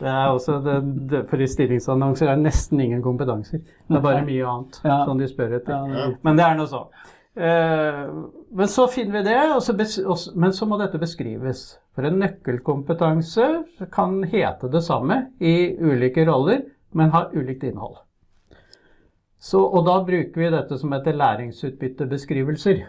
Det 0.00 0.08
er 0.08 0.30
også 0.32 0.54
det, 0.64 0.74
det, 1.10 1.18
for 1.28 1.36
i 1.44 1.46
stillingsannonser 1.50 2.30
er 2.30 2.38
det 2.38 2.46
nesten 2.46 2.80
ingen 2.80 3.02
kompetanser. 3.04 3.60
Det 3.84 3.98
er 3.98 4.00
bare 4.00 4.22
mye 4.24 4.46
annet 4.48 4.78
Ja. 4.88 4.94
som 5.04 5.18
de 5.20 5.26
spør 5.28 5.58
etter. 5.58 5.74
Er- 5.92 6.14
Men 6.24 6.38
det 6.38 6.44
er 6.46 6.54
nå 6.56 6.64
så. 6.70 6.80
Eh, 7.36 7.98
men 8.56 8.66
så 8.72 8.86
finner 8.88 9.18
vi 9.18 9.22
det, 9.28 9.36
og 9.52 9.60
så 9.62 9.74
bes, 9.76 9.98
og, 10.00 10.16
men 10.40 10.52
så 10.56 10.64
må 10.70 10.78
dette 10.80 10.98
beskrives. 11.02 11.66
For 11.94 12.08
en 12.08 12.16
nøkkelkompetanse 12.22 13.50
kan 13.92 14.22
hete 14.32 14.70
det 14.72 14.80
samme 14.88 15.20
i 15.38 15.76
ulike 15.76 16.24
roller, 16.26 16.62
men 16.96 17.12
ha 17.12 17.26
ulikt 17.36 17.68
innhold. 17.68 18.00
Så, 19.40 19.60
og 19.60 19.84
da 19.86 19.98
bruker 20.04 20.40
vi 20.46 20.48
dette 20.56 20.78
som 20.80 20.92
heter 20.96 21.12
læringsutbyttebeskrivelser. 21.20 22.86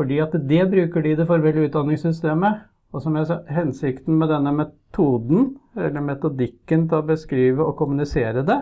Fordi 0.00 0.16
at 0.24 0.32
det 0.48 0.62
bruker 0.72 1.02
de 1.04 1.10
i 1.12 1.16
det 1.18 1.26
formelle 1.28 1.66
utdanningssystemet. 1.68 2.62
Og 2.92 3.02
som 3.04 3.16
jeg 3.18 3.26
sa, 3.28 3.36
hensikten 3.52 4.16
med 4.18 4.30
denne 4.32 4.50
metoden, 4.56 5.50
eller 5.76 6.00
metodikken 6.02 6.86
til 6.88 7.02
å 7.02 7.06
beskrive 7.06 7.66
og 7.66 7.76
kommunisere 7.78 8.42
det, 8.48 8.56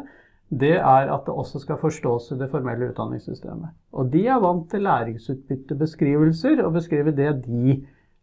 det 0.51 0.75
er 0.81 1.13
at 1.13 1.29
det 1.29 1.37
også 1.39 1.61
skal 1.63 1.79
forstås 1.79 2.33
i 2.35 2.39
det 2.41 2.49
formelle 2.51 2.91
utdanningssystemet. 2.91 3.71
Og 3.93 4.11
de 4.13 4.25
er 4.27 4.43
vant 4.43 4.67
til 4.71 4.83
læringsutbyttebeskrivelser, 4.83 6.65
og 6.65 6.75
beskrive 6.77 7.15
det 7.17 7.31
de 7.47 7.79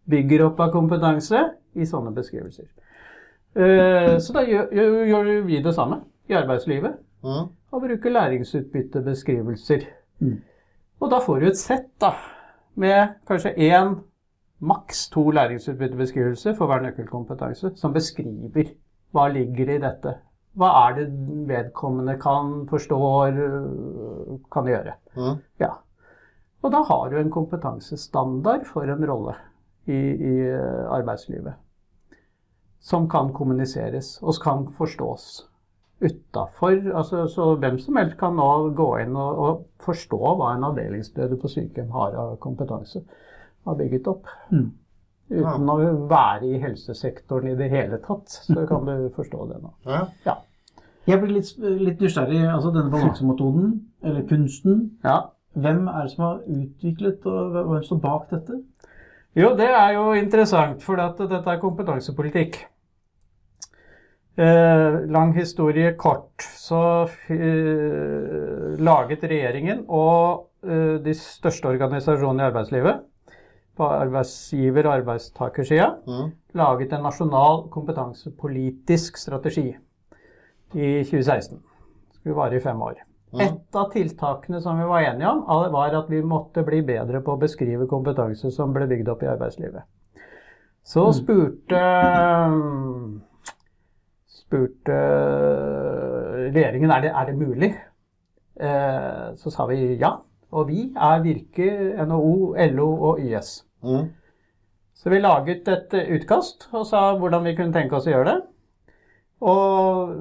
bygger 0.10 0.46
opp 0.50 0.60
av 0.60 0.76
kompetanse 0.76 1.42
i 1.74 1.88
sånne 1.88 2.12
beskrivelser. 2.14 2.68
Eh, 3.56 4.18
Så 4.20 4.36
da 4.36 4.44
gjør, 4.44 5.46
vi 5.48 5.64
det 5.64 5.74
samme 5.74 6.02
i 6.28 6.36
arbeidslivet, 6.36 7.00
og 7.24 7.82
bruker 7.82 8.12
læringsutbyttebeskrivelser. 8.12 9.88
Mm. 10.20 10.42
Og 11.00 11.12
da 11.12 11.20
får 11.24 11.40
du 11.40 11.48
et 11.48 11.58
sett 11.58 11.90
da, 12.02 12.14
med 12.76 13.16
kanskje 13.28 13.54
én, 13.56 13.96
maks 14.60 15.10
to 15.10 15.30
læringsutbyttebeskrivelser 15.36 16.56
for 16.56 16.70
hver 16.70 16.84
nøkkelkompetanse, 16.86 17.74
som 17.76 17.94
beskriver 17.94 18.72
hva 19.16 19.28
ligger 19.32 19.76
i 19.76 19.82
dette. 19.84 20.16
Hva 20.56 20.70
er 20.86 20.96
det 21.00 21.08
vedkommende 21.50 22.16
kan, 22.20 22.54
forstår, 22.70 23.36
øh, 23.36 24.38
kan 24.52 24.70
gjøre. 24.72 24.96
Mm. 25.16 25.42
Ja. 25.60 25.74
Og 26.64 26.72
da 26.72 26.82
har 26.88 27.10
du 27.10 27.18
en 27.20 27.32
kompetansestandard 27.32 28.66
for 28.66 28.88
en 28.88 29.10
rolle 29.10 29.36
i, 29.86 30.00
i 30.32 30.34
øh, 30.48 30.86
arbeidslivet. 30.90 31.54
Som 32.80 33.10
kan 33.10 33.34
kommuniseres 33.34 34.20
og 34.24 34.34
kan 34.44 34.68
forstås 34.78 35.50
utafor. 36.02 36.80
Altså, 36.94 37.28
så 37.32 37.52
hvem 37.60 37.78
som 37.80 38.00
helst 38.00 38.18
kan 38.20 38.36
nå 38.36 38.48
gå 38.78 38.88
inn 39.04 39.16
og, 39.16 39.44
og 39.46 39.86
forstå 39.86 40.20
hva 40.40 40.56
en 40.56 40.68
avdelingsleder 40.70 41.40
på 41.42 41.52
sykehjem 41.52 41.94
har 41.96 42.18
av 42.20 42.36
kompetanse. 42.44 43.04
Har 43.66 43.78
bygget 43.80 44.10
opp. 44.12 44.28
Mm. 44.52 44.74
Uten 45.32 45.70
å 45.72 45.78
være 46.10 46.52
i 46.52 46.60
helsesektoren 46.62 47.50
i 47.50 47.56
det 47.58 47.72
hele 47.72 47.98
tatt, 48.04 48.30
så 48.30 48.66
kan 48.70 48.86
du 48.86 49.08
forstå 49.16 49.48
det 49.50 49.62
nå. 49.64 49.72
Ja. 50.28 50.36
Jeg 51.06 51.22
blir 51.22 51.34
litt, 51.38 51.50
litt 51.62 52.02
nysgjerrig. 52.02 52.44
Altså 52.50 52.74
denne 52.74 52.94
balansemetoden, 52.94 53.74
eller 54.06 54.28
kunsten. 54.30 54.86
Ja. 55.06 55.24
Hvem 55.56 55.88
er 55.88 56.06
det 56.06 56.14
som 56.14 56.24
har 56.28 56.40
utviklet, 56.52 57.26
og 57.26 57.58
hvem 57.72 57.84
står 57.88 58.00
bak 58.04 58.30
dette? 58.34 58.62
Jo, 59.36 59.52
det 59.58 59.68
er 59.68 59.96
jo 59.98 60.14
interessant, 60.16 60.84
for 60.84 61.00
dette 61.00 61.42
er 61.42 61.62
kompetansepolitikk. 61.62 62.62
Eh, 64.38 65.06
lang 65.08 65.32
historie 65.34 65.94
kort. 65.96 66.44
Så 66.60 66.80
eh, 67.32 68.76
laget 68.84 69.24
regjeringen 69.24 69.86
og 69.88 70.50
eh, 70.68 70.98
de 71.04 71.14
største 71.16 71.70
organisasjonene 71.72 72.44
i 72.44 72.50
arbeidslivet, 72.50 73.06
på 73.76 73.88
arbeidsgiver- 73.88 74.88
og 74.88 74.94
arbeidstakersida, 74.94 75.88
Mm. 76.08 76.32
laget 76.54 76.94
en 76.94 77.04
nasjonal 77.04 77.70
kompetansepolitisk 77.72 79.18
strategi 79.18 79.76
i 80.74 81.04
2016. 81.04 81.58
Det 81.60 82.16
skulle 82.20 82.36
vare 82.36 82.56
i 82.56 82.60
fem 82.60 82.82
år. 82.82 82.96
Mm. 83.34 83.42
Et 83.42 83.76
av 83.76 83.92
tiltakene 83.92 84.62
som 84.62 84.78
vi 84.80 84.84
var 84.84 85.00
enige 85.00 85.28
om, 85.32 85.44
var 85.72 85.96
at 85.96 86.10
vi 86.10 86.22
måtte 86.22 86.64
bli 86.64 86.82
bedre 86.82 87.22
på 87.22 87.36
å 87.36 87.40
beskrive 87.40 87.88
kompetanse 87.88 88.52
som 88.52 88.74
ble 88.74 88.88
bygd 88.88 89.10
opp 89.10 89.24
i 89.24 89.32
arbeidslivet. 89.32 89.84
Så 90.84 91.12
spurte 91.14 91.82
spurte 94.46 95.00
regjeringen 96.54 96.92
er 96.94 97.02
det 97.02 97.12
er 97.12 97.26
det 97.26 97.36
mulig. 97.40 97.72
Eh, 98.60 99.36
Så 99.36 99.52
sa 99.52 99.66
vi 99.66 99.96
ja. 100.00 100.16
Og 100.52 100.68
vi 100.68 100.94
er 100.96 101.24
Virke, 101.24 101.70
NHO, 102.06 102.56
LO 102.72 102.90
og 103.10 103.20
YS. 103.20 103.66
Mm. 103.84 104.12
Så 104.94 105.10
vi 105.10 105.20
laget 105.20 105.68
et 105.68 105.94
eh, 105.94 106.16
utkast 106.16 106.70
og 106.72 106.86
sa 106.86 107.18
hvordan 107.18 107.44
vi 107.44 107.56
kunne 107.56 107.74
tenke 107.74 107.96
oss 107.98 108.08
å 108.08 108.14
gjøre 108.14 108.30
det. 108.30 108.42
Og 109.42 110.14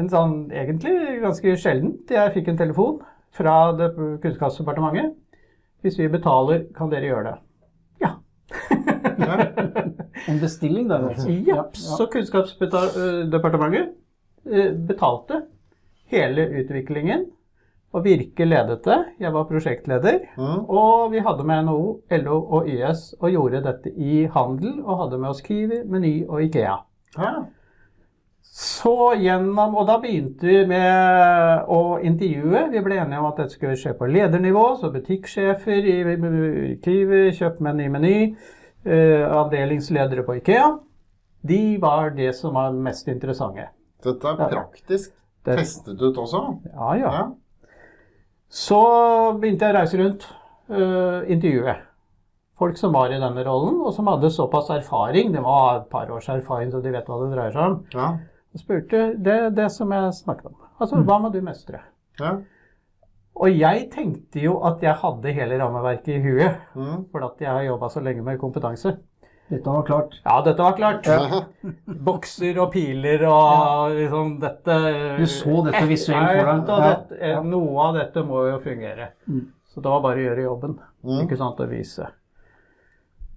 en 0.00 0.08
sånn 0.08 0.50
egentlig 0.50 1.20
ganske 1.20 1.56
sjeldent. 1.60 2.10
Jeg 2.10 2.32
fikk 2.32 2.48
en 2.48 2.58
telefon 2.58 3.02
fra 3.36 3.72
det 3.76 3.92
Kunnskapsdepartementet. 4.22 5.12
Hvis 5.82 5.98
vi 5.98 6.08
betaler, 6.12 6.64
kan 6.76 6.90
dere 6.92 7.08
gjøre 7.08 7.24
det. 7.28 7.36
En 10.28 10.40
bestilling 10.40 10.88
da? 10.90 11.00
altså. 11.08 11.28
ja. 11.46 11.64
Så 11.72 12.06
Kunnskapsdepartementet 12.12 13.92
eh, 14.46 14.72
betalte 14.74 15.42
hele 16.10 16.48
utviklingen. 16.60 17.28
Og 17.90 18.04
Virke 18.06 18.46
ledet 18.46 18.84
det. 18.84 18.98
Jeg 19.18 19.32
var 19.34 19.48
prosjektleder. 19.48 20.20
Mm. 20.38 20.66
Og 20.70 21.10
vi 21.12 21.22
hadde 21.26 21.46
med 21.46 21.64
NHO, 21.66 21.86
LO 22.22 22.36
og 22.58 22.68
YS 22.70 23.16
og 23.18 23.32
gjorde 23.34 23.64
dette 23.64 23.90
i 23.90 24.26
handel. 24.30 24.76
Og 24.84 25.00
hadde 25.04 25.18
med 25.18 25.32
oss 25.32 25.42
Kiwi, 25.42 25.82
Meny 25.90 26.12
og 26.28 26.44
Ikea. 26.44 26.76
Ja. 27.18 27.32
Så 28.50 29.12
gjennom, 29.14 29.76
og 29.78 29.86
Da 29.86 29.98
begynte 30.02 30.46
vi 30.46 30.64
med 30.66 31.68
å 31.70 32.00
intervjue. 32.02 32.64
Vi 32.72 32.82
ble 32.82 32.98
enige 32.98 33.20
om 33.20 33.28
at 33.28 33.36
dette 33.38 33.54
skulle 33.54 33.76
skje 33.78 33.92
på 33.98 34.08
ledernivå. 34.10 34.64
Så 34.80 34.90
butikksjefer 34.92 35.86
i 35.86 35.98
Kiwi, 36.82 37.20
kjøpmenn 37.38 37.84
i 37.84 37.88
Meny, 37.88 38.16
eh, 38.84 39.22
avdelingsledere 39.30 40.24
på 40.26 40.40
Ikea. 40.40 40.78
De 41.46 41.78
var 41.78 42.10
det 42.10 42.34
som 42.34 42.54
var 42.54 42.72
mest 42.72 43.06
interessante. 43.08 43.68
Dette 44.02 44.26
er 44.28 44.36
praktisk 44.36 45.12
Det- 45.44 45.56
testet 45.56 46.00
ut 46.02 46.16
også. 46.16 46.60
Ja, 46.74 46.94
ja. 46.94 47.12
Ja. 47.12 47.30
Så 48.50 49.38
begynte 49.40 49.60
jeg 49.60 49.74
å 49.74 49.78
reise 49.78 49.98
rundt, 49.98 50.26
uh, 50.70 51.22
intervjue 51.30 51.76
folk 52.58 52.76
som 52.76 52.92
var 52.92 53.06
i 53.12 53.20
denne 53.20 53.44
rollen, 53.46 53.80
og 53.80 53.94
som 53.94 54.06
hadde 54.06 54.30
såpass 54.30 54.68
erfaring. 54.70 55.32
Det 55.32 55.42
var 55.42 55.76
et 55.80 55.88
par 55.90 56.10
års 56.10 56.28
erfaring, 56.28 56.70
så 56.70 56.82
de 56.82 56.90
vet 56.90 57.06
hva 57.06 57.20
det 57.22 57.36
dreier 57.36 57.52
seg 57.52 57.62
om. 57.62 57.86
Ja. 57.94 58.18
Og 58.54 58.58
spurte 58.62 59.02
det, 59.22 59.36
det 59.54 59.68
som 59.70 59.92
jeg 59.94 60.14
snakket 60.14 60.46
om. 60.50 60.56
Altså, 60.80 61.02
hva 61.06 61.18
må 61.22 61.28
du 61.32 61.40
mestre? 61.44 61.80
Ja. 62.20 62.32
Og 63.40 63.52
jeg 63.56 63.86
tenkte 63.92 64.40
jo 64.42 64.56
at 64.66 64.82
jeg 64.84 64.96
hadde 65.00 65.32
hele 65.36 65.58
rammeverket 65.60 66.16
i 66.16 66.22
huet, 66.24 66.56
Mm. 66.74 67.04
for 67.12 67.24
at 67.24 67.38
jeg 67.40 67.48
har 67.48 67.62
jobba 67.62 67.88
så 67.88 68.00
lenge 68.02 68.22
med 68.26 68.38
kompetanse. 68.42 68.96
Dette 69.50 69.66
var 69.66 69.82
klart. 69.82 70.12
Ja, 70.24 70.40
dette 70.46 70.62
var 70.62 70.76
klart. 70.78 71.06
Bokser 72.06 72.58
og 72.62 72.72
piler 72.72 73.24
og 73.26 73.94
liksom 73.96 74.36
dette 74.42 74.76
Du 75.18 75.24
så 75.26 75.62
dette 75.66 75.86
visuelt 75.90 76.28
for 76.38 76.50
deg. 76.50 76.68
Ja. 76.68 76.92
eh, 77.18 77.40
Noe 77.42 77.86
av 77.88 77.96
dette 77.98 78.22
må 78.26 78.44
jo 78.50 78.60
fungere. 78.62 79.08
Mm. 79.26 79.48
Så 79.70 79.80
det 79.82 79.90
var 79.90 80.02
bare 80.04 80.18
å 80.20 80.26
gjøre 80.28 80.44
jobben. 80.44 80.76
Mm. 81.06 81.20
Ikke 81.24 81.38
sant, 81.38 81.58
å 81.62 81.66
vise. 81.70 82.06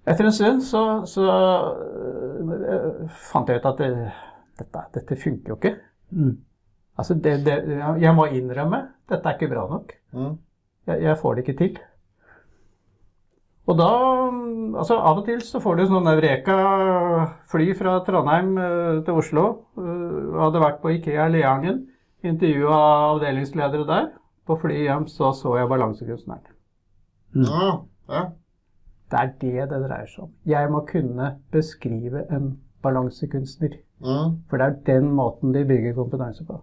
Etter 0.06 0.26
en 0.28 0.32
stund 0.36 0.62
så, 0.62 0.84
så 1.08 1.24
øh, 1.24 3.08
fant 3.32 3.48
jeg 3.48 3.62
ut 3.62 3.66
at 3.72 3.78
det, 3.80 3.90
dette, 4.58 4.84
dette 4.94 5.16
funker 5.20 5.54
jo 5.54 5.58
ikke. 5.60 5.74
Mm. 6.14 6.36
Altså, 6.98 7.14
det, 7.14 7.38
det, 7.46 7.56
jeg 8.00 8.14
må 8.14 8.28
innrømme 8.30 8.84
dette 9.10 9.28
er 9.28 9.36
ikke 9.36 9.50
bra 9.52 9.66
nok. 9.68 9.92
Mm. 10.14 10.36
Jeg, 10.88 11.02
jeg 11.02 11.18
får 11.20 11.34
det 11.34 11.44
ikke 11.44 11.58
til. 11.58 11.82
Og 13.64 13.78
da 13.80 13.90
Altså, 14.74 14.96
av 14.98 15.20
og 15.20 15.26
til 15.28 15.38
så 15.46 15.60
får 15.62 15.76
du 15.78 15.84
sånn 15.86 16.08
Eureka-fly 16.10 17.68
fra 17.78 17.92
Trondheim 18.06 18.56
eh, 18.58 18.96
til 19.06 19.20
Oslo. 19.20 19.44
Jeg 19.78 20.40
hadde 20.40 20.62
vært 20.64 20.80
på 20.82 20.90
Ikea 20.96 21.28
Leangen, 21.30 21.84
intervjua 22.26 22.80
avdelingsledere 23.12 23.86
der. 23.86 24.08
På 24.48 24.56
flyet 24.60 24.88
hjem 24.88 25.06
så 25.08 25.30
så 25.36 25.54
jeg 25.60 25.70
Balansekunstneren. 25.70 26.56
Ja. 27.38 27.68
Ja. 28.10 28.24
Det 29.12 29.20
er 29.20 29.30
det 29.40 29.68
det 29.70 29.80
dreier 29.86 30.10
seg 30.10 30.26
om. 30.26 30.32
Jeg 30.48 30.70
må 30.74 30.82
kunne 30.90 31.30
beskrive 31.54 32.26
en 32.34 32.50
balansekunstner. 32.82 33.78
Mm. 34.02 34.38
For 34.50 34.56
det 34.58 34.66
er 34.66 34.76
den 34.86 35.10
måten 35.14 35.52
de 35.54 35.64
bygger 35.64 35.94
kompetanse 35.94 36.44
på. 36.44 36.60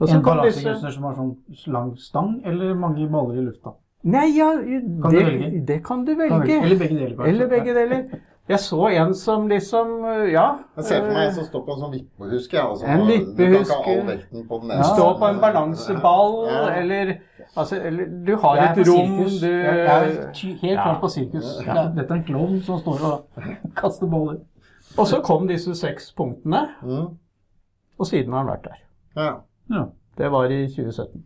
Også 0.00 0.16
En 0.16 0.22
balansekunstner 0.24 0.90
som 0.90 1.02
har 1.04 1.14
sånn 1.14 1.36
lang 1.66 1.96
stang, 1.98 2.40
eller 2.46 2.74
mange 2.74 3.08
baller 3.12 3.36
i 3.36 3.44
lufta? 3.44 3.74
Nei, 4.02 4.30
ja, 4.36 4.54
Kan 4.56 5.12
det, 5.12 5.66
det 5.68 5.84
kan 5.84 6.04
du 6.06 6.14
Kan 6.14 6.40
velge. 6.40 6.40
velge. 6.40 6.62
Eller 6.64 6.78
begge 6.78 6.98
deler. 6.98 7.24
Eller 7.26 7.48
begge 7.48 7.74
deler. 7.74 8.04
Jeg 8.48 8.58
så 8.58 8.88
en 8.88 9.14
som 9.14 9.46
liksom 9.48 9.88
Ja. 10.32 10.56
Jeg 10.76 10.84
ser 10.84 11.00
for 11.04 11.12
meg 11.12 11.26
en 11.28 11.34
som 11.34 11.44
står 11.44 11.64
på 11.66 11.72
en 11.74 11.80
sånn 11.80 11.92
vippehuske. 11.92 12.56
Ja, 12.56 12.64
og 12.66 12.80
En 12.82 12.98
kan 12.98 13.06
den 13.06 14.70
eh, 14.70 14.76
ene. 14.76 14.84
Stå 14.84 15.18
på 15.18 15.28
en 15.28 15.40
balanseball, 15.40 16.46
Ja. 16.48 16.74
eller 16.80 17.14
Altså, 17.56 17.76
eller 17.82 18.04
du 18.26 18.36
har 18.36 18.56
Jeg 18.56 18.78
et 18.78 18.88
rom 18.88 19.16
du 19.18 19.46
Jeg 19.46 19.86
er 19.86 20.32
helt 20.34 20.62
Ja. 20.62 20.82
klart 20.82 21.00
på 21.00 21.08
sirkus. 21.08 21.58
Det 21.58 21.66
er- 21.68 21.94
Dette 21.96 22.10
er 22.10 22.14
en 22.14 22.24
klovn 22.24 22.62
som 22.62 22.78
står 22.78 23.00
og 23.12 23.24
kaster 23.76 24.06
boller. 24.06 24.36
Og 24.98 25.06
så 25.06 25.20
kom 25.22 25.46
disse 25.48 25.74
seks 25.78 26.12
punktene, 26.12 26.64
Mm. 26.82 27.16
og 27.98 28.06
siden 28.06 28.32
har 28.32 28.42
han 28.44 28.48
vært 28.52 28.64
der. 28.64 28.80
Ja. 29.16 29.30
Ja. 29.70 29.84
Det 30.18 30.30
var 30.32 30.50
i 30.50 30.66
2017. 30.68 31.24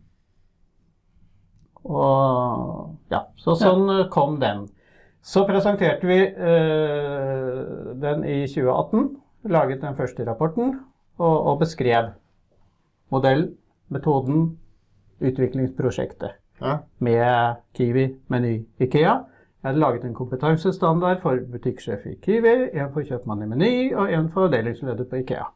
Og 1.85 2.95
ja, 3.11 3.23
så 3.37 3.55
sånn 3.59 3.87
ja. 3.91 4.07
kom 4.13 4.39
den. 4.41 4.65
Så 5.25 5.43
presenterte 5.47 6.05
vi 6.07 6.17
eh, 6.21 7.93
den 8.01 8.23
i 8.29 8.45
2018. 8.49 9.15
Laget 9.53 9.81
den 9.81 9.95
første 9.97 10.25
rapporten 10.25 10.71
og, 11.21 11.35
og 11.51 11.59
beskrev 11.61 12.11
modell, 13.13 13.51
metoden, 13.93 14.57
utviklingsprosjektet 15.21 16.31
Ja. 16.61 16.79
med 16.99 17.59
Kiwi, 17.77 18.07
Meny, 18.29 18.65
Ikea. 18.81 19.19
Jeg 19.65 19.71
hadde 19.71 19.81
laget 19.81 20.03
en 20.05 20.13
kompetansestandard 20.13 21.21
for 21.21 21.39
butikksjef 21.51 22.03
i 22.05 22.11
Kiwi, 22.21 22.49
en 22.77 22.91
for 22.93 23.01
kjøpmann 23.01 23.39
i 23.41 23.47
Meny 23.49 23.69
og 23.97 24.11
en 24.13 24.27
for 24.29 24.45
avdelingsleder 24.45 25.07
på 25.09 25.23
Ikea. 25.23 25.47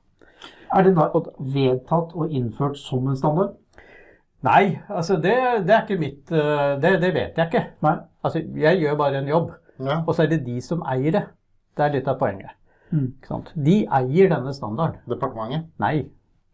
Er 0.73 0.87
det 0.87 0.95
da 0.97 1.05
vedtatt 1.53 2.15
og 2.17 2.33
innført 2.33 2.79
som 2.81 3.05
en 3.05 3.19
standard? 3.19 3.51
Nei, 4.41 4.79
altså 4.89 5.19
det, 5.21 5.35
det 5.67 5.75
er 5.75 5.85
ikke 5.85 5.99
mitt 6.01 6.33
eh, 6.33 6.73
det, 6.81 6.95
det 7.05 7.13
vet 7.19 7.37
jeg 7.37 7.51
ikke. 7.51 7.63
Nei. 7.85 7.93
Altså, 8.25 8.41
jeg 8.65 8.81
gjør 8.81 8.97
bare 9.03 9.21
en 9.21 9.29
jobb, 9.29 9.53
ja. 9.77 9.99
og 9.99 10.11
så 10.15 10.25
er 10.25 10.33
det 10.33 10.41
de 10.47 10.57
som 10.71 10.81
eier 10.89 11.19
det. 11.19 11.23
Det 11.77 11.85
er 11.85 11.95
litt 11.99 12.09
av 12.09 12.17
poenget. 12.25 12.57
Mm. 12.89 13.07
Ikke 13.11 13.33
sant? 13.35 13.55
De 13.69 13.79
eier 14.01 14.33
denne 14.33 14.57
standarden. 14.57 15.05
Departementet. 15.13 15.69
Nei. 15.85 16.07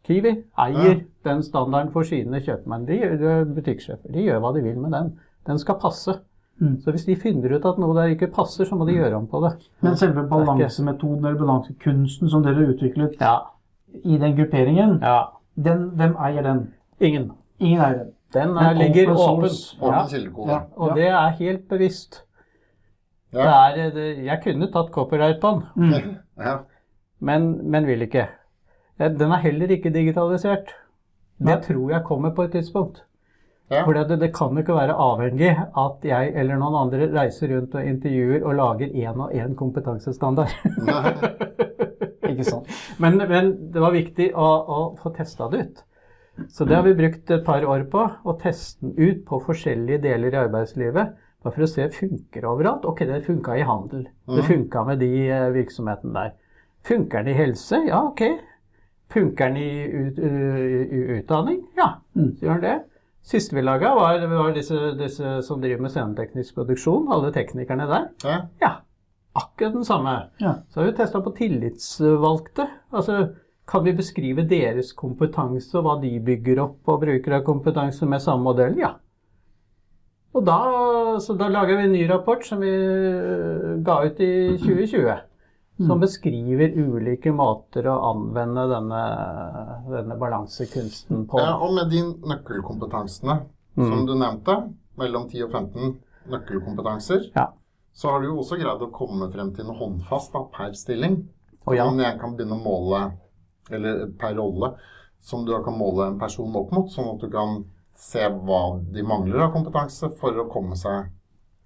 Kiwi 0.03 0.41
eier 0.67 1.05
den 1.23 1.47
standarden 1.47 1.95
for 1.95 2.03
sine 2.03 2.43
kjøpmenn. 2.43 2.83
De 2.91 2.99
de 3.15 3.33
er 3.39 3.47
butikksjefer. 3.47 4.11
De 4.11 4.27
gjør 4.27 4.43
hva 4.43 4.57
de 4.59 4.67
vil 4.67 4.75
med 4.75 4.91
den. 4.99 5.13
Den 5.47 5.63
skal 5.63 5.79
passe. 5.79 6.19
Mm. 6.59 6.81
Så 6.81 6.91
hvis 6.91 7.05
de 7.05 7.15
finner 7.19 7.57
ut 7.57 7.65
at 7.67 7.79
noe 7.81 7.95
der 7.97 8.13
ikke 8.13 8.29
passer, 8.31 8.65
så 8.65 8.75
må 8.79 8.85
de 8.87 8.95
gjøre 8.95 9.17
om 9.17 9.27
på 9.27 9.41
det. 9.43 9.53
Men 9.83 9.97
selve 9.99 10.23
balansemetoden 10.29 11.25
eller 11.25 11.39
balansekunsten 11.39 12.29
som 12.31 12.43
dere 12.43 12.69
utviklet 12.71 13.17
Ja. 13.21 13.37
i 14.03 14.17
den 14.17 14.35
grupperingen, 14.37 14.99
ja. 15.01 15.23
den, 15.55 15.89
hvem 15.99 16.15
eier 16.15 16.43
den? 16.43 16.61
Ingen. 16.99 17.31
Ingen 17.59 17.81
eier 17.81 17.97
den. 18.03 18.13
Den 18.33 18.57
er, 18.57 18.73
den 18.73 18.77
ligger. 18.77 19.11
Åpen 19.15 19.49
Ja. 19.81 20.05
Ja. 20.47 20.59
Og 20.75 20.95
det 20.95 21.07
er 21.07 21.27
helt 21.39 21.67
bevisst. 21.69 22.23
Det 23.31 23.43
er, 23.43 23.91
det, 23.91 24.25
jeg 24.25 24.39
kunne 24.43 24.71
tatt 24.71 24.91
copyright 24.91 25.41
på 25.41 25.51
den. 25.51 25.63
Mm. 25.75 26.15
Ja. 26.39 26.57
men, 27.19 27.71
men 27.71 27.87
vil 27.87 28.01
ikke. 28.01 28.27
Den 28.99 29.31
er 29.31 29.43
heller 29.43 29.67
ikke 29.71 29.89
digitalisert. 29.93 30.71
Det 31.39 31.63
tror 31.67 31.91
jeg 31.91 32.03
kommer 32.03 32.31
på 32.35 32.43
et 32.43 32.51
tidspunkt. 32.51 33.03
Ja. 33.71 33.81
For 33.83 33.93
det, 33.97 34.19
det 34.21 34.29
kan 34.35 34.53
jo 34.53 34.61
ikke 34.61 34.75
være 34.77 34.93
avhengig 34.93 35.49
at 35.57 36.03
jeg 36.05 36.33
eller 36.37 36.59
noen 36.61 36.75
andre 36.83 37.07
reiser 37.15 37.49
rundt 37.49 37.73
og 37.75 37.87
intervjuer 37.89 38.43
og 38.45 38.53
lager 38.59 38.91
én 38.93 39.17
og 39.25 39.33
én 39.33 39.55
kompetansestandard. 39.57 40.53
Ikke 42.29 42.45
sant? 42.45 42.69
men, 43.01 43.17
men 43.29 43.51
det 43.73 43.81
var 43.81 43.93
viktig 43.95 44.31
å, 44.37 44.45
å 44.45 44.79
få 45.01 45.11
testa 45.17 45.47
det 45.51 45.63
ut. 45.65 45.83
Så 46.51 46.65
det 46.67 46.75
har 46.75 46.83
vi 46.83 46.93
brukt 46.97 47.31
et 47.31 47.45
par 47.47 47.63
år 47.65 47.85
på. 47.91 48.01
Å 48.27 48.33
teste 48.41 48.83
den 48.85 48.95
ut 48.99 49.21
på 49.27 49.39
forskjellige 49.45 50.01
deler 50.03 50.33
i 50.35 50.39
arbeidslivet. 50.45 51.13
Bare 51.45 51.53
for 51.55 51.63
å 51.63 51.69
se 51.69 51.85
funker 51.95 52.45
overalt. 52.49 52.83
Ok, 52.89 53.05
det 53.07 53.21
funka 53.27 53.55
i 53.57 53.63
handel. 53.65 54.07
Det 54.27 54.41
Mhm. 54.41 54.47
funka 54.49 54.83
med 54.87 54.99
de 54.99 55.11
eh, 55.29 55.49
virksomhetene 55.55 56.13
der. 56.13 56.33
Funker 56.85 57.23
den 57.23 57.33
i 57.33 57.37
helse? 57.37 57.79
Ja, 57.87 58.01
ok. 58.09 58.21
Funker 59.13 59.47
den 59.53 59.57
i, 59.57 59.85
ut, 59.85 60.19
i, 60.19 60.31
i 60.83 61.03
utdanning? 61.19 61.63
Ja, 61.77 61.95
Mm. 62.15 62.33
så 62.35 62.45
gjør 62.45 62.61
den 62.61 62.69
det. 62.69 62.77
Siste 63.25 63.55
vi 63.57 63.63
laga, 63.65 63.95
var, 63.97 64.21
var 64.29 64.51
disse, 64.53 64.91
disse 64.99 65.39
som 65.47 65.61
driver 65.61 65.81
med 65.81 65.93
sceneteknisk 65.93 66.59
produksjon. 66.59 67.07
Alle 67.13 67.31
teknikerne 67.33 67.87
der. 67.89 68.11
Ja. 68.21 68.35
Ja, 68.61 68.69
akkurat 69.33 69.73
den 69.73 69.87
samme. 69.87 70.13
Ja. 70.37 70.59
Så 70.69 70.79
har 70.79 70.91
vi 70.91 70.97
testa 70.99 71.21
på 71.25 71.33
tillitsvalgte. 71.33 72.67
Altså, 72.93 73.17
kan 73.65 73.83
vi 73.83 73.95
beskrive 73.97 74.45
deres 74.45 74.93
kompetanse 74.93 75.73
og 75.79 75.87
hva 75.87 75.95
de 76.03 76.13
bygger 76.21 76.61
opp 76.67 76.93
og 76.93 77.01
bruker 77.01 77.39
av 77.39 77.47
kompetanse 77.47 78.05
med 78.05 78.21
samme 78.21 78.45
modell? 78.45 78.77
Ja. 78.77 78.93
Og 80.35 80.45
da, 80.45 80.59
så 81.23 81.33
da 81.39 81.47
lager 81.49 81.79
vi 81.79 81.87
en 81.87 81.95
ny 81.95 82.03
rapport 82.11 82.45
som 82.45 82.61
vi 82.61 82.69
øh, 82.69 83.79
ga 83.87 84.01
ut 84.05 84.19
i 84.21 84.33
2020. 84.59 85.15
Som 85.77 85.99
beskriver 85.99 86.71
ulike 86.79 87.33
måter 87.35 87.83
å 87.91 87.97
anvende 88.13 88.63
denne, 88.71 88.99
denne 89.91 90.15
balansekunsten 90.19 91.25
på. 91.27 91.39
Ja, 91.43 91.57
og 91.59 91.73
med 91.75 91.89
de 91.91 92.01
nøkkelkompetansene 92.31 93.41
Mm. 93.75 93.89
som 93.89 94.05
du 94.07 94.13
nevnte, 94.15 94.53
mellom 94.95 95.25
10 95.29 95.43
og 95.43 95.51
15 95.51 95.97
nøkkelkompetanser, 96.31 97.25
Ja. 97.35 97.49
så 97.93 98.09
har 98.09 98.21
du 98.21 98.27
jo 98.27 98.37
også 98.39 98.55
greid 98.57 98.79
å 98.81 98.91
komme 98.91 99.29
frem 99.33 99.53
til 99.53 99.65
noe 99.65 99.75
håndfast 99.75 100.31
da, 100.31 100.43
per 100.53 100.71
stilling. 100.71 101.27
Og 101.67 101.75
ja. 101.75 101.89
Jeg 101.91 102.19
kan 102.21 102.37
begynne 102.37 102.55
å 102.55 102.63
måle, 102.63 103.11
eller 103.69 104.07
per 104.17 104.35
rolle, 104.35 104.75
som 105.19 105.43
du 105.45 105.51
kan 105.63 105.77
måle 105.77 106.07
en 106.07 106.19
person 106.19 106.55
opp 106.55 106.71
mot, 106.71 106.87
sånn 106.89 107.15
at 107.15 107.19
du 107.19 107.29
kan 107.29 107.65
se 107.95 108.19
hva 108.29 108.79
de 108.93 109.01
mangler 109.03 109.41
av 109.41 109.51
kompetanse 109.53 110.09
for 110.19 110.31
å 110.31 110.49
komme 110.49 110.75
seg 110.75 111.09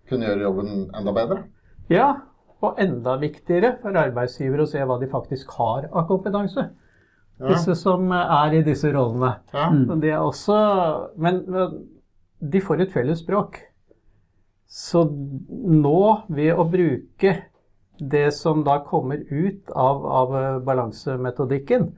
kunne 0.10 0.26
gjøre 0.26 0.41
jobben 0.47 0.89
enda 0.95 1.14
bedre. 1.14 1.43
Ja, 1.89 2.16
og 2.66 2.80
enda 2.82 3.16
viktigere 3.22 3.78
for 3.82 3.95
arbeidsgivere 3.99 4.66
å 4.66 4.70
se 4.70 4.84
hva 4.84 4.99
de 4.99 5.10
faktisk 5.12 5.51
har 5.60 5.88
av 5.89 6.07
kompetanse. 6.10 6.70
Ja. 7.39 7.53
Disse 7.53 7.76
som 7.80 8.12
er 8.12 8.57
i 8.57 8.64
disse 8.66 8.91
rollene. 8.91 9.38
Ja. 9.53 9.70
Og 9.72 10.01
Det 10.03 10.12
er 10.12 10.20
også, 10.20 10.57
men 11.16 11.43
men 11.47 11.78
de 12.39 12.62
får 12.64 12.84
et 12.84 12.93
felles 12.95 13.22
språk. 13.24 13.62
Så 14.70 15.05
nå, 15.10 16.01
ved 16.30 16.53
å 16.53 16.68
bruke 16.70 17.34
det 17.99 18.30
som 18.36 18.62
da 18.64 18.78
kommer 18.86 19.24
ut 19.28 19.72
av, 19.76 20.05
av 20.05 20.36
eh, 20.39 20.60
balansemetodikken, 20.64 21.89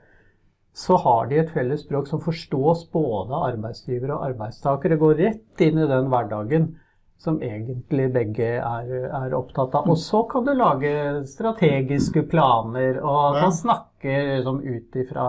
så 0.73 0.95
har 1.03 1.27
de 1.27 1.41
et 1.41 1.51
felles 1.51 1.83
språk 1.83 2.07
som 2.07 2.21
forstås 2.23 2.85
både 2.93 3.35
av 3.35 3.49
arbeidsgivere 3.51 4.15
og 4.15 4.29
arbeidstakere. 4.31 4.97
Går 4.97 5.19
rett 5.19 5.65
inn 5.65 5.81
i 5.81 5.89
den 5.89 6.07
hverdagen 6.09 6.71
som 7.21 7.37
egentlig 7.45 8.07
begge 8.15 8.47
er, 8.57 8.87
er 9.13 9.33
opptatt 9.37 9.75
av. 9.77 9.89
Og 9.91 9.99
så 10.01 10.23
kan 10.29 10.45
du 10.47 10.55
lage 10.57 10.91
strategiske 11.29 12.23
planer 12.31 12.97
og 13.03 13.35
Ja. 13.35 13.43
kan 13.43 13.53
snakke 13.53 14.15
liksom, 14.37 14.61
ut 14.65 14.97
ifra 15.03 15.27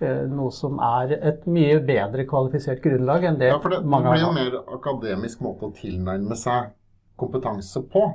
eh, 0.00 0.24
noe 0.30 0.50
som 0.54 0.78
er 0.80 1.12
et 1.18 1.44
mye 1.46 1.82
bedre 1.84 2.24
kvalifisert 2.24 2.80
grunnlag 2.80 3.28
enn 3.28 3.38
det, 3.38 3.52
Ja, 3.52 3.58
for 3.60 3.74
det, 3.74 3.82
det 3.84 4.02
blir 4.06 4.24
en 4.30 4.38
mer 4.40 4.58
akademisk 4.78 5.44
måte 5.44 5.68
å 5.68 5.74
tilnærme 5.76 6.36
seg 6.38 6.72
kompetanse 7.20 7.82
på. 7.92 8.06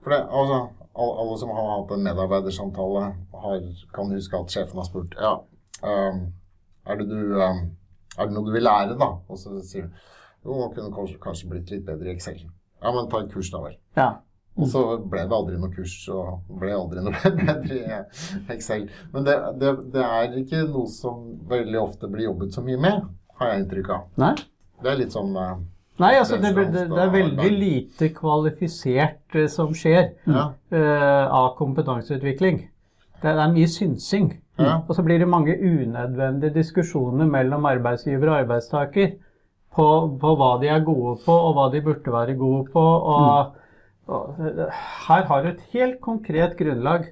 For 0.00 0.14
det, 0.14 0.24
altså, 0.30 0.68
alle, 0.94 1.14
alle 1.20 1.38
som 1.38 1.52
har 1.52 1.72
hatt 1.74 1.92
en 1.98 2.06
medarbeidersamtale, 2.06 3.06
har, 3.44 3.64
kan 3.94 4.14
huske 4.14 4.40
at 4.40 4.54
sjefen 4.54 4.80
har 4.80 4.88
spurt 4.88 5.18
ja, 5.20 5.34
um, 5.82 6.22
er, 6.86 6.96
det 6.96 7.10
du, 7.10 7.34
um, 7.36 7.66
er 8.16 8.24
det 8.24 8.32
noe 8.32 8.46
du 8.46 8.54
vil 8.54 8.64
lære, 8.64 8.96
da? 8.96 9.18
Og 9.28 9.36
så 9.36 9.58
sier 9.60 9.90
du 9.90 10.06
jo, 10.44 10.70
kunne 10.74 10.94
kanskje, 10.94 11.18
kanskje 11.22 11.50
blitt 11.50 11.70
litt 11.74 11.84
bedre 11.86 12.10
i 12.10 12.14
Excel. 12.16 12.40
Ja, 12.82 12.92
men 12.94 13.08
ta 13.10 13.22
et 13.24 13.32
kurs, 13.32 13.50
da 13.52 13.62
vel. 13.64 13.78
Ja. 13.98 14.08
Og 14.58 14.66
så 14.66 14.82
ble 15.06 15.22
det 15.30 15.34
aldri 15.36 15.58
noe 15.60 15.70
kurs, 15.70 15.94
og 16.10 16.58
ble 16.60 16.72
aldri 16.74 17.02
noe 17.04 17.14
bedre 17.38 17.78
i 17.78 18.52
Excel. 18.54 18.88
Men 19.14 19.26
det, 19.26 19.38
det, 19.60 19.74
det 19.94 20.04
er 20.04 20.38
ikke 20.42 20.64
noe 20.70 20.90
som 20.90 21.26
veldig 21.50 21.80
ofte 21.80 22.10
blir 22.10 22.30
jobbet 22.30 22.54
så 22.56 22.64
mye 22.66 22.80
med, 22.82 23.10
har 23.38 23.52
jeg 23.52 23.64
inntrykk 23.64 23.92
av. 23.94 24.06
Nei? 24.18 24.32
Det 24.82 24.92
er 24.92 25.02
litt 25.02 25.14
sånn 25.14 25.34
Nei, 25.98 26.12
altså 26.14 26.36
det, 26.38 26.52
det, 26.54 26.84
det 26.92 26.98
er 27.02 27.08
veldig 27.10 27.48
lite 27.50 28.08
kvalifisert 28.14 29.34
eh, 29.34 29.48
som 29.50 29.72
skjer 29.74 30.12
Ja. 30.30 30.44
uh, 30.70 31.24
av 31.34 31.56
kompetanseutvikling. 31.58 32.60
Det, 33.18 33.24
det 33.24 33.32
er 33.42 33.50
mye 33.50 33.70
synsing. 33.70 34.28
Ja. 34.58 34.76
Og 34.86 34.94
så 34.94 35.02
blir 35.06 35.18
det 35.18 35.26
mange 35.30 35.56
unødvendige 35.58 36.54
diskusjoner 36.54 37.26
mellom 37.26 37.66
arbeidsgiver 37.66 38.30
og 38.30 38.36
arbeidstaker 38.44 39.16
på, 39.78 39.86
på 40.18 40.32
hva 40.40 40.50
de 40.62 40.70
er 40.74 40.82
gode 40.86 41.16
på, 41.22 41.34
og 41.34 41.54
hva 41.56 41.68
de 41.72 41.82
burde 41.86 42.14
være 42.14 42.34
gode 42.40 42.66
på. 42.74 42.82
Og, 42.82 43.54
og 44.10 44.42
eh, 44.42 44.82
her 45.06 45.28
har 45.30 45.44
du 45.44 45.52
et 45.52 45.62
helt 45.74 46.00
konkret 46.04 46.56
grunnlag. 46.58 47.06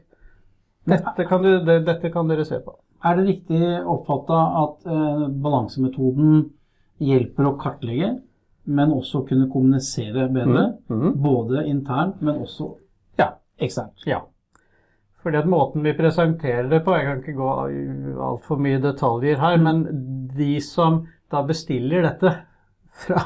Dette 0.86 1.26
kan, 1.26 1.42
du, 1.42 1.56
det, 1.66 1.80
dette 1.86 2.10
kan 2.14 2.28
dere 2.30 2.46
se 2.46 2.58
på. 2.62 2.74
Er 3.06 3.18
det 3.18 3.26
riktig 3.28 3.60
oppfatta 3.86 4.38
at 4.62 4.86
eh, 4.90 5.26
balansemetoden 5.44 6.46
hjelper 7.02 7.50
å 7.50 7.56
kartlegge, 7.60 8.14
men 8.66 8.94
også 8.94 9.22
kunne 9.28 9.50
kommunisere 9.52 10.26
bedre? 10.32 10.72
Mhm. 10.90 11.12
Både 11.22 11.66
internt, 11.70 12.22
men 12.22 12.42
også 12.42 12.72
Ja. 13.20 13.34
eksternt. 13.62 14.02
Ja. 14.06 14.24
Fordi 15.22 15.38
at 15.40 15.48
måten 15.50 15.82
vi 15.82 15.94
presenterer 15.98 16.68
det 16.70 16.84
på 16.86 16.94
Jeg 16.94 17.06
kan 17.06 17.22
ikke 17.22 17.32
gå 17.38 17.52
altfor 18.22 18.60
mye 18.62 18.78
detaljer 18.82 19.40
her, 19.42 19.56
men 19.58 19.80
de 20.36 20.60
som 20.62 21.00
da 21.32 21.40
bestiller 21.42 22.04
dette 22.06 22.30
fra, 23.04 23.22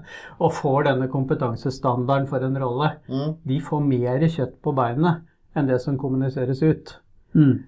og 0.42 0.52
får 0.58 0.88
denne 0.90 1.08
kompetansestandarden 1.12 2.28
for 2.30 2.44
en 2.46 2.58
rolle, 2.62 2.90
Mm. 3.08 3.36
de 3.48 3.60
får 3.60 3.84
mer 3.86 4.26
kjøtt 4.28 4.56
på 4.62 4.74
beinet 4.74 5.22
enn 5.56 5.68
det 5.68 5.80
som 5.84 5.98
kommuniseres 6.00 6.62
ut. 6.62 6.96
Mm. 7.34 7.64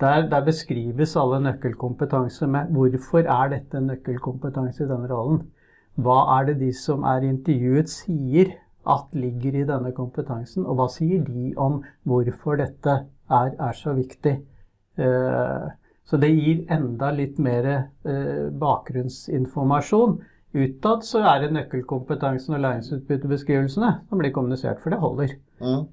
Der, 0.00 0.28
der 0.30 0.44
beskrives 0.46 1.16
alle 1.18 1.40
nøkkelkompetanse 1.42 2.46
med 2.46 2.70
hvorfor 2.74 3.26
er 3.26 3.48
dette 3.50 3.80
nøkkelkompetanse 3.82 4.84
i 4.84 4.88
denne 4.90 5.08
rollen. 5.10 5.40
Hva 5.98 6.18
er 6.38 6.44
det 6.52 6.60
de 6.60 6.72
som 6.72 7.02
er 7.02 7.26
intervjuet 7.26 7.90
sier 7.90 8.52
at 8.88 9.10
ligger 9.18 9.56
i 9.58 9.64
denne 9.66 9.90
kompetansen, 9.92 10.64
og 10.66 10.78
hva 10.78 10.86
sier 10.92 11.24
de 11.26 11.50
om 11.58 11.80
hvorfor 12.06 12.56
dette 12.60 12.94
er, 13.28 13.50
er 13.58 13.74
så 13.74 13.92
viktig? 13.98 14.36
Eh, 14.98 15.66
så 16.08 16.16
det 16.16 16.30
gir 16.32 16.62
enda 16.72 17.10
litt 17.12 17.38
mer 17.42 17.66
eh, 17.68 18.46
bakgrunnsinformasjon. 18.62 20.18
Utad 20.54 21.04
så 21.04 21.20
er 21.28 21.42
det 21.42 21.52
nøkkelkompetansen 21.52 22.54
og 22.56 22.60
læringsutbyttebeskrivelsene 22.64 23.92
som 24.08 24.18
blir 24.18 24.32
kommunisert, 24.32 24.80
for 24.80 24.90
det 24.90 24.98
holder. 24.98 25.34
Mm. 25.60 25.86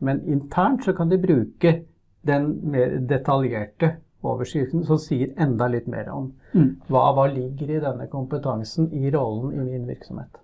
Men 0.00 0.22
internt 0.26 0.84
så 0.84 0.92
kan 0.92 1.10
de 1.10 1.18
bruke 1.22 1.84
den 2.26 2.48
mer 2.70 2.98
detaljerte 3.08 3.96
overskriften 4.22 4.84
som 4.86 4.98
sier 4.98 5.32
enda 5.40 5.66
litt 5.70 5.88
mer 5.90 6.10
om 6.10 6.32
Mm. 6.54 6.76
hva, 6.88 7.12
hva 7.14 7.26
ligger 7.32 7.70
i 7.70 7.80
denne 7.80 8.06
kompetansen 8.12 8.90
i 8.92 9.10
rollen 9.10 9.54
i 9.54 9.64
min 9.64 9.86
virksomhet. 9.88 10.36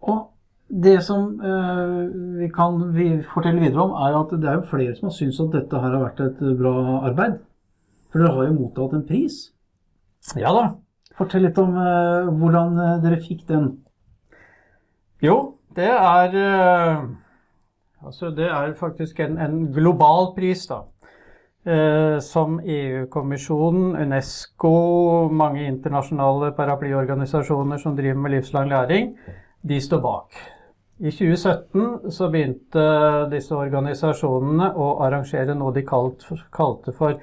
Og 0.00 0.28
det 0.82 1.02
som 1.04 1.40
eh, 1.40 2.08
vi 2.40 2.48
kan 2.48 2.92
vi 2.94 3.22
fortelle 3.34 3.60
videre 3.60 3.84
om, 3.84 3.92
er 3.92 4.16
at 4.18 4.30
det 4.40 4.48
er 4.48 4.54
jo 4.54 4.66
flere 4.70 4.96
som 4.96 5.08
har 5.08 5.14
syntes 5.14 5.40
at 5.40 5.52
dette 5.52 5.80
her 5.80 5.94
har 5.94 6.02
vært 6.02 6.20
et 6.20 6.58
bra 6.58 6.74
arbeid. 7.06 7.38
For 8.10 8.18
dere 8.18 8.34
har 8.34 8.48
jo 8.48 8.56
mottatt 8.56 8.96
en 8.96 9.06
pris. 9.06 9.52
Ja 10.36 10.52
da. 10.56 10.64
Fortell 11.18 11.44
litt 11.46 11.58
om 11.60 11.74
uh, 11.76 12.30
hvordan 12.30 12.78
eh, 12.80 12.94
dere 13.04 13.18
fikk 13.20 13.44
den. 13.48 13.66
Jo, 15.22 15.58
det 15.76 15.90
er 15.90 16.38
uh, 16.38 17.10
Altså, 18.02 18.32
det 18.34 18.48
er 18.50 18.72
faktisk 18.74 19.20
en, 19.22 19.36
en 19.38 19.68
global 19.72 20.32
pris, 20.34 20.64
da. 20.66 20.80
Uh, 21.62 22.16
som 22.18 22.56
EU-kommisjonen, 22.58 23.92
Unesco, 24.02 24.72
mange 25.30 25.62
internasjonale 25.68 26.50
paraplyorganisasjoner 26.56 27.78
som 27.78 27.94
driver 27.94 28.18
med 28.18 28.34
livslang 28.34 28.66
læring, 28.72 29.12
de 29.62 29.78
står 29.80 30.02
bak. 30.02 30.40
I 30.98 31.12
2017 31.14 32.10
så 32.10 32.28
begynte 32.30 32.82
disse 33.30 33.54
organisasjonene 33.54 34.72
å 34.74 34.88
arrangere 35.06 35.54
noe 35.54 35.74
de 35.74 35.86
kalt, 35.86 36.26
kalte 36.54 36.94
for 36.98 37.22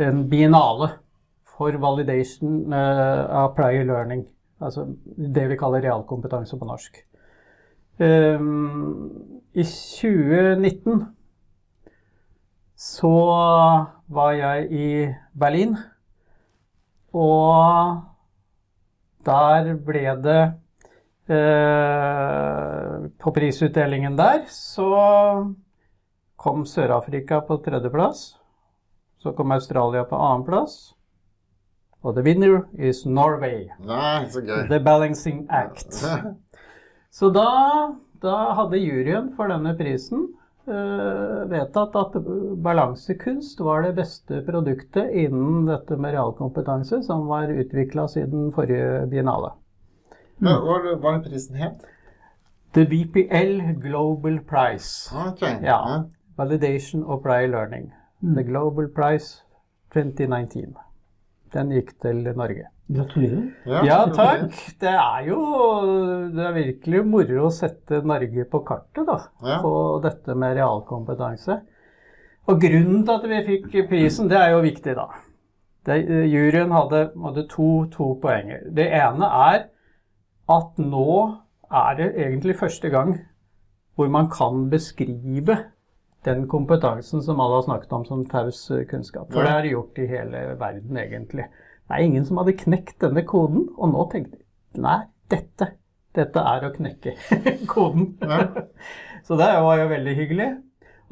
en 0.00 0.22
biennale 0.28 0.92
for 1.62 1.78
validation 1.78 2.72
eh, 2.72 3.24
av 3.30 3.54
prior 3.56 3.84
learning. 3.86 4.26
Altså 4.62 4.86
det 5.06 5.48
vi 5.50 5.58
kaller 5.58 5.82
realkompetanse 5.84 6.58
på 6.58 6.66
norsk. 6.66 7.02
Um, 8.02 9.10
I 9.54 9.62
2019 9.62 11.02
så 12.82 13.14
var 14.10 14.32
jeg 14.34 14.70
i 14.72 14.88
Berlin, 15.38 15.76
og 17.14 18.00
der 19.22 19.68
ble 19.86 20.14
det 20.24 20.40
eh, 21.30 22.94
På 23.22 23.30
prisutdelingen 23.36 24.16
der 24.18 24.48
så 24.50 24.88
kom 26.42 26.64
Sør-Afrika 26.66 27.38
på 27.46 27.60
tredjeplass. 27.62 28.32
Så 29.22 29.30
kom 29.36 29.52
Australia 29.54 30.02
på 30.08 30.18
annenplass. 30.18 30.96
Og 32.02 32.14
the 32.16 32.22
winner 32.26 32.62
is 32.78 33.04
Norway. 33.06 33.68
Nei, 33.86 34.26
så 34.30 34.40
gøy. 34.42 34.66
The 34.68 34.80
Balancing 34.84 35.46
Act. 35.50 35.94
Så 37.12 37.28
da, 37.30 37.44
da 38.22 38.36
hadde 38.56 38.78
juryen 38.80 39.26
for 39.36 39.50
denne 39.52 39.74
prisen 39.76 40.22
uh, 40.64 41.42
vedtatt 41.50 41.96
at 42.00 42.14
balansekunst 42.64 43.60
var 43.60 43.82
det 43.84 43.90
beste 43.98 44.38
produktet 44.46 45.12
innen 45.12 45.66
dette 45.68 45.98
med 46.00 46.14
realkompetanse 46.16 47.02
som 47.04 47.26
var 47.28 47.52
utvikla 47.52 48.06
siden 48.08 48.48
forrige 48.56 49.04
biennale. 49.12 49.52
Hva 50.40 50.56
var 50.64 50.88
det- 51.20 51.28
prisen 51.28 51.56
het? 51.60 51.84
The 52.72 52.86
VPL 52.88 53.60
Global 53.84 54.40
Prize. 54.48 55.12
Okay. 55.28 55.60
Ja. 55.62 56.04
Validation 56.38 57.04
of 57.04 57.20
Prior 57.22 57.48
Learning. 57.52 57.90
The 58.22 58.42
Global 58.42 58.88
Prize 58.88 59.42
2019. 59.92 60.72
Den 61.52 61.72
gikk 61.74 61.92
til 62.00 62.22
Norge. 62.36 62.68
Gratulerer. 62.92 63.84
Ja, 63.86 63.98
takk. 64.12 64.54
Det 64.80 64.92
er 64.92 65.26
jo 65.26 65.40
det 66.32 66.46
er 66.46 66.56
virkelig 66.56 67.02
moro 67.08 67.46
å 67.46 67.52
sette 67.54 68.02
Norge 68.04 68.46
på 68.48 68.62
kartet, 68.68 69.04
da. 69.08 69.18
Ja. 69.44 69.58
På 69.64 70.00
dette 70.04 70.36
med 70.38 70.56
realkompetanse. 70.58 71.58
Og 72.50 72.58
grunnen 72.60 73.04
til 73.06 73.14
at 73.14 73.28
vi 73.30 73.42
fikk 73.46 73.68
prisen, 73.90 74.30
det 74.32 74.40
er 74.40 74.54
jo 74.56 74.64
viktig, 74.64 74.96
da. 74.98 75.06
Det, 75.86 75.98
juryen 76.30 76.72
hadde, 76.74 77.04
hadde 77.24 77.46
to, 77.50 77.68
to 77.92 78.12
poenger. 78.22 78.66
Det 78.74 78.86
ene 78.94 79.28
er 79.50 79.68
at 80.52 80.82
nå 80.82 81.12
er 81.72 81.94
det 81.98 82.08
egentlig 82.20 82.58
første 82.58 82.90
gang 82.92 83.16
hvor 83.96 84.08
man 84.12 84.28
kan 84.32 84.68
beskrive 84.72 85.56
den 86.26 86.46
kompetansen 86.50 87.22
som 87.22 87.40
alle 87.40 87.60
har 87.60 87.66
snakket 87.66 87.92
om 87.92 88.04
som 88.06 88.24
taus 88.28 88.64
kunnskap. 88.90 89.30
For 89.32 89.42
det 89.42 89.52
er 89.52 89.70
gjort 89.72 89.98
i 89.98 90.08
hele 90.10 90.42
verden, 90.60 90.98
egentlig. 90.98 91.48
Det 91.88 91.98
er 91.98 92.06
ingen 92.06 92.26
som 92.26 92.38
hadde 92.40 92.56
knekt 92.56 93.00
denne 93.02 93.24
koden, 93.28 93.66
og 93.76 93.92
nå 93.92 94.06
tenkte 94.12 94.38
de 94.38 94.82
nei, 94.82 95.00
dette, 95.32 95.72
dette 96.16 96.44
er 96.52 96.66
å 96.66 96.72
knekke 96.74 97.16
koden. 97.72 98.12
Ja. 98.22 98.46
Så 99.26 99.38
det 99.38 99.48
var 99.62 99.78
jo 99.78 99.90
veldig 99.90 100.14
hyggelig. 100.18 100.50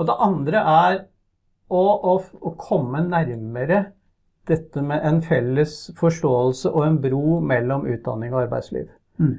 Og 0.00 0.06
det 0.08 0.16
andre 0.24 0.62
er 0.66 0.96
å, 1.70 1.82
å, 1.82 2.14
å 2.18 2.54
komme 2.58 3.02
nærmere 3.06 3.84
dette 4.50 4.82
med 4.82 5.04
en 5.06 5.20
felles 5.22 5.76
forståelse 5.98 6.72
og 6.72 6.86
en 6.86 6.98
bro 7.02 7.38
mellom 7.44 7.86
utdanning 7.86 8.34
og 8.34 8.46
arbeidsliv. 8.46 8.88
Mm. 9.22 9.36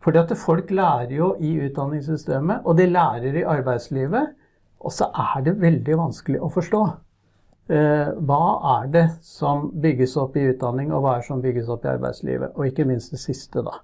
Fordi 0.00 0.20
at 0.22 0.32
folk 0.40 0.70
lærer 0.72 1.12
jo 1.12 1.34
i 1.44 1.50
utdanningssystemet, 1.66 2.62
og 2.64 2.78
de 2.78 2.86
lærer 2.88 3.36
i 3.36 3.44
arbeidslivet, 3.44 4.36
og 4.80 4.92
så 4.92 5.10
er 5.12 5.42
det 5.44 5.58
veldig 5.60 5.96
vanskelig 6.00 6.40
å 6.40 6.48
forstå. 6.52 6.82
Eh, 7.70 8.08
hva 8.26 8.42
er 8.80 8.88
det 8.90 9.04
som 9.22 9.68
bygges 9.82 10.16
opp 10.18 10.36
i 10.36 10.46
utdanning, 10.50 10.90
og 10.92 11.04
hva 11.04 11.12
er 11.14 11.20
det 11.22 11.28
som 11.28 11.42
bygges 11.44 11.68
opp 11.70 11.84
i 11.86 11.92
arbeidslivet? 11.92 12.56
Og 12.56 12.66
ikke 12.66 12.86
minst 12.88 13.12
det 13.14 13.20
siste, 13.22 13.62
da. 13.62 13.76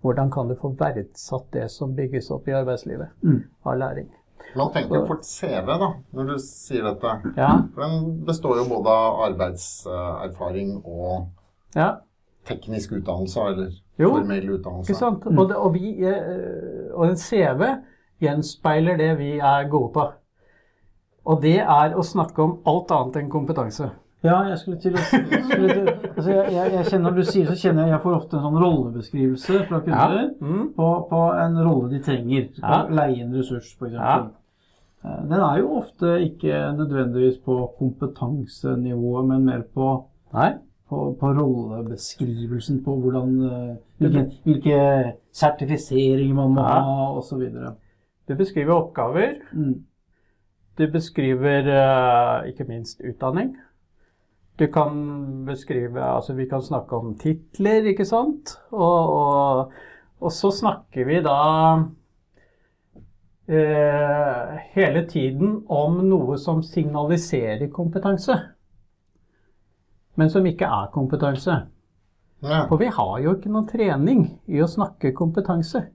Hvordan 0.00 0.30
kan 0.30 0.48
du 0.48 0.54
få 0.54 0.70
verdsatt 0.78 1.50
det 1.52 1.66
som 1.74 1.92
bygges 1.96 2.30
opp 2.30 2.46
i 2.48 2.54
arbeidslivet 2.54 3.08
Mm. 3.22 3.42
av 3.66 3.76
læring? 3.78 4.08
Man 4.56 4.70
tenker 4.72 5.06
fort 5.06 5.24
CV 5.26 5.66
da, 5.66 5.90
når 6.14 6.24
du 6.30 6.38
sier 6.38 6.82
dette. 6.86 7.32
Ja, 7.36 7.50
For 7.74 7.82
den 7.82 8.24
består 8.24 8.56
jo 8.56 8.64
både 8.70 8.88
av 8.88 9.18
arbeidserfaring 9.32 10.78
og 10.86 11.28
ja. 11.76 11.96
teknisk 12.46 12.92
utdannelse, 12.92 13.40
eller 13.40 13.70
Jo, 13.98 14.10
formell 14.14 14.42
ikke 14.42 14.58
utdannelse. 14.60 15.10
Mm. 15.30 15.38
Og, 15.38 15.48
det, 15.48 15.56
og, 15.56 15.74
vi, 15.74 15.92
eh, 16.06 16.94
og 16.94 17.08
en 17.10 17.16
CV 17.16 17.66
gjenspeiler 18.22 18.96
det 18.96 19.18
vi 19.18 19.32
er 19.38 19.68
gode 19.68 19.92
på. 19.92 20.06
Og 21.28 21.42
det 21.42 21.58
er 21.60 21.94
å 21.98 22.02
snakke 22.06 22.40
om 22.44 22.54
alt 22.70 22.90
annet 22.96 23.16
enn 23.20 23.28
kompetanse. 23.32 23.90
Ja, 24.24 24.40
jeg 24.48 24.56
skulle 24.58 24.78
til 24.82 24.96
å 24.96 25.02
altså 25.04 26.30
jeg, 26.32 26.46
jeg, 26.50 26.70
jeg 26.74 26.86
kjenner, 26.88 27.04
Når 27.10 27.16
du 27.20 27.24
sier 27.28 27.46
så 27.46 27.54
kjenner 27.60 27.84
jeg 27.86 27.92
jeg 27.92 28.00
får 28.02 28.14
ofte 28.16 28.34
en 28.38 28.46
sånn 28.48 28.56
rollebeskrivelse 28.64 29.60
fra 29.68 29.78
kunder 29.84 30.16
Mm. 30.40 30.64
på, 30.74 30.88
på 31.12 31.20
en 31.44 31.58
rolle 31.62 31.90
de 31.92 32.00
trenger. 32.02 32.48
Ja. 32.58 32.80
leie 32.90 33.22
en 33.22 33.36
ressurs, 33.36 33.68
f.eks. 33.78 33.92
Ja. 33.94 34.16
Eh, 35.04 35.20
Den 35.30 35.38
er 35.50 35.60
jo 35.60 35.68
ofte 35.78 36.16
ikke 36.24 36.64
nødvendigvis 36.80 37.38
på 37.44 37.60
kompetansenivået, 37.78 39.28
men 39.28 39.44
mer 39.46 39.62
på, 39.74 39.90
på, 40.88 41.04
på 41.20 41.32
rollebeskrivelsen, 41.38 42.82
på 42.84 42.96
hvordan, 43.04 43.36
eh, 43.52 43.76
hvilke, 44.02 44.24
hvilke 44.44 44.80
sertifiseringer 45.32 46.34
man 46.34 46.54
må 46.56 46.60
Ja. 46.66 46.80
ha, 46.82 47.12
osv. 47.18 47.44
Du 48.28 48.34
beskriver 48.34 48.74
oppgaver. 48.74 49.38
Mm. 49.52 49.84
Du 50.78 50.86
beskriver 50.90 51.66
eh, 51.74 52.48
ikke 52.52 52.64
minst 52.68 53.00
utdanning. 53.02 53.56
Du 54.58 54.66
kan 54.66 55.44
beskrive 55.46 56.02
Altså, 56.02 56.34
vi 56.34 56.46
kan 56.46 56.62
snakke 56.62 56.96
om 56.96 57.18
titler, 57.18 57.86
ikke 57.86 58.04
sant? 58.04 58.58
Og, 58.70 59.14
og, 59.14 59.72
og 60.20 60.32
så 60.32 60.50
snakker 60.50 61.06
vi 61.06 61.18
da 61.22 61.38
eh, 63.48 64.54
hele 64.74 65.06
tiden 65.10 65.64
om 65.66 66.00
noe 66.06 66.38
som 66.38 66.62
signaliserer 66.62 67.70
kompetanse. 67.74 68.38
Men 70.14 70.30
som 70.30 70.46
ikke 70.46 70.66
er 70.66 70.90
kompetanse. 70.94 71.60
Ja. 72.42 72.64
For 72.68 72.78
vi 72.78 72.86
har 72.86 73.18
jo 73.22 73.34
ikke 73.34 73.50
noen 73.50 73.66
trening 73.66 74.26
i 74.46 74.62
å 74.62 74.70
snakke 74.70 75.14
kompetanse. 75.14 75.88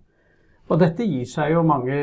Og 0.72 0.80
dette 0.80 1.06
gir 1.06 1.26
seg 1.28 1.54
jo 1.54 1.64
mange 1.68 1.96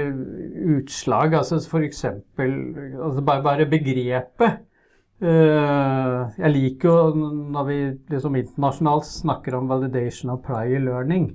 utslag. 0.77 1.35
altså 1.35 1.61
F.eks. 1.61 2.05
Altså 2.05 3.23
bare, 3.25 3.43
bare 3.43 3.69
begrepet. 3.71 4.67
Eh, 5.21 6.19
jeg 6.41 6.53
liker 6.55 6.89
jo 6.89 7.31
når 7.53 7.65
vi 7.69 7.79
liksom 8.13 8.37
internasjonalt 8.41 9.09
snakker 9.09 9.57
om 9.59 9.69
validation 9.69 10.33
of 10.33 10.43
prior 10.45 10.81
learning. 10.81 11.31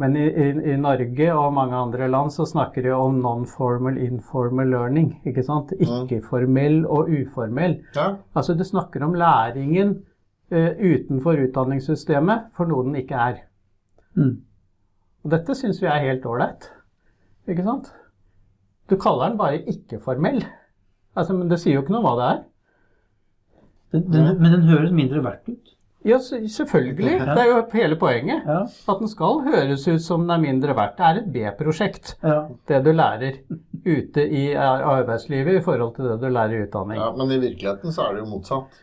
Men 0.00 0.16
i, 0.16 0.26
i, 0.28 0.48
i 0.72 0.76
Norge 0.80 1.26
og 1.34 1.52
mange 1.52 1.76
andre 1.76 2.08
land 2.08 2.32
så 2.32 2.46
snakker 2.48 2.86
de 2.86 2.92
om 2.96 3.18
non-formal, 3.20 3.98
informal 4.00 4.70
learning. 4.72 5.10
ikke 5.28 5.44
sant? 5.44 5.74
Ikke-formell 5.76 6.86
og 6.86 7.10
uformell. 7.12 7.82
ja. 7.96 8.14
Altså 8.34 8.56
du 8.56 8.64
snakker 8.64 9.04
om 9.04 9.14
læringen 9.14 9.98
uh, 10.52 10.72
utenfor 10.80 11.44
utdanningssystemet 11.44 12.48
for 12.56 12.72
noe 12.72 12.86
den 12.88 12.96
ikke 13.02 13.26
er. 13.28 13.42
Mm. 14.16 14.38
Og 15.24 15.32
dette 15.34 15.56
syns 15.58 15.80
vi 15.82 15.88
er 15.90 16.06
helt 16.06 16.26
ålreit. 16.26 16.70
Ikke 17.50 17.66
sant? 17.66 17.90
Du 18.90 18.96
kaller 19.00 19.30
den 19.30 19.40
bare 19.40 19.60
ikke-formell. 19.70 20.42
Altså, 21.18 21.34
men 21.36 21.50
det 21.50 21.60
sier 21.60 21.76
jo 21.76 21.84
ikke 21.84 21.94
noe 21.94 22.04
hva 22.06 22.14
det 22.18 22.28
er. 22.30 22.40
Den, 23.90 24.06
den, 24.14 24.32
men 24.38 24.54
den 24.54 24.66
høres 24.70 24.94
mindre 24.94 25.22
verdt 25.24 25.50
ut. 25.50 25.76
Ja, 26.06 26.16
selvfølgelig. 26.22 27.18
Det 27.20 27.40
er 27.42 27.48
jo 27.50 27.56
hele 27.74 27.96
poenget. 28.00 28.46
Ja. 28.48 28.60
At 28.88 29.00
den 29.02 29.10
skal 29.10 29.42
høres 29.44 29.82
ut 29.84 30.00
som 30.00 30.22
den 30.24 30.32
er 30.32 30.40
mindre 30.40 30.76
verdt. 30.78 30.96
Det 30.96 31.06
er 31.06 31.18
et 31.20 31.32
B-prosjekt, 31.34 32.14
ja. 32.24 32.38
det 32.70 32.78
du 32.86 32.92
lærer 32.94 33.42
ute 33.84 34.24
i 34.24 34.46
arbeidslivet 34.56 35.58
i 35.58 35.64
forhold 35.64 35.98
til 35.98 36.08
det 36.08 36.16
du 36.22 36.30
lærer 36.32 36.56
i 36.56 36.62
utdanning. 36.64 37.02
ja. 37.02 37.10
Men 37.18 37.34
i 37.34 37.42
virkeligheten 37.42 37.92
så 37.92 38.06
er 38.06 38.16
det 38.16 38.24
jo 38.24 38.30
motsatt. 38.30 38.80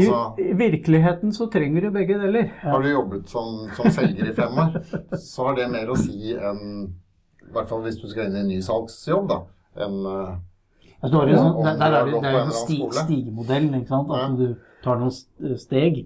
I, 0.00 0.06
Altså, 0.08 0.42
I 0.42 0.52
virkeligheten 0.58 1.32
så 1.36 1.46
trenger 1.52 1.86
du 1.86 1.90
begge 1.94 2.18
deler. 2.20 2.48
har 2.62 2.82
du 2.82 2.88
jobbet 2.90 3.28
som, 3.30 3.68
som 3.76 3.90
selger 3.90 4.30
i 4.30 4.34
fem 4.34 4.58
år, 4.58 4.80
så 5.20 5.48
har 5.48 5.58
det 5.58 5.68
mer 5.70 5.92
å 5.92 5.98
si 5.98 6.34
enn 6.34 6.64
I 7.44 7.52
hvert 7.54 7.68
fall 7.68 7.84
hvis 7.84 8.00
du 8.00 8.08
skal 8.10 8.26
inn 8.30 8.36
i 8.36 8.42
en 8.42 8.50
ny 8.50 8.60
salgsjobb, 8.64 9.28
da. 9.30 9.40
Enn 9.84 10.00
eh, 10.08 10.34
Altså, 11.04 11.20
du 11.26 11.32
Ja, 11.34 11.38
sånn, 11.42 11.78
der, 11.80 11.92
er 11.92 12.06
det, 12.08 12.20
det 12.24 12.30
er 12.30 12.38
en 12.40 12.48
jo 12.48 12.56
sti, 12.56 12.76
stigemodellen, 12.96 13.74
ikke 13.80 13.92
sant? 13.92 14.10
At 14.10 14.22
Ja. 14.22 14.28
du 14.38 14.54
tar 14.84 15.00
noen 15.02 15.56
steg 15.60 15.98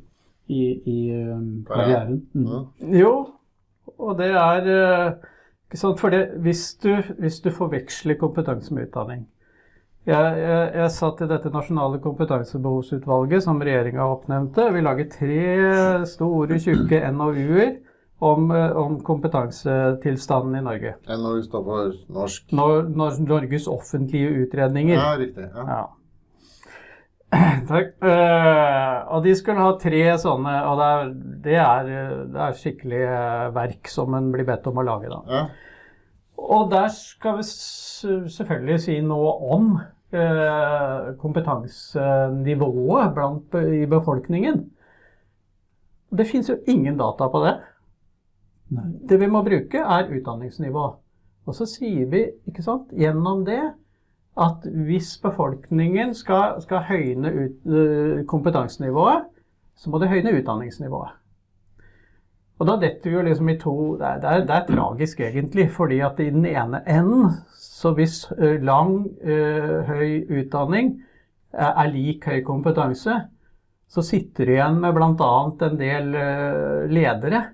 i, 0.49 0.63
i 0.91 0.99
um, 1.15 1.65
karrieren. 1.69 2.23
Mm. 2.35 2.47
mm. 2.49 2.95
Jo, 2.99 3.13
og 3.99 4.19
det 4.19 4.33
er 4.35 4.67
eh, 4.75 5.13
ikke 5.69 5.79
sant, 5.79 6.01
for 6.01 6.11
det, 6.11 6.25
hvis, 6.43 6.75
du, 6.83 6.97
hvis 7.19 7.41
du 7.45 7.51
forveksler 7.55 8.19
kompetanse 8.19 8.75
med 8.75 8.89
utdanning 8.89 9.27
jeg, 10.09 10.39
jeg, 10.41 10.69
jeg 10.81 10.93
satt 10.95 11.21
i 11.21 11.29
dette 11.29 11.51
nasjonale 11.53 11.99
kompetansebehovsutvalget 12.05 13.45
som 13.45 13.61
regjeringa 13.61 14.07
oppnevnte. 14.09 14.71
Vi 14.73 14.85
lager 14.85 15.11
tre 15.13 15.43
store, 16.09 16.57
tjukke 16.65 17.03
NOU-er 17.13 17.75
om, 18.25 18.49
eh, 18.51 18.71
om 18.77 18.97
kompetansetilstanden 19.05 20.57
i 20.59 20.65
Norge. 20.65 20.95
NOU 21.09 21.43
står 21.45 21.67
for 21.69 21.93
norsk 22.17 22.57
Nor, 22.57 22.89
Nor, 22.89 23.21
Norges 23.23 23.69
offentlige 23.71 24.33
utredninger. 24.47 24.97
Ja, 24.97 25.13
riktig. 25.21 25.47
Ja. 25.55 25.69
Ja. 25.77 25.85
Takk. 27.69 27.93
Uh, 28.01 29.13
og 29.13 29.25
de 29.27 29.35
skulle 29.37 29.61
ha 29.61 29.77
tre 29.81 30.03
sånne, 30.21 30.55
og 30.71 30.81
det 30.81 30.89
er, 30.89 31.13
det 31.45 31.59
er, 31.61 31.93
det 32.33 32.45
er 32.47 32.57
skikkelig 32.57 33.03
eh, 33.05 33.49
verk 33.57 33.91
som 33.93 34.17
en 34.17 34.33
blir 34.33 34.49
bedt 34.49 34.67
om 34.71 34.81
å 34.81 34.87
lage. 34.89 35.13
da. 35.13 35.21
Ja. 35.29 35.45
Og 36.39 36.71
der 36.73 36.89
skal 36.95 37.41
vi 37.41 37.47
selvfølgelig 38.33 38.81
si 38.81 38.99
noe 39.05 39.35
om 39.53 39.73
kompetansenivået 41.21 43.15
blant, 43.15 43.55
i 43.61 43.87
befolkningen. 43.87 44.63
Det 46.11 46.27
fins 46.27 46.49
jo 46.49 46.57
ingen 46.67 46.97
data 46.97 47.29
på 47.29 47.43
det. 47.45 47.59
Nei. 48.73 48.89
Det 49.09 49.21
vi 49.21 49.29
må 49.29 49.43
bruke, 49.45 49.79
er 49.81 50.09
utdanningsnivå. 50.09 50.87
Og 51.49 51.55
så 51.57 51.67
sier 51.69 52.09
vi 52.13 52.25
ikke 52.49 52.65
sant, 52.65 52.91
gjennom 52.93 53.45
det 53.45 53.61
at 54.39 54.67
hvis 54.87 55.17
befolkningen 55.23 56.13
skal, 56.15 56.61
skal 56.63 56.85
høyne 56.89 57.33
ut, 57.35 57.65
eh, 57.67 58.25
kompetansenivået, 58.29 59.25
så 59.77 59.91
må 59.91 59.99
det 59.99 60.09
høyne 60.13 60.37
utdanningsnivået. 60.39 61.17
Og 62.59 62.67
da 62.67 62.75
detter 62.83 63.11
vi 63.11 63.17
jo 63.17 63.23
liksom 63.23 63.49
i 63.53 63.59
to 63.61 63.75
Det 63.99 64.07
er, 64.07 64.21
det 64.23 64.31
er, 64.31 64.47
det 64.47 64.55
er 64.57 64.65
tragisk, 64.67 65.21
egentlig. 65.21 65.71
fordi 65.71 66.01
at 66.03 66.21
i 66.21 66.31
den 66.31 66.47
ene 66.47 66.83
enden, 66.87 67.31
så 67.55 67.93
hvis 67.95 68.25
lang, 68.63 69.07
ø, 69.23 69.83
høy 69.87 70.41
utdanning 70.41 70.97
er, 71.53 71.71
er 71.71 71.93
lik 71.93 72.27
høy 72.27 72.43
kompetanse, 72.47 73.15
så 73.89 74.03
sitter 74.03 74.45
du 74.45 74.53
igjen 74.53 74.81
med 74.83 74.93
bl.a. 74.93 75.31
en 75.69 75.79
del 75.79 76.11
ledere 76.93 77.45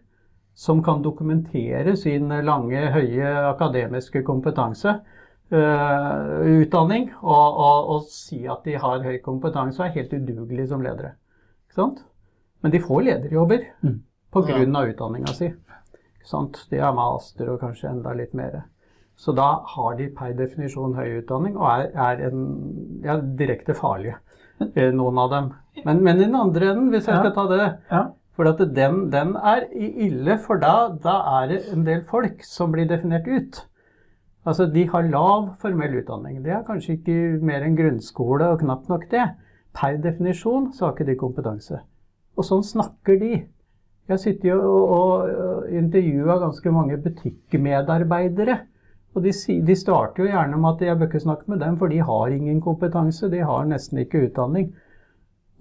som 0.55 0.81
kan 0.83 1.03
dokumentere 1.03 1.97
sin 1.97 2.29
lange, 2.47 2.81
høye 2.95 3.29
akademiske 3.51 4.23
kompetanse, 4.27 4.97
utdanning, 5.55 7.11
og, 7.23 7.59
og, 7.61 7.91
og 7.95 8.09
si 8.11 8.41
at 8.51 8.65
de 8.67 8.75
har 8.81 9.05
høy 9.05 9.19
kompetanse 9.23 9.83
og 9.83 9.87
er 9.89 9.95
helt 10.01 10.15
udugelige 10.15 10.71
som 10.73 10.83
ledere. 10.83 11.13
Men 11.77 12.73
de 12.73 12.81
får 12.81 13.03
lederjobber 13.03 13.71
Mm. 13.83 14.01
På 14.35 14.43
grunn 14.49 14.77
av 14.77 14.91
utdanninga 14.91 15.33
si. 15.37 15.53
De 16.71 16.79
har 16.81 16.95
master 16.97 17.51
og 17.53 17.61
kanskje 17.61 17.91
enda 17.91 18.15
litt 18.17 18.33
mer. 18.35 18.63
Så 19.17 19.35
da 19.37 19.61
har 19.75 19.95
de 19.99 20.09
per 20.17 20.33
definisjon 20.35 20.95
høy 20.97 21.21
utdanning 21.21 21.57
og 21.57 21.67
er, 21.71 21.91
er 21.95 22.23
en, 22.29 22.41
ja, 23.05 23.19
direkte 23.39 23.77
farlige, 23.79 24.17
eh, 24.75 24.91
noen 24.91 25.21
av 25.23 25.31
dem. 25.31 25.53
Men, 25.85 26.03
men 26.03 26.17
i 26.19 26.25
den 26.25 26.35
andre 26.39 26.73
enden, 26.73 26.89
hvis 26.91 27.07
jeg 27.07 27.15
Ja. 27.15 27.21
skal 27.23 27.35
ta 27.37 27.47
det 27.53 27.79
Ja. 27.93 28.03
for 28.35 28.49
at 28.51 28.59
den, 28.75 29.11
den 29.11 29.37
er 29.37 29.69
i- 29.73 30.09
ille, 30.09 30.39
for 30.39 30.59
da, 30.59 30.89
da 30.89 31.43
er 31.43 31.49
det 31.49 31.61
en 31.73 31.85
del 31.85 32.03
folk 32.03 32.43
som 32.43 32.73
blir 32.73 32.89
definert 32.89 33.29
ut. 33.29 33.67
Altså, 34.47 34.67
de 34.73 34.85
har 34.87 35.03
lav 35.03 35.57
formell 35.61 35.95
utdanning. 36.03 36.43
De 36.43 36.51
har 36.51 36.65
kanskje 36.65 36.99
ikke 36.99 37.41
mer 37.43 37.63
enn 37.63 37.77
grunnskole 37.77 38.43
og 38.53 38.61
knapt 38.61 38.89
nok 38.89 39.09
det. 39.11 39.29
Per 39.75 39.97
definisjon 39.99 40.73
så 40.73 40.87
har 40.87 40.93
ikke 40.95 41.07
de 41.07 41.17
kompetanse. 41.17 41.81
Og 42.37 42.45
sånn 42.45 42.63
snakker 42.67 43.19
de. 43.21 43.47
Jeg 44.09 44.21
sitter 44.21 44.51
jo 44.51 44.59
og, 44.69 45.29
og 45.31 45.69
intervjua 45.73 46.39
ganske 46.43 46.73
mange 46.73 46.99
butikkmedarbeidere. 47.01 48.59
Og 49.15 49.23
de, 49.25 49.31
de 49.65 49.77
starter 49.79 50.25
jo 50.25 50.33
gjerne 50.33 50.59
med 50.59 50.75
at 50.75 50.89
jeg 50.89 50.99
bør 50.99 51.09
ikke 51.09 51.23
snakke 51.23 51.51
med 51.51 51.63
dem, 51.63 51.79
for 51.79 51.89
de 51.93 52.01
har 52.03 52.35
ingen 52.35 52.61
kompetanse. 52.61 53.31
De 53.31 53.41
har 53.47 53.65
nesten 53.71 54.03
ikke 54.03 54.27
utdanning. 54.27 54.73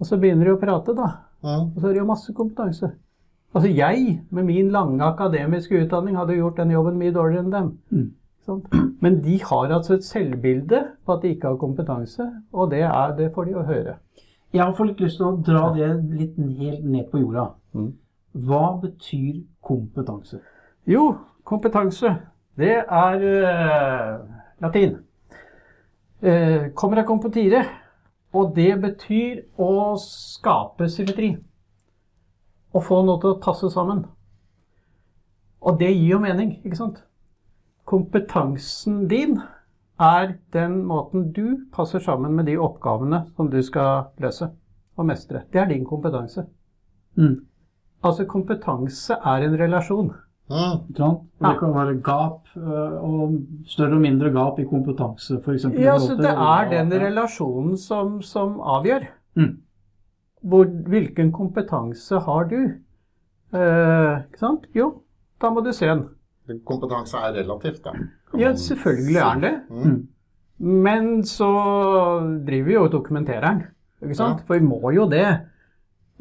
Og 0.02 0.08
så 0.08 0.18
begynner 0.20 0.50
de 0.50 0.56
å 0.56 0.60
prate, 0.60 0.96
da. 0.98 1.08
Og 1.44 1.78
så 1.78 1.86
har 1.86 1.94
de 1.94 2.02
jo 2.02 2.08
masse 2.08 2.34
kompetanse. 2.34 2.90
Altså 3.54 3.70
jeg, 3.70 4.20
med 4.34 4.48
min 4.48 4.72
lange 4.74 5.04
akademiske 5.06 5.84
utdanning, 5.84 6.18
hadde 6.18 6.36
gjort 6.40 6.58
den 6.58 6.74
jobben 6.74 6.98
mye 6.98 7.14
dårligere 7.14 7.44
enn 7.44 7.54
dem. 7.54 7.72
Mm. 7.94 8.12
Men 9.00 9.20
de 9.24 9.38
har 9.40 9.72
altså 9.72 9.94
et 9.94 10.04
selvbilde 10.04 10.80
på 11.06 11.14
at 11.14 11.22
de 11.22 11.30
ikke 11.32 11.52
har 11.52 11.60
kompetanse, 11.60 12.26
og 12.52 12.72
det, 12.74 12.82
er, 12.88 13.14
det 13.16 13.30
får 13.34 13.46
de 13.48 13.54
å 13.56 13.64
høre. 13.68 13.94
Jeg 14.52 14.62
har 14.62 14.74
fått 14.76 14.90
litt 14.90 15.04
lyst 15.06 15.20
til 15.20 15.28
å 15.30 15.36
dra 15.46 15.68
det 15.74 15.88
litt 16.18 16.34
helt 16.58 16.84
ned 16.84 17.06
på 17.12 17.22
jorda. 17.22 17.46
Mm. 17.74 17.92
Hva 18.34 18.80
betyr 18.82 19.44
kompetanse? 19.62 20.40
Jo, 20.90 21.14
kompetanse, 21.46 22.16
det 22.58 22.76
er 22.82 23.22
uh, 23.22 24.24
latin. 24.62 24.98
Uh, 26.24 26.72
kommer 26.74 27.02
av 27.02 27.06
kompetire, 27.06 27.62
og 28.34 28.56
det 28.56 28.72
betyr 28.82 29.44
å 29.60 29.94
skape 30.02 30.90
symmetri. 30.90 31.34
Å 32.74 32.82
få 32.82 33.04
noe 33.06 33.22
til 33.22 33.36
å 33.36 33.40
passe 33.42 33.70
sammen. 33.70 34.02
Og 35.64 35.78
det 35.78 35.92
gir 35.94 36.16
jo 36.16 36.20
mening, 36.20 36.56
ikke 36.66 36.80
sant? 36.80 37.04
Kompetansen 37.86 39.04
din 39.08 39.38
er 40.00 40.34
den 40.52 40.80
måten 40.88 41.30
du 41.32 41.68
passer 41.72 42.02
sammen 42.02 42.34
med 42.34 42.50
de 42.50 42.58
oppgavene 42.58 43.24
som 43.36 43.50
du 43.50 43.60
skal 43.62 44.10
løse 44.18 44.50
og 44.96 45.06
mestre. 45.06 45.46
Det 45.52 45.60
er 45.60 45.70
din 45.70 45.86
kompetanse. 45.86 46.48
Mm. 47.14 47.44
Altså, 48.04 48.26
kompetanse 48.28 49.16
er 49.16 49.48
en 49.48 49.58
relasjon. 49.60 50.12
Ja. 50.52 50.72
Og 50.76 51.26
det 51.40 51.52
kan 51.58 51.74
være 51.74 51.94
gap, 52.04 52.48
øh, 52.56 52.96
og 53.00 53.36
større 53.66 53.96
og 53.96 54.02
mindre 54.02 54.30
gap 54.30 54.58
i 54.60 54.66
kompetanse, 54.68 55.38
f.eks. 55.40 55.64
Ja, 55.80 55.96
så 55.98 56.16
det 56.18 56.30
er 56.30 56.68
den 56.70 56.92
relasjonen 57.00 57.78
som, 57.80 58.18
som 58.22 58.58
avgjør. 58.60 59.06
Mm. 59.40 59.54
Hvor, 60.44 60.64
hvilken 60.64 61.32
kompetanse 61.32 62.20
har 62.26 62.44
du? 62.50 62.60
Eh, 63.54 64.18
ikke 64.26 64.42
sant? 64.42 64.68
Jo, 64.76 64.90
da 65.40 65.50
må 65.50 65.64
du 65.64 65.72
se 65.72 65.88
den. 65.88 66.04
Kompetanse 66.68 67.16
er 67.16 67.38
relativt, 67.38 67.80
da. 67.86 67.94
Ja, 68.36 68.52
selvfølgelig 68.54 69.16
er 69.16 69.32
den 69.32 69.46
det. 69.46 69.54
Mm. 69.70 70.08
Men 70.58 71.24
så 71.24 71.50
driver 72.46 72.66
vi 72.66 72.76
jo 72.76 72.84
og 72.84 72.92
dokumenterer 72.92 73.46
den. 73.48 73.62
Ikke 74.02 74.18
sant? 74.18 74.44
For 74.46 74.58
vi 74.58 74.66
må 74.66 74.92
jo 74.92 75.08
det. 75.10 75.26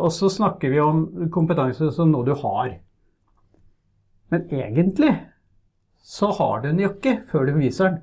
Og 0.02 0.12
så 0.12 0.30
snakker 0.32 0.74
vi 0.74 0.80
om 0.82 1.04
kompetanse 1.34 1.91
som 1.94 2.10
noe 2.12 2.26
du 2.26 2.34
har. 2.39 2.78
Men 4.34 4.48
egentlig 4.50 5.12
så 6.04 6.32
har 6.36 6.64
du 6.64 6.72
den 6.72 6.82
jo 6.82 6.89
ikke 6.91 7.20
før 7.30 7.48
du 7.48 7.54
viser 7.60 7.91
den. 7.91 8.00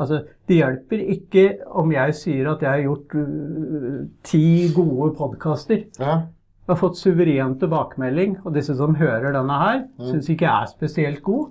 Altså, 0.00 0.22
Det 0.48 0.56
hjelper 0.56 1.00
ikke 1.12 1.46
om 1.76 1.90
jeg 1.92 2.14
sier 2.16 2.48
at 2.54 2.62
jeg 2.64 2.70
har 2.70 2.84
gjort 2.86 3.16
uh, 3.20 4.04
ti 4.24 4.44
gode 4.72 5.10
podkaster. 5.18 5.82
Ja. 6.00 6.14
Jeg 6.64 6.72
har 6.76 6.78
fått 6.80 7.00
suveren 7.00 7.56
tilbakemelding, 7.58 8.38
og 8.46 8.54
disse 8.54 8.76
som 8.78 8.94
hører 8.94 9.34
denne 9.34 9.56
her, 9.58 9.80
syns 10.06 10.28
ikke 10.30 10.46
jeg 10.46 10.54
er 10.54 10.70
spesielt 10.70 11.22
god. 11.26 11.48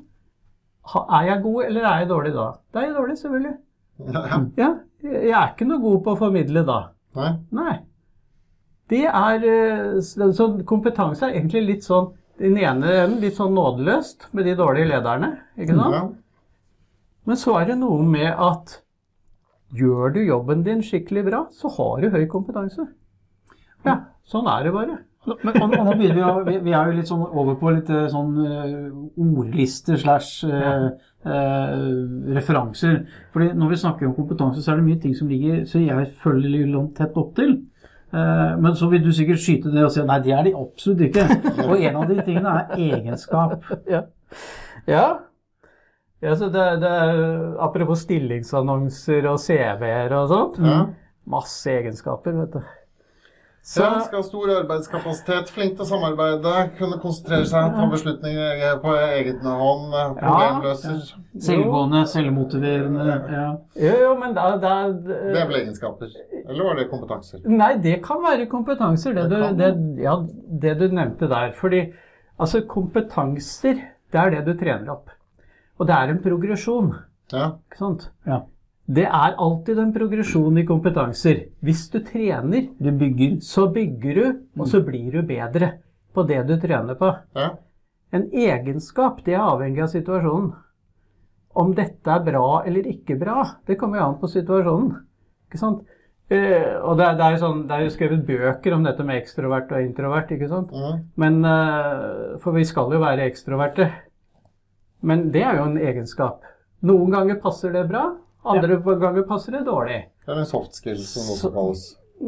Ha, 0.93 1.01
er 1.20 1.26
jeg 1.28 1.43
god, 1.43 1.64
eller 1.66 1.86
er 1.89 1.97
jeg 1.99 2.10
dårlig 2.10 2.32
da? 2.38 2.45
Da 2.74 2.80
er 2.80 2.88
jeg 2.88 2.95
dårlig, 2.95 3.18
selvfølgelig. 3.20 3.55
Ja, 3.99 4.22
ja. 4.32 4.39
Ja, 4.57 4.70
jeg 5.03 5.36
er 5.36 5.51
ikke 5.51 5.68
noe 5.68 5.84
god 5.84 5.99
på 6.05 6.14
å 6.16 6.20
formidle 6.22 6.64
da. 6.66 6.80
Nei. 7.20 7.34
Nei. 7.60 7.76
Det 8.89 9.05
er 9.05 9.45
eh, 9.45 9.99
så 10.05 10.31
så 10.33 10.49
kompetanse 10.65 11.27
er 11.27 11.37
egentlig 11.37 11.65
litt 11.67 11.85
sånn 11.87 12.11
den 12.39 12.55
ene 12.57 12.91
enden 13.03 13.19
litt 13.19 13.35
sånn 13.35 13.51
nådeløst 13.55 14.29
med 14.31 14.47
de 14.47 14.55
dårlige 14.55 14.93
lederne. 14.93 15.33
ikke 15.59 15.75
sant? 15.75 16.15
Men 17.27 17.37
så 17.37 17.57
er 17.59 17.67
det 17.69 17.81
noe 17.81 18.05
med 18.05 18.31
at 18.31 18.79
gjør 19.75 20.15
du 20.15 20.21
jobben 20.23 20.63
din 20.65 20.81
skikkelig 20.85 21.25
bra, 21.27 21.43
så 21.51 21.69
har 21.75 21.99
du 22.01 22.09
høy 22.15 22.23
kompetanse. 22.31 22.87
Ja, 23.85 23.99
sånn 24.27 24.47
er 24.49 24.65
det 24.65 24.73
bare. 24.73 24.97
Men, 25.43 25.57
og, 25.61 25.73
og 25.83 25.99
vi, 25.99 26.07
å, 26.23 26.31
vi, 26.47 26.55
vi 26.63 26.73
er 26.73 26.89
jo 26.89 26.95
litt 26.95 27.09
sånn 27.09 27.25
over 27.27 27.57
på 27.59 27.73
litt 27.75 27.89
eh, 27.91 28.07
sånn 28.09 28.37
eh, 28.39 28.85
ordlister 29.19 29.99
slash 29.99 30.47
uh, 30.47 30.87
uh, 31.27 31.73
referanser. 32.37 33.01
Fordi 33.33 33.51
når 33.59 33.73
vi 33.73 33.81
snakker 33.83 34.07
om 34.07 34.15
kompetanse, 34.15 34.63
så 34.63 34.73
er 34.73 34.79
det 34.79 34.87
mye 34.87 35.01
ting 35.03 35.13
som 35.17 35.29
ligger 35.29 35.65
så 35.69 35.83
jeg 35.83 36.07
følger 36.23 36.55
litt 36.55 36.95
tett 36.97 37.19
opp 37.19 37.35
til. 37.37 37.59
Eh, 38.10 38.57
men 38.57 38.76
så 38.76 38.89
vil 38.89 39.03
du 39.05 39.12
sikkert 39.14 39.41
skyte 39.43 39.72
ned 39.74 39.86
og 39.86 39.93
si 39.93 40.03
nei, 40.05 40.20
det 40.26 40.34
er 40.34 40.47
de 40.47 40.53
absolutt 40.57 41.03
ikke. 41.10 41.26
Og 41.68 41.76
en 41.78 41.99
av 42.01 42.07
de 42.10 42.18
tingene 42.26 42.55
er 42.62 42.86
egenskap. 42.89 43.68
Ja. 43.93 44.03
ja. 44.88 45.05
ja 46.24 46.36
så 46.38 46.49
det, 46.53 46.66
det 46.84 46.89
er, 46.89 47.22
apropos 47.66 48.05
stillingsannonser 48.05 49.30
og 49.30 49.39
CV-er 49.43 50.16
og 50.18 50.34
sånt. 50.34 50.60
Ja. 50.66 50.82
Masse 51.30 51.74
egenskaper, 51.78 52.38
vet 52.41 52.57
du. 52.57 52.78
Så, 53.62 53.84
har 53.84 54.24
stor 54.24 54.49
arbeidskapasitet, 54.55 55.49
flink 55.53 55.76
til 55.76 55.84
å 55.84 55.88
samarbeide, 55.89 56.53
kunne 56.78 56.97
konsentrere 57.03 57.45
seg, 57.45 57.74
ta 57.76 57.88
beslutninger 57.91 58.80
på 58.82 58.93
egen 58.95 59.43
hånd, 59.45 59.91
problemløser. 60.18 60.95
problemløser. 60.95 61.43
Selvgående, 61.45 62.01
selvmotiverende. 62.10 63.18
Ja. 63.36 63.45
jo, 63.84 63.93
jo, 64.05 64.14
men 64.22 64.34
da, 64.38 64.47
da 64.64 64.74
Det 64.95 65.36
er 65.36 65.51
vel 65.51 65.60
egenskaper. 65.60 66.16
Eller 66.39 66.64
var 66.66 66.80
det 66.80 66.88
kompetanser? 66.89 67.43
Nei, 67.45 67.74
det 67.84 67.99
kan 68.05 68.24
være 68.24 68.47
kompetanser, 68.49 69.14
det, 69.18 69.28
Det 69.30 69.41
du, 69.43 69.60
det, 69.60 70.03
ja, 70.07 70.16
det 70.64 70.76
du 70.80 70.88
nevnte 70.88 71.30
der. 71.30 71.51
Fordi 71.60 71.84
altså, 72.39 72.64
kompetanser, 72.68 73.84
det 74.10 74.24
er 74.24 74.34
det 74.38 74.45
du 74.47 74.55
trener 74.57 74.95
opp. 74.95 75.12
Og 75.80 75.88
det 75.88 75.99
er 75.99 76.16
en 76.16 76.24
progresjon. 76.24 76.93
Ja. 77.36 77.51
Ikke 77.70 77.84
sant? 77.84 78.10
Ja. 78.28 78.41
Det 78.89 79.05
er 79.05 79.35
alltid 79.37 79.77
en 79.79 79.91
progresjon 79.93 80.57
i 80.57 80.65
kompetanser. 80.65 81.43
Hvis 81.61 81.89
du 81.93 81.99
trener, 82.01 82.69
Du 82.79 82.89
bygger. 82.91 83.39
så 83.41 83.67
bygger 83.73 84.15
du, 84.15 84.39
og 84.57 84.67
så 84.67 84.81
blir 84.81 85.11
du 85.11 85.21
bedre 85.21 85.73
på 86.13 86.23
det 86.27 86.47
du 86.47 86.57
trener 86.59 86.95
på. 86.95 87.15
ja. 87.35 87.49
En 88.11 88.25
egenskap, 88.33 89.23
det 89.25 89.35
er 89.35 89.45
avhengig 89.45 89.83
av 89.83 89.91
situasjonen. 89.91 90.53
Om 91.53 91.75
dette 91.75 92.09
er 92.09 92.23
bra 92.25 92.63
eller 92.65 92.87
ikke 92.89 93.19
bra, 93.19 93.43
det 93.67 93.77
kommer 93.77 93.99
jo 93.99 94.05
an 94.07 94.19
på 94.21 94.29
situasjonen. 94.31 94.95
Ikke 95.45 95.61
sant? 95.61 95.83
Uh, 96.29 96.81
og 96.85 96.97
det 96.97 97.05
er, 97.05 97.15
det, 97.17 97.25
er 97.25 97.37
sånn, 97.41 97.67
det 97.69 97.75
er 97.75 97.83
jo 97.85 97.93
skrevet 97.93 98.25
bøker 98.25 98.73
om 98.73 98.83
dette 98.85 99.05
med 99.05 99.17
ekstrovert 99.17 99.71
og 99.73 99.81
introvert, 99.81 100.31
ikke 100.33 100.49
sant? 100.49 100.73
Mm. 100.73 101.05
Men, 101.21 101.39
uh, 101.45 102.37
for 102.41 102.57
vi 102.57 102.65
skal 102.69 102.93
jo 102.93 103.01
være 103.01 103.25
ekstroverte. 103.29 103.89
Men 105.01 105.29
det 105.33 105.41
er 105.45 105.57
jo 105.57 105.69
en 105.69 105.77
egenskap. 105.77 106.41
Noen 106.85 107.13
ganger 107.13 107.41
passer 107.41 107.73
det 107.73 107.87
bra, 107.89 108.11
andre 108.50 108.78
ganger 109.02 109.26
passer 109.30 109.52
det 109.58 109.66
dårlig. 109.68 110.02
Det 110.26 110.36
er 110.36 110.39
en 110.43 110.50
soft 110.50 110.76
skill, 110.80 111.00
som 111.06 111.26
det 111.28 111.36
også 111.38 111.52
kalles. 111.56 111.84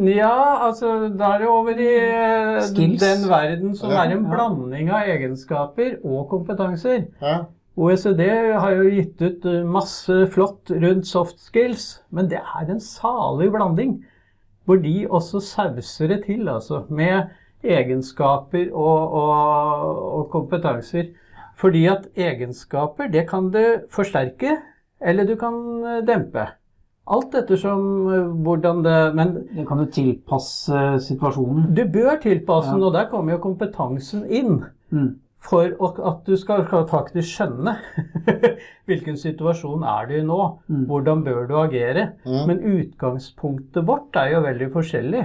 Ja, 0.07 0.67
altså 0.67 1.09
da 1.19 1.33
er 1.35 1.41
det 1.43 1.47
over 1.51 1.75
i 1.75 1.87
eh, 1.99 2.61
Skills. 2.63 3.01
den 3.01 3.25
verden 3.29 3.73
som 3.75 3.91
Ja, 3.91 4.05
er 4.05 4.13
en 4.15 4.29
blanding 4.31 4.87
av 4.89 5.09
egenskaper 5.11 5.97
og 6.03 6.29
kompetanser. 6.31 7.09
Ja. 7.21 7.41
OECD 7.75 8.21
har 8.59 8.71
jo 8.77 8.87
gitt 8.91 9.21
ut 9.21 9.45
eh, 9.51 9.65
masse 9.67 10.15
flott 10.31 10.71
rundt 10.71 11.07
soft 11.07 11.39
skills, 11.43 12.01
men 12.11 12.29
det 12.31 12.39
er 12.39 12.71
en 12.71 12.79
salig 12.79 13.51
blanding. 13.51 13.97
Hvor 14.65 14.79
de 14.79 15.07
også 15.09 15.39
sauser 15.43 16.07
det 16.07 16.23
til, 16.25 16.47
altså. 16.47 16.85
Med 16.89 17.27
egenskaper 17.63 18.71
og, 18.71 19.13
og, 19.13 20.01
og 20.19 20.29
kompetanser. 20.31 21.11
Fordi 21.59 21.85
at 21.91 22.07
egenskaper, 22.15 23.09
det 23.11 23.27
kan 23.29 23.51
du 23.53 23.59
forsterke, 23.91 24.55
eller 25.01 25.25
du 25.25 25.35
kan 25.39 25.55
eh, 25.83 26.01
dempe. 26.07 26.47
Alt 27.11 27.33
ettersom 27.35 27.81
eh, 28.13 28.27
hvordan 28.45 28.83
det 28.85 28.97
Men 29.17 29.33
Det 29.55 29.65
kan 29.67 29.79
jo 29.81 29.85
tilpasse 29.91 30.99
situasjonen. 31.07 31.73
du 31.75 31.83
bør 31.85 32.19
tilpasse 32.21 32.71
den, 32.71 32.79
Ja. 32.81 32.87
og 32.87 32.93
der 32.93 33.09
kommer 33.09 33.33
jo 33.33 33.43
kompetansen 33.43 34.25
inn. 34.29 34.63
Mm. 34.91 35.15
For 35.41 35.65
at 35.81 36.19
du 36.27 36.35
skal, 36.37 36.63
skal 36.67 36.85
faktisk 36.87 37.27
skjønne 37.33 37.71
hvilken 38.87 39.17
situasjon 39.17 39.83
er 39.83 40.05
du 40.07 40.13
i 40.19 40.23
nå. 40.25 40.39
Mm. 40.69 40.83
Hvordan 40.85 41.23
bør 41.25 41.47
du 41.49 41.55
agere? 41.57 42.11
Mm. 42.25 42.41
Men 42.47 42.59
utgangspunktet 42.77 43.87
vårt 43.87 44.15
er 44.21 44.35
jo 44.35 44.43
veldig 44.45 44.67
forskjellig. 44.75 45.23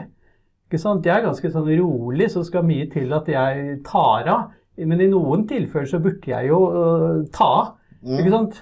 Ikke 0.67 0.81
sant? 0.83 1.05
Jeg 1.07 1.21
er 1.21 1.27
ganske 1.29 1.51
sånn 1.53 1.69
rolig, 1.79 2.31
så 2.33 2.43
skal 2.49 2.65
mye 2.67 2.89
til 2.91 3.13
at 3.15 3.29
jeg 3.31 3.83
tar 3.87 4.27
av. 4.33 4.49
Men 4.79 5.01
i 5.05 5.11
noen 5.13 5.45
tilfeller 5.49 5.87
så 5.89 6.01
burde 6.03 6.33
jeg 6.33 6.49
jo 6.49 6.59
uh, 6.73 7.21
ta 7.33 7.51
av. 7.61 7.69
Ikke 8.07 8.33
sant? 8.33 8.59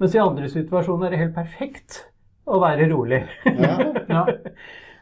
Mens 0.00 0.14
i 0.16 0.20
andre 0.22 0.48
situasjoner 0.50 1.06
er 1.06 1.14
det 1.14 1.20
helt 1.20 1.36
perfekt 1.36 2.00
å 2.46 2.58
være 2.62 2.88
rolig. 2.92 3.22
Ja. 3.46 3.76
Ja. 4.14 4.24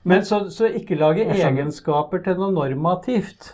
Men 0.09 0.25
så, 0.27 0.49
så 0.51 0.67
ikke 0.67 0.97
lage 0.99 1.25
egenskaper 1.31 2.23
til 2.25 2.39
noe 2.41 2.53
normativt. 2.55 3.53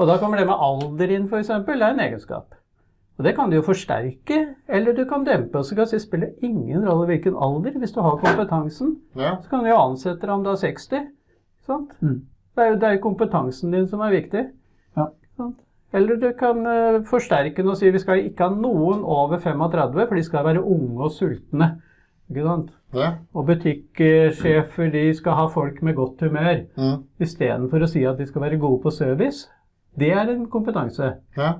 Og 0.00 0.06
da 0.08 0.14
kommer 0.20 0.38
det 0.40 0.46
med 0.48 0.56
alder 0.56 1.10
inn, 1.12 1.26
f.eks. 1.28 1.48
Det 1.66 1.74
er 1.74 1.82
en 1.90 2.00
egenskap. 2.00 2.54
Og 3.18 3.26
det 3.26 3.34
kan 3.36 3.50
du 3.52 3.58
jo 3.58 3.64
forsterke, 3.66 4.38
eller 4.72 4.94
du 4.96 5.02
kan 5.08 5.24
dempe. 5.26 5.58
Og 5.60 5.66
så 5.68 5.76
kan 5.76 5.88
si 5.90 5.98
spiller 6.00 6.32
ingen 6.44 6.86
rolle 6.88 7.08
hvilken 7.10 7.36
alder. 7.36 7.76
Hvis 7.82 7.92
du 7.92 8.00
har 8.04 8.16
kompetansen, 8.22 8.94
Ja. 9.18 9.34
så 9.42 9.50
kan 9.52 9.64
du 9.66 9.68
jo 9.72 9.76
ansette 9.82 10.22
deg 10.24 10.32
om 10.32 10.44
du 10.46 10.50
er 10.54 10.60
60. 10.62 11.10
Sant? 11.68 11.92
Mm. 12.00 12.22
Det 12.56 12.64
er 12.64 12.70
jo 12.72 12.78
det 12.80 12.88
er 12.92 13.02
kompetansen 13.04 13.72
din 13.76 13.88
som 13.88 14.00
er 14.04 14.14
viktig. 14.16 14.46
Ja. 14.96 15.06
Sant? 15.36 15.58
Eller 15.92 16.16
du 16.16 16.28
kan 16.38 16.66
eh, 16.66 17.00
forsterke 17.04 17.56
den 17.62 17.68
og 17.74 17.76
si 17.76 17.90
vi 17.92 17.98
skal 18.00 18.22
ikke 18.24 18.46
ha 18.48 18.54
noen 18.54 19.02
over 19.04 19.38
35, 19.38 20.06
for 20.08 20.14
de 20.16 20.22
skal 20.24 20.44
være 20.46 20.62
unge 20.64 21.04
og 21.04 21.10
sultne. 21.12 21.68
Ikke 22.30 22.46
sant? 22.46 22.70
Ja. 22.96 23.10
Og 23.34 23.46
butikksjefer 23.48 24.90
de 24.92 25.02
skal 25.16 25.32
ha 25.36 25.46
folk 25.52 25.82
med 25.82 25.94
godt 25.96 26.20
humør, 26.24 26.62
Mm. 26.76 27.02
istedenfor 27.20 27.82
å 27.84 27.88
si 27.88 28.04
at 28.04 28.16
de 28.18 28.26
skal 28.26 28.42
være 28.42 28.58
gode 28.58 28.82
på 28.82 28.90
service. 28.92 29.48
Det 29.98 30.10
er 30.12 30.30
en 30.32 30.46
kompetanse. 30.48 31.14
Ja. 31.36 31.52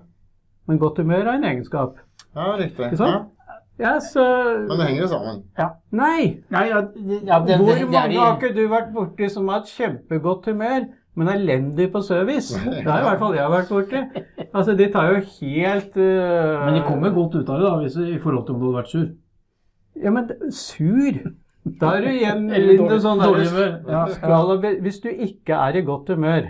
Men 0.67 0.79
godt 0.79 0.99
humør 0.99 1.27
er 1.27 1.35
en 1.37 1.45
egenskap. 1.45 1.97
ja, 2.35 2.57
riktig. 2.57 2.85
Ikke 2.87 2.97
sant? 2.97 3.11
Ja. 3.11 3.23
Ja, 3.79 3.99
så 4.01 4.23
Men 4.69 4.79
det 4.79 4.87
henger 4.87 5.03
jo 5.03 5.09
sammen. 5.09 5.43
Nei! 5.93 6.43
Nei, 6.51 6.65
ja, 6.69 6.81
det, 6.81 7.21
det, 7.25 7.59
Hvor 7.59 7.73
er 7.73 7.87
mange 7.91 8.19
har 8.19 8.37
ikke 8.37 8.55
du 8.55 8.69
vært 8.69 8.93
borti 8.95 9.29
som 9.31 9.49
har 9.49 9.61
hatt 9.61 9.69
kjempegodt 9.73 10.45
humør, 10.47 10.85
men 11.15 11.29
elendig 11.29 11.91
på 11.93 12.01
service? 12.05 12.57
Det 12.85 12.89
har 12.89 13.03
i 13.03 13.09
hvert 13.11 13.21
fall 13.21 13.37
jeg 13.37 13.53
vært 13.53 13.73
borti. 13.73 14.01
Altså, 14.53 14.77
de 14.79 14.89
tar 14.93 15.11
jo 15.13 15.21
helt 15.21 15.99
uh... 16.01 16.65
Men 16.65 16.79
de 16.79 16.87
kommer 16.87 17.13
godt 17.13 17.37
ut 17.37 17.49
av 17.53 17.61
det, 17.61 17.69
da, 17.69 17.75
hvis, 17.83 17.99
i 18.17 18.21
forhold 18.23 18.47
til 18.47 18.57
om 18.57 18.63
du 18.63 18.67
hadde 18.69 18.79
vært 18.81 18.93
sur. 18.93 19.07
Ja, 20.03 20.11
men 20.15 20.31
sur 20.57 21.19
Da 21.83 21.93
er 21.97 22.07
du 22.07 22.11
igjen 22.11 22.49
litt 22.49 22.95
sånn 23.05 23.21
der. 23.21 24.79
Hvis 24.83 25.03
du 25.05 25.11
ikke 25.13 25.61
er 25.61 25.79
i 25.79 25.85
godt 25.87 26.09
humør, 26.15 26.49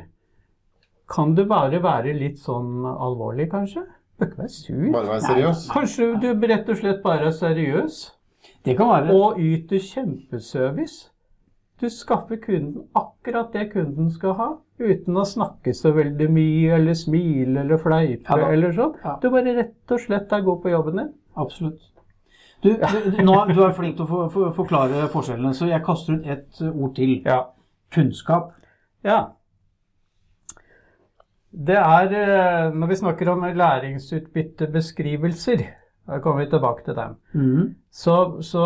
kan 1.12 1.34
du 1.36 1.42
bare 1.48 1.82
være 1.82 2.14
litt 2.16 2.38
sånn 2.40 2.86
alvorlig, 2.86 3.50
kanskje? 3.52 3.82
Du 4.22 4.24
bør 4.24 4.30
ikke 4.30 4.42
være 4.44 4.54
sur. 4.54 4.84
Bare 4.94 5.08
være 5.10 5.24
seriøs. 5.26 5.64
Kanskje 5.72 6.10
du 6.22 6.46
rett 6.52 6.70
og 6.70 6.78
slett 6.78 7.02
bare 7.02 7.28
er 7.28 7.34
seriøs 7.36 8.02
Det 8.62 8.76
kan 8.78 8.92
være 8.92 9.16
og 9.16 9.40
yter 9.42 9.82
kjempeservice. 9.82 11.11
Du 11.82 11.88
skaffer 11.90 12.38
kunden 12.38 12.84
akkurat 12.94 13.50
det 13.52 13.72
kunden 13.72 14.10
skal 14.14 14.36
ha, 14.38 14.44
uten 14.78 15.16
å 15.18 15.24
snakke 15.26 15.72
så 15.74 15.90
veldig 15.96 16.28
mye, 16.30 16.76
eller 16.76 16.94
smile 16.94 17.64
eller 17.64 17.80
fleipe 17.82 18.36
Ja 18.38 18.52
eller 18.54 18.70
sånn. 18.76 18.92
Ja. 19.02 19.16
Du 19.18 19.26
bare 19.34 19.54
rett 19.56 19.90
og 19.90 19.98
slett 20.04 20.30
er 20.30 20.44
god 20.46 20.60
på 20.62 20.70
jobben 20.70 21.00
din. 21.00 21.08
Absolutt. 21.34 21.82
Du, 22.62 22.78
du, 22.78 23.18
nå, 23.26 23.34
du 23.50 23.58
er 23.66 23.74
flink 23.74 23.98
til 23.98 24.06
å 24.06 24.08
for, 24.12 24.30
for, 24.30 24.54
forklare 24.54 25.10
forskjellene, 25.10 25.50
så 25.58 25.66
jeg 25.72 25.82
kaster 25.82 26.14
ut 26.14 26.22
ett 26.36 26.62
ord 26.70 26.94
til. 27.00 27.18
Ja. 27.26 27.50
Kunnskap. 27.92 28.54
Ja. 29.02 29.34
Det 31.50 31.82
er 31.82 32.14
eh, 32.16 32.72
Når 32.78 32.86
vi 32.92 32.96
snakker 33.02 33.26
om 33.34 33.42
læringsutbyttebeskrivelser, 33.58 35.81
da 36.08 36.18
kommer 36.20 36.44
vi 36.44 36.50
tilbake 36.50 36.84
til 36.86 36.96
dem. 36.98 37.14
Mm. 37.34 37.74
Så, 37.94 38.16
så 38.42 38.62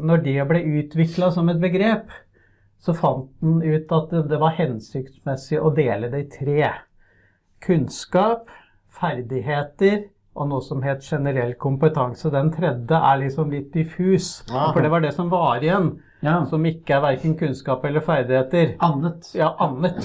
når 0.00 0.22
det 0.24 0.36
ble 0.48 0.62
utvikla 0.80 1.30
som 1.34 1.48
et 1.52 1.60
begrep, 1.60 2.10
så 2.78 2.94
fant 2.94 3.28
den 3.42 3.58
ut 3.62 3.90
at 3.92 4.12
det, 4.14 4.22
det 4.30 4.38
var 4.40 4.54
hensiktsmessig 4.56 5.58
å 5.60 5.72
dele 5.74 6.10
det 6.12 6.20
i 6.24 6.28
tre. 6.38 6.70
Kunnskap, 7.64 8.46
ferdigheter 8.98 10.06
og 10.38 10.48
noe 10.52 10.62
som 10.62 10.82
het 10.86 11.02
generell 11.02 11.56
kompetanse. 11.58 12.30
Den 12.30 12.52
tredje 12.54 13.00
er 13.10 13.18
liksom 13.24 13.50
litt 13.50 13.72
diffus, 13.74 14.44
Ja. 14.48 14.70
for 14.72 14.80
det 14.82 14.90
var 14.92 15.02
det 15.02 15.12
som 15.16 15.30
var 15.30 15.58
igjen. 15.62 15.96
Ja. 16.22 16.44
Som 16.50 16.64
ikke 16.66 16.96
er 16.96 17.02
verken 17.04 17.36
kunnskap 17.38 17.84
eller 17.86 18.02
ferdigheter. 18.02 18.74
Annet. 18.82 19.28
Ja, 19.38 19.52
annet. 19.62 20.02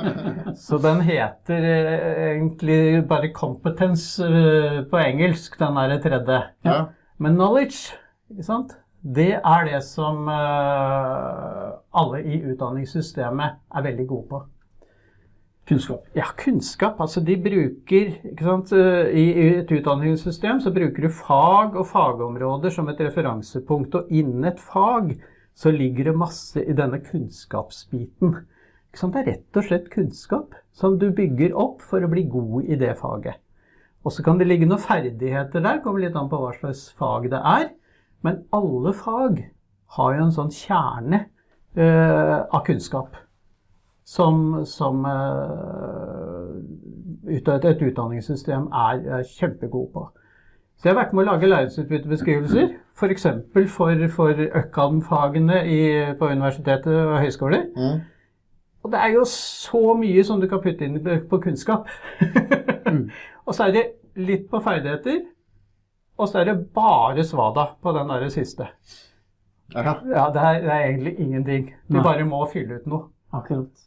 Så 0.66 0.78
den 0.82 1.00
heter 1.06 1.68
eh, 1.70 2.24
egentlig 2.34 3.06
bare 3.08 3.32
'competence' 3.32 4.24
eh, 4.24 4.82
på 4.90 4.96
engelsk, 5.00 5.58
den 5.58 5.76
er 5.76 5.88
det 5.88 6.02
tredje. 6.02 6.42
Ja. 6.64 6.84
Men 7.18 7.36
'knowledge', 7.36 7.96
ikke 8.30 8.42
sant? 8.42 8.76
det 9.06 9.38
er 9.44 9.64
det 9.64 9.82
som 9.86 10.28
eh, 10.28 11.72
alle 11.94 12.22
i 12.24 12.42
utdanningssystemet 12.42 13.50
er 13.76 13.82
veldig 13.82 14.06
gode 14.06 14.28
på. 14.28 14.42
Kunnskap. 15.68 16.06
Ja, 16.14 16.24
kunnskap. 16.38 17.00
Altså 17.00 17.20
de 17.20 17.36
bruker 17.42 18.12
ikke 18.30 18.44
sant, 18.44 18.72
I 18.72 19.24
i 19.32 19.46
et 19.58 19.72
utdanningssystem 19.72 20.60
så 20.60 20.70
bruker 20.70 21.02
du 21.02 21.08
fag 21.08 21.74
og 21.76 21.86
fagområder 21.86 22.70
som 22.70 22.88
et 22.88 23.00
referansepunkt. 23.00 23.94
Og 23.94 24.06
innen 24.10 24.44
et 24.44 24.60
fag 24.60 25.16
så 25.56 25.72
ligger 25.72 26.10
det 26.10 26.18
masse 26.20 26.60
i 26.60 26.76
denne 26.76 27.00
kunnskapsbiten. 27.00 28.36
Det 28.96 29.20
er 29.20 29.26
rett 29.28 29.58
og 29.58 29.66
slett 29.66 29.90
kunnskap 29.92 30.54
som 30.76 30.98
du 31.00 31.10
bygger 31.12 31.56
opp 31.56 31.82
for 31.84 32.04
å 32.04 32.10
bli 32.12 32.24
god 32.32 32.68
i 32.68 32.78
det 32.80 32.94
faget. 33.00 33.40
Og 34.06 34.12
så 34.14 34.22
kan 34.24 34.38
det 34.38 34.46
ligge 34.46 34.68
noen 34.68 34.80
ferdigheter 34.80 35.64
der, 35.64 35.80
kommer 35.84 36.04
litt 36.04 36.16
an 36.16 36.30
på 36.30 36.38
hva 36.40 36.52
slags 36.56 36.86
fag 36.96 37.30
det 37.32 37.40
er. 37.40 37.70
Men 38.24 38.44
alle 38.54 38.92
fag 38.96 39.40
har 39.96 40.16
jo 40.16 40.26
en 40.26 40.34
sånn 40.34 40.52
kjerne 40.54 41.24
eh, 41.76 42.36
av 42.44 42.62
kunnskap 42.66 43.16
som, 44.06 44.62
som 44.68 45.02
eh, 45.10 46.52
et 47.32 47.82
utdanningssystem 47.88 48.68
er, 48.70 49.02
er 49.18 49.28
kjempegod 49.32 49.90
på. 49.94 50.06
Så 50.76 50.88
jeg 50.88 50.94
har 50.94 51.00
vært 51.00 51.14
med 51.16 51.24
å 51.24 51.30
lage 51.30 51.48
læringsutbyttebeskrivelser, 51.48 52.74
f.eks. 52.96 53.26
For, 53.52 53.70
for, 53.72 54.02
for 54.12 54.42
Økkan-fagene 54.60 55.62
på 56.18 56.28
universitetet 56.28 56.92
og 56.92 57.18
høyskoler. 57.22 57.64
Mm. 57.76 58.02
Og 58.84 58.92
det 58.92 59.00
er 59.02 59.14
jo 59.16 59.24
så 59.30 59.94
mye 59.98 60.24
som 60.24 60.40
du 60.40 60.46
kan 60.50 60.60
putte 60.62 60.86
inn 60.86 61.00
på 61.30 61.40
kunnskap. 61.42 61.88
Og 63.46 63.54
så 63.54 63.68
er 63.68 63.72
det 63.74 63.84
litt 64.16 64.46
på 64.50 64.60
ferdigheter, 64.62 65.20
og 66.16 66.28
så 66.28 66.40
er 66.40 66.48
det 66.48 66.68
bare 66.74 67.24
svada 67.24 67.66
på 67.82 67.92
den 67.92 68.08
der 68.08 68.28
siste. 68.32 68.68
Ja. 69.74 69.82
Ja, 69.82 70.30
det 70.32 70.42
er, 70.42 70.60
det 70.62 70.72
er 70.72 70.84
egentlig 70.86 71.18
ingenting. 71.18 71.74
Du 71.92 72.02
bare 72.02 72.24
må 72.24 72.40
fylle 72.52 72.80
ut 72.80 72.86
noe. 72.86 73.08
Akkurat. 73.32 73.84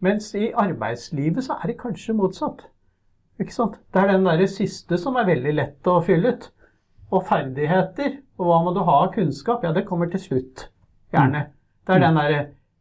Mens 0.00 0.34
i 0.34 0.52
arbeidslivet 0.54 1.44
så 1.44 1.56
er 1.62 1.72
det 1.72 1.80
kanskje 1.80 2.14
motsatt. 2.14 2.68
Ikke 3.38 3.54
sant? 3.54 3.78
Det 3.94 4.02
er 4.02 4.12
den 4.12 4.26
der 4.26 4.46
siste 4.50 4.98
som 4.98 5.16
er 5.16 5.28
veldig 5.28 5.54
lett 5.54 5.90
å 5.90 6.00
fylle 6.04 6.34
ut. 6.34 6.48
Og 7.14 7.24
ferdigheter, 7.24 8.18
og 8.36 8.50
hva 8.50 8.58
må 8.66 8.72
du 8.76 8.82
ha 8.84 8.98
av 9.06 9.12
kunnskap, 9.14 9.62
ja, 9.64 9.72
det 9.72 9.86
kommer 9.88 10.10
til 10.12 10.20
slutt. 10.20 10.66
Gjerne. 11.14 11.46
Det 11.86 11.94
er 11.94 12.02
den 12.04 12.18
der 12.20 12.34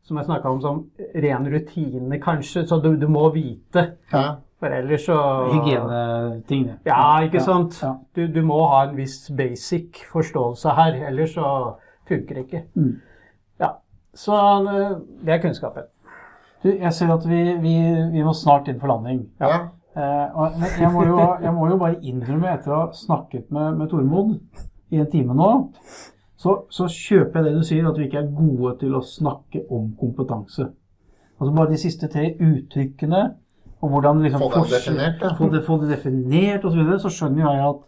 som 0.07 0.17
jeg 0.19 0.27
snakka 0.27 0.51
om 0.51 0.59
som 0.63 0.81
ren 1.15 1.47
rutine, 1.51 2.19
kanskje, 2.23 2.65
så 2.67 2.79
du, 2.83 2.93
du 2.99 3.07
må 3.11 3.29
vite. 3.35 3.83
Ja. 4.11 4.25
For 4.57 4.73
ellers 4.73 5.03
så 5.05 5.15
Hygienetingene. 5.51 6.79
Ja, 6.87 7.19
ikke 7.23 7.43
sant? 7.45 7.77
Ja. 7.83 7.93
Du, 8.17 8.23
du 8.33 8.39
må 8.47 8.57
ha 8.71 8.87
en 8.87 8.95
viss 8.97 9.27
basic 9.37 10.01
forståelse 10.11 10.73
her, 10.79 10.97
ellers 11.11 11.35
så 11.37 11.51
funker 12.09 12.39
det 12.39 12.45
ikke. 12.47 12.63
Mm. 12.73 12.95
Ja, 13.61 13.75
Så 14.17 14.33
eh, 14.73 14.97
det 15.23 15.35
er 15.35 15.43
kunnskapen. 15.43 15.87
Du, 16.63 16.71
jeg 16.71 16.93
ser 16.93 17.13
at 17.13 17.27
vi, 17.29 17.41
vi, 17.61 17.75
vi 18.15 18.23
må 18.25 18.33
snart 18.33 18.67
inn 18.71 18.79
for 18.81 18.89
landing. 18.89 19.27
Ja. 19.39 19.67
Eh, 19.97 20.41
jeg 20.77 20.91
må, 20.93 21.03
jo, 21.07 21.17
jeg 21.41 21.53
må 21.55 21.69
jo 21.71 21.77
bare 21.81 21.97
innrømme, 22.05 22.51
etter 22.53 22.73
å 22.73 22.81
ha 22.83 22.89
snakket 22.93 23.49
med, 23.53 23.79
med 23.79 23.89
Tormod 23.89 24.35
i 24.93 24.99
en 25.01 25.09
time 25.09 25.33
nå, 25.37 25.49
så, 26.37 26.53
så 26.69 26.85
kjøper 26.91 27.41
jeg 27.41 27.47
det 27.47 27.55
du 27.55 27.65
sier, 27.65 27.87
at 27.89 27.97
vi 27.97 28.05
ikke 28.05 28.21
er 28.21 28.29
gode 28.35 28.75
til 28.83 28.93
å 28.93 29.01
snakke 29.01 29.63
om 29.73 29.89
kompetanse. 29.97 30.69
Altså 31.37 31.49
bare 31.53 31.73
de 31.73 31.81
siste 31.81 32.09
tre 32.13 32.29
uttrykkene, 32.35 33.23
og 33.81 33.93
hvordan 33.93 34.21
liksom 34.25 34.41
Få 34.41 34.63
det 34.67 34.77
definert, 34.77 35.21
ja. 35.21 35.33
få 35.37 35.49
det, 35.53 35.63
få 35.65 35.79
det 35.81 35.89
definert 35.95 36.65
osv., 36.65 36.77
så 36.77 36.83
videre, 36.83 36.99
så 37.01 37.13
skjønner 37.13 37.45
jeg 37.45 37.65
at 37.71 37.83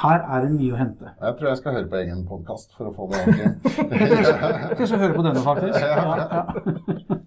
her 0.00 0.22
er 0.22 0.44
det 0.44 0.52
mye 0.54 0.76
å 0.76 0.78
hente. 0.78 1.14
Jeg 1.16 1.36
tror 1.38 1.48
jeg 1.50 1.60
skal 1.62 1.74
høre 1.78 1.88
på 1.90 1.98
egen 1.98 2.20
podkast 2.28 2.76
for 2.76 2.88
å 2.88 2.94
få 2.94 3.08
det 3.10 3.24
ordentlig. 3.24 3.80
Jeg 4.78 4.86
skal 4.86 5.00
høre 5.02 5.16
på 5.16 5.24
denne, 5.26 5.42
faktisk. 5.42 5.80
Ja, 5.90 6.04
ja. 6.20 7.19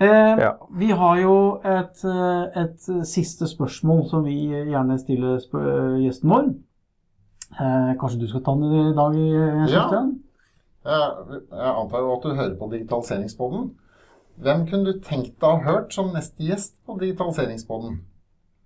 Eh, 0.00 0.38
Ja. 0.40 0.52
Vi 0.72 0.90
har 0.90 1.18
jo 1.20 1.60
et, 1.64 2.04
eh, 2.04 2.62
et 2.62 3.06
siste 3.06 3.46
spørsmål 3.46 4.08
som 4.08 4.24
vi 4.24 4.48
gjerne 4.48 4.98
stiller 4.98 5.38
spør 5.38 5.98
gjesten 6.00 6.30
vår. 6.30 6.54
Eh, 7.60 7.94
kanskje 8.00 8.20
du 8.20 8.26
skal 8.28 8.42
ta 8.46 8.54
den 8.54 8.64
i 8.64 8.94
dag, 8.94 9.14
Jens 9.14 9.70
Ja. 9.72 9.88
Jeg, 10.82 11.42
jeg 11.50 11.74
antar 11.76 11.98
jo 12.00 12.12
at 12.16 12.22
du 12.22 12.34
hører 12.34 12.56
på 12.56 12.70
Digitaliseringsboden. 12.70 13.74
Hvem 14.40 14.66
kunne 14.70 14.84
du 14.86 15.00
tenkt 15.00 15.36
deg 15.40 15.48
å 15.50 15.58
ha 15.60 15.72
hørt 15.72 15.92
som 15.92 16.08
neste 16.14 16.40
gjest 16.46 16.74
på 16.86 16.96
Digitaliseringsboden? 16.98 17.98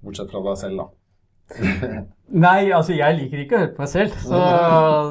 Bortsett 0.05 0.31
fra 0.31 0.43
deg 0.45 0.57
selv, 0.61 0.77
da. 0.77 0.87
Nei, 2.35 2.71
altså 2.73 2.95
jeg 2.97 3.19
liker 3.19 3.43
ikke 3.43 3.57
å 3.57 3.61
høre 3.61 3.73
på 3.77 3.83
meg 3.85 3.91
selv, 3.93 4.15
så 4.25 4.39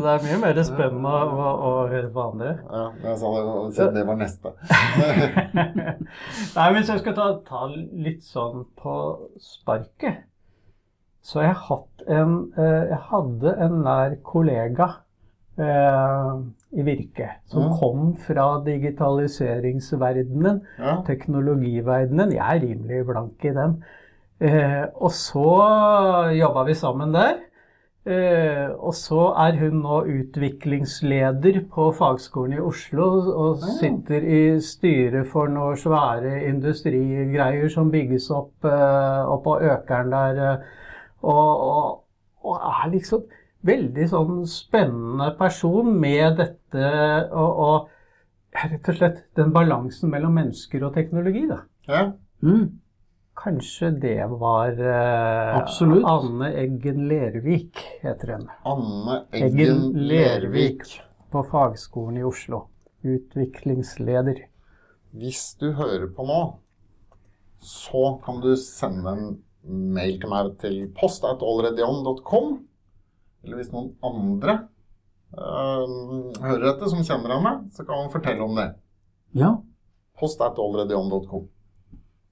det 0.01 0.09
er 0.15 0.23
mye 0.25 0.39
mer 0.41 0.57
spennende 0.65 1.11
å, 1.13 1.51
å 1.53 1.73
høre 1.91 2.09
på 2.11 2.23
andre. 2.25 2.55
Ja, 2.65 2.81
jeg 3.05 3.19
sa 3.21 3.31
det, 3.35 3.43
siden 3.77 3.99
det 3.99 4.05
var 4.09 4.17
neste. 4.19 4.53
Nei, 6.57 6.67
hvis 6.75 6.89
jeg 6.91 7.03
skal 7.03 7.15
ta, 7.19 7.27
ta 7.47 7.61
litt 7.69 8.25
sånn 8.25 8.65
på 8.81 8.95
sparket, 9.39 10.25
så 11.23 11.39
har 11.39 11.45
jeg 11.51 11.59
hatt 11.69 12.03
en 12.11 12.33
eh, 12.59 12.83
Jeg 12.89 12.99
hadde 13.13 13.53
en 13.63 13.75
nær 13.85 14.17
kollega 14.27 14.87
eh, 15.55 16.31
i 16.75 16.83
Virke 16.83 17.29
som 17.47 17.69
ja. 17.69 17.77
kom 17.79 18.09
fra 18.19 18.47
digitaliseringsverdenen, 18.65 20.59
Ja. 20.81 20.97
teknologiverdenen. 21.07 22.33
Jeg 22.35 22.43
er 22.43 22.65
rimelig 22.65 23.05
blank 23.07 23.45
i 23.47 23.53
den. 23.55 23.77
Eh, 24.41 24.85
og 24.95 25.11
så 25.15 25.49
jobba 26.35 26.63
vi 26.67 26.75
sammen 26.77 27.13
der. 27.13 27.41
Eh, 28.03 28.67
og 28.83 28.91
så 28.99 29.29
er 29.39 29.55
hun 29.61 29.77
nå 29.79 30.01
utviklingsleder 30.11 31.61
på 31.71 31.85
Fagskolen 31.95 32.57
i 32.57 32.59
Oslo 32.59 33.05
og 33.31 33.61
sitter 33.77 34.25
i 34.27 34.41
styret 34.59 35.29
for 35.31 35.47
noen 35.47 35.79
svære 35.79 36.41
industrigreier 36.49 37.71
som 37.71 37.93
bygges 37.93 38.27
opp 38.35 38.67
eh, 38.67 39.21
oppå 39.31 39.55
Økeren 39.71 40.11
der. 40.11 40.41
eh, 40.49 40.83
og, 41.23 41.63
og, 41.69 42.03
og 42.43 42.67
er 42.73 42.91
liksom 42.91 43.23
veldig 43.63 44.09
sånn 44.11 44.43
spennende 44.51 45.29
person 45.39 45.95
med 45.95 46.41
dette 46.41 46.89
og, 47.31 47.63
og 47.63 48.63
rett 48.65 48.89
og 48.91 48.97
slett 48.99 49.21
den 49.39 49.55
balansen 49.55 50.11
mellom 50.11 50.35
mennesker 50.35 50.83
og 50.83 50.91
teknologi, 50.97 51.47
da. 51.47 51.63
ja. 51.87 52.09
Mm. 52.43 52.82
Kanskje 53.35 53.89
det 53.91 54.25
var 54.29 54.79
eh, 54.79 55.57
Absolutt. 55.57 56.05
Anne 56.05 56.51
Eggen 56.53 57.07
Lervik, 57.07 57.79
heter 58.01 58.33
hun. 58.35 58.49
Anne 58.63 59.25
Eggen 59.31 59.59
Eggen 59.59 60.07
Lervik. 60.07 60.83
På 61.31 61.43
Fagskolen 61.43 62.17
i 62.17 62.23
Oslo. 62.23 62.67
Utviklingsleder. 63.01 64.45
Hvis 65.11 65.55
du 65.59 65.71
hører 65.73 66.07
på 66.13 66.25
nå, 66.29 66.41
så 67.59 68.19
kan 68.25 68.39
du 68.41 68.53
sende 68.59 69.15
en 69.15 69.25
mail 69.93 70.19
til 70.21 70.29
meg 70.29 70.53
til 70.61 70.77
post 70.99 71.25
Eller 73.43 73.59
hvis 73.59 73.73
noen 73.73 73.91
andre 74.03 74.55
øh, 75.33 76.31
hører 76.43 76.63
dette, 76.69 76.89
som 76.89 77.03
kjenner 77.03 77.35
henne, 77.35 77.53
så 77.73 77.83
kan 77.83 77.97
man 77.97 78.13
fortelle 78.13 78.45
om 78.45 78.55
det. 78.55 78.69
Ja. 79.33 79.55
Post 80.19 80.39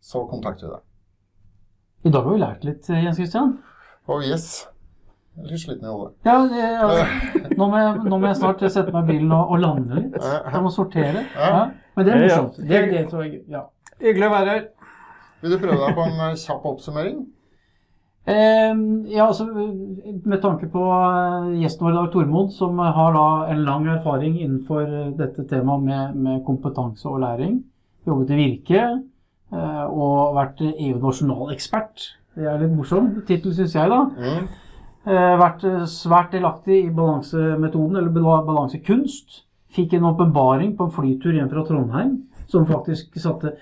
Så 0.02 0.26
kontakter 0.30 0.68
vi 0.68 0.74
deg. 0.78 0.88
I 2.02 2.10
dag 2.10 2.24
har 2.26 2.34
vi 2.34 2.42
lært 2.42 2.64
litt, 2.66 2.88
Jens 2.90 3.20
Christian. 3.20 3.52
Oh 4.10 4.24
yes. 4.26 4.46
Jeg 5.38 5.44
er 5.46 5.52
litt 5.54 5.62
sliten 5.62 5.86
i 5.86 5.92
hodet. 5.92 6.16
Ja, 6.26 6.40
det, 6.50 6.64
altså, 6.82 7.50
nå, 7.54 7.68
må 7.68 7.78
jeg, 7.78 7.92
nå 8.10 8.18
må 8.18 8.26
jeg 8.26 8.40
snart 8.40 8.64
sette 8.74 8.94
meg 8.96 9.06
i 9.06 9.12
bilen 9.12 9.36
og, 9.36 9.52
og 9.54 9.62
lande 9.62 10.00
litt. 10.00 10.18
Jeg 10.18 10.62
må 10.66 10.72
sortere. 10.74 11.22
Ja. 11.38 11.68
Men 11.96 12.08
det 12.08 12.16
er 12.16 12.24
morsomt. 12.24 12.58
Det, 12.58 12.80
det 12.90 13.04
tror 13.12 13.28
jeg, 13.28 13.44
ja. 13.54 13.62
Hyggelig 14.02 14.28
å 14.28 14.32
være 14.34 14.56
her. 14.56 14.66
Vil 15.44 15.54
du 15.54 15.60
prøve 15.62 15.78
deg 15.84 15.94
på 16.00 16.08
en 16.08 16.26
eh, 16.26 16.34
kjapp 16.42 16.66
oppsummering? 16.72 17.22
Eh, 18.34 18.82
ja, 19.14 19.28
altså, 19.28 19.46
med 19.54 20.42
tanke 20.42 20.72
på 20.74 20.90
eh, 20.90 21.54
gjesten 21.62 21.86
vår 21.86 21.94
i 21.94 22.00
dag, 22.00 22.12
Tormod, 22.18 22.52
som 22.58 22.82
har 22.82 23.16
da 23.18 23.28
en 23.54 23.64
lang 23.70 23.88
erfaring 23.94 24.42
innenfor 24.42 24.84
eh, 24.90 25.14
dette 25.22 25.46
temaet 25.54 25.86
med, 25.86 26.20
med 26.26 26.44
kompetanse 26.50 27.06
og 27.10 27.22
læring. 27.28 27.62
Jobbet 28.10 28.34
i 28.34 28.42
Virke 28.42 28.82
eh, 28.82 29.02
og 29.52 30.36
vært 30.38 30.62
EU-nasjonalekspert. 30.64 32.10
Det 32.36 32.48
er 32.48 32.62
litt 32.62 32.76
morsom 32.76 33.10
tittel, 33.28 33.54
syns 33.56 33.76
jeg, 33.76 33.92
da. 33.92 34.04
Mm. 34.16 34.46
Eh, 35.02 35.36
vært 35.42 35.64
eh, 35.66 35.86
svært 35.90 36.36
delaktig 36.36 36.78
i 36.86 36.92
balansemetoden, 36.94 37.98
eller 37.98 38.14
balansekunst. 38.46 39.42
Fikk 39.74 39.96
en 39.98 40.06
åpenbaring 40.12 40.76
på 40.78 40.86
en 40.86 40.94
flytur 40.94 41.34
hjem 41.34 41.50
fra 41.50 41.64
Trondheim 41.66 42.20
som 42.52 42.68
faktisk 42.68 43.16
satte 43.24 43.54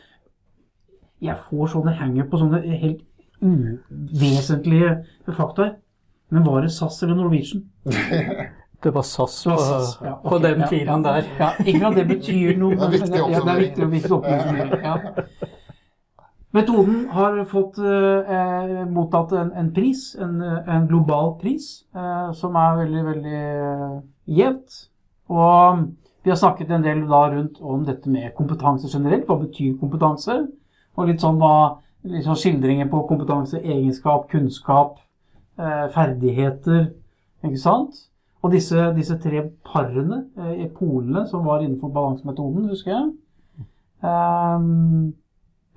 Jeg 1.22 1.36
får 1.50 1.68
sånne 1.76 1.94
hanger 2.00 2.26
på 2.32 2.40
sånne 2.40 2.62
helt 2.64 3.04
uvesentlige 3.44 4.96
faktaer. 5.36 5.76
Men 6.32 6.46
var 6.46 6.64
det 6.64 6.72
SAS 6.74 7.02
eller 7.04 7.20
Norwegian? 7.20 7.66
Det 8.80 8.94
var 8.96 9.04
SAS 9.04 9.44
Det 9.44 9.50
på, 9.50 9.56
var 9.56 9.66
SAS, 9.66 9.98
ja, 10.04 10.14
på 10.24 10.38
den 10.40 10.62
tiden 10.70 11.04
ja, 11.04 11.12
der. 11.12 11.26
Ja, 11.40 11.50
ikke 11.66 11.88
at 11.90 11.98
det 11.98 12.06
betyr 12.08 12.54
noe, 12.56 12.78
Det 12.78 12.86
er 12.86 12.94
men 12.94 13.02
viktig 13.02 13.20
ja, 13.20 13.42
det 13.44 13.52
er 13.54 13.60
viktig, 13.60 13.88
viktig 13.92 14.14
oppsummering. 14.16 14.86
Ja. 14.86 15.50
Metoden 16.52 17.04
har 17.14 17.36
fått 17.46 17.78
eh, 17.78 18.86
mottatt 18.90 19.36
en, 19.38 19.52
en 19.54 19.68
pris, 19.74 20.16
en, 20.18 20.40
en 20.42 20.88
global 20.90 21.36
pris, 21.42 21.68
eh, 21.94 22.32
som 22.34 22.58
er 22.58 22.80
veldig, 22.80 23.04
veldig 23.06 23.42
eh, 23.42 24.00
gjevt. 24.40 24.80
Og 25.30 25.84
vi 26.26 26.34
har 26.34 26.40
snakket 26.42 26.74
en 26.74 26.88
del 26.88 27.04
da 27.10 27.22
rundt 27.36 27.62
om 27.62 27.86
dette 27.86 28.10
med 28.10 28.34
kompetanse 28.38 28.90
generelt. 28.90 29.28
Hva 29.30 29.38
betyr 29.44 29.78
kompetanse? 29.78 30.40
Og 30.98 31.12
litt 31.12 31.22
sånn 31.22 31.38
hva 31.38 31.54
litt 32.08 32.26
sånn 32.26 32.40
skildringer 32.40 32.90
på 32.92 33.04
kompetanse, 33.10 33.60
egenskap, 33.60 34.28
kunnskap, 34.32 35.00
eh, 35.60 35.88
ferdigheter. 35.94 36.94
Ikke 37.44 37.60
sant? 37.60 38.06
Og 38.42 38.54
disse, 38.56 38.90
disse 38.96 39.18
tre 39.20 39.44
parene, 39.68 40.26
eh, 40.38 40.68
polene, 40.72 41.28
som 41.28 41.46
var 41.46 41.62
innenfor 41.62 41.92
balansemetoden, 41.92 42.70
husker 42.70 42.92
jeg. 42.92 43.66
Ehm, 44.04 45.14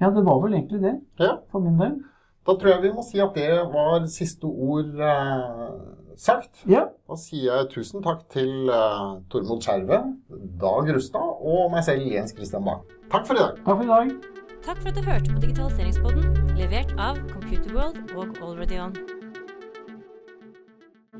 ja, 0.02 0.10
det 0.10 0.24
var 0.26 0.40
vel 0.42 0.56
egentlig 0.58 0.82
det, 0.82 0.96
Ja. 1.22 1.36
for 1.52 1.62
min 1.64 1.78
del. 1.80 2.00
Da 2.42 2.56
tror 2.58 2.72
jeg 2.74 2.82
vi 2.82 2.90
må 2.96 3.04
si 3.06 3.20
at 3.22 3.36
det 3.38 3.48
var 3.70 4.02
siste 4.10 4.48
ord 4.50 4.98
eh, 4.98 5.76
sagt. 6.18 6.64
Ja. 6.66 6.88
Da 7.08 7.14
sier 7.22 7.54
jeg 7.60 7.70
tusen 7.76 8.02
takk 8.02 8.24
til 8.34 8.66
eh, 8.68 9.06
Tormod 9.30 9.62
Skjerve, 9.62 10.02
Dag 10.60 10.90
Rustad 10.96 11.22
og 11.38 11.70
meg 11.72 11.86
selv, 11.86 12.02
Jens 12.10 12.34
Christian 12.34 12.66
Bang. 12.66 12.82
Takk 13.14 13.26
for 13.30 13.38
i 13.38 13.44
dag. 13.44 13.62
Takk 13.64 13.78
for 13.78 13.86
i 13.86 13.92
dag. 13.94 14.14
Takk 14.66 14.78
for 14.82 14.90
at 14.92 14.98
du 14.98 15.02
hørte 15.06 15.32
på 15.34 15.40
Digitaliseringspodden, 15.46 16.28
levert 16.58 16.92
av 16.98 17.18
Computerworld 17.32 18.16
og 18.18 18.42
Already 18.42 18.78
On. 18.82 19.21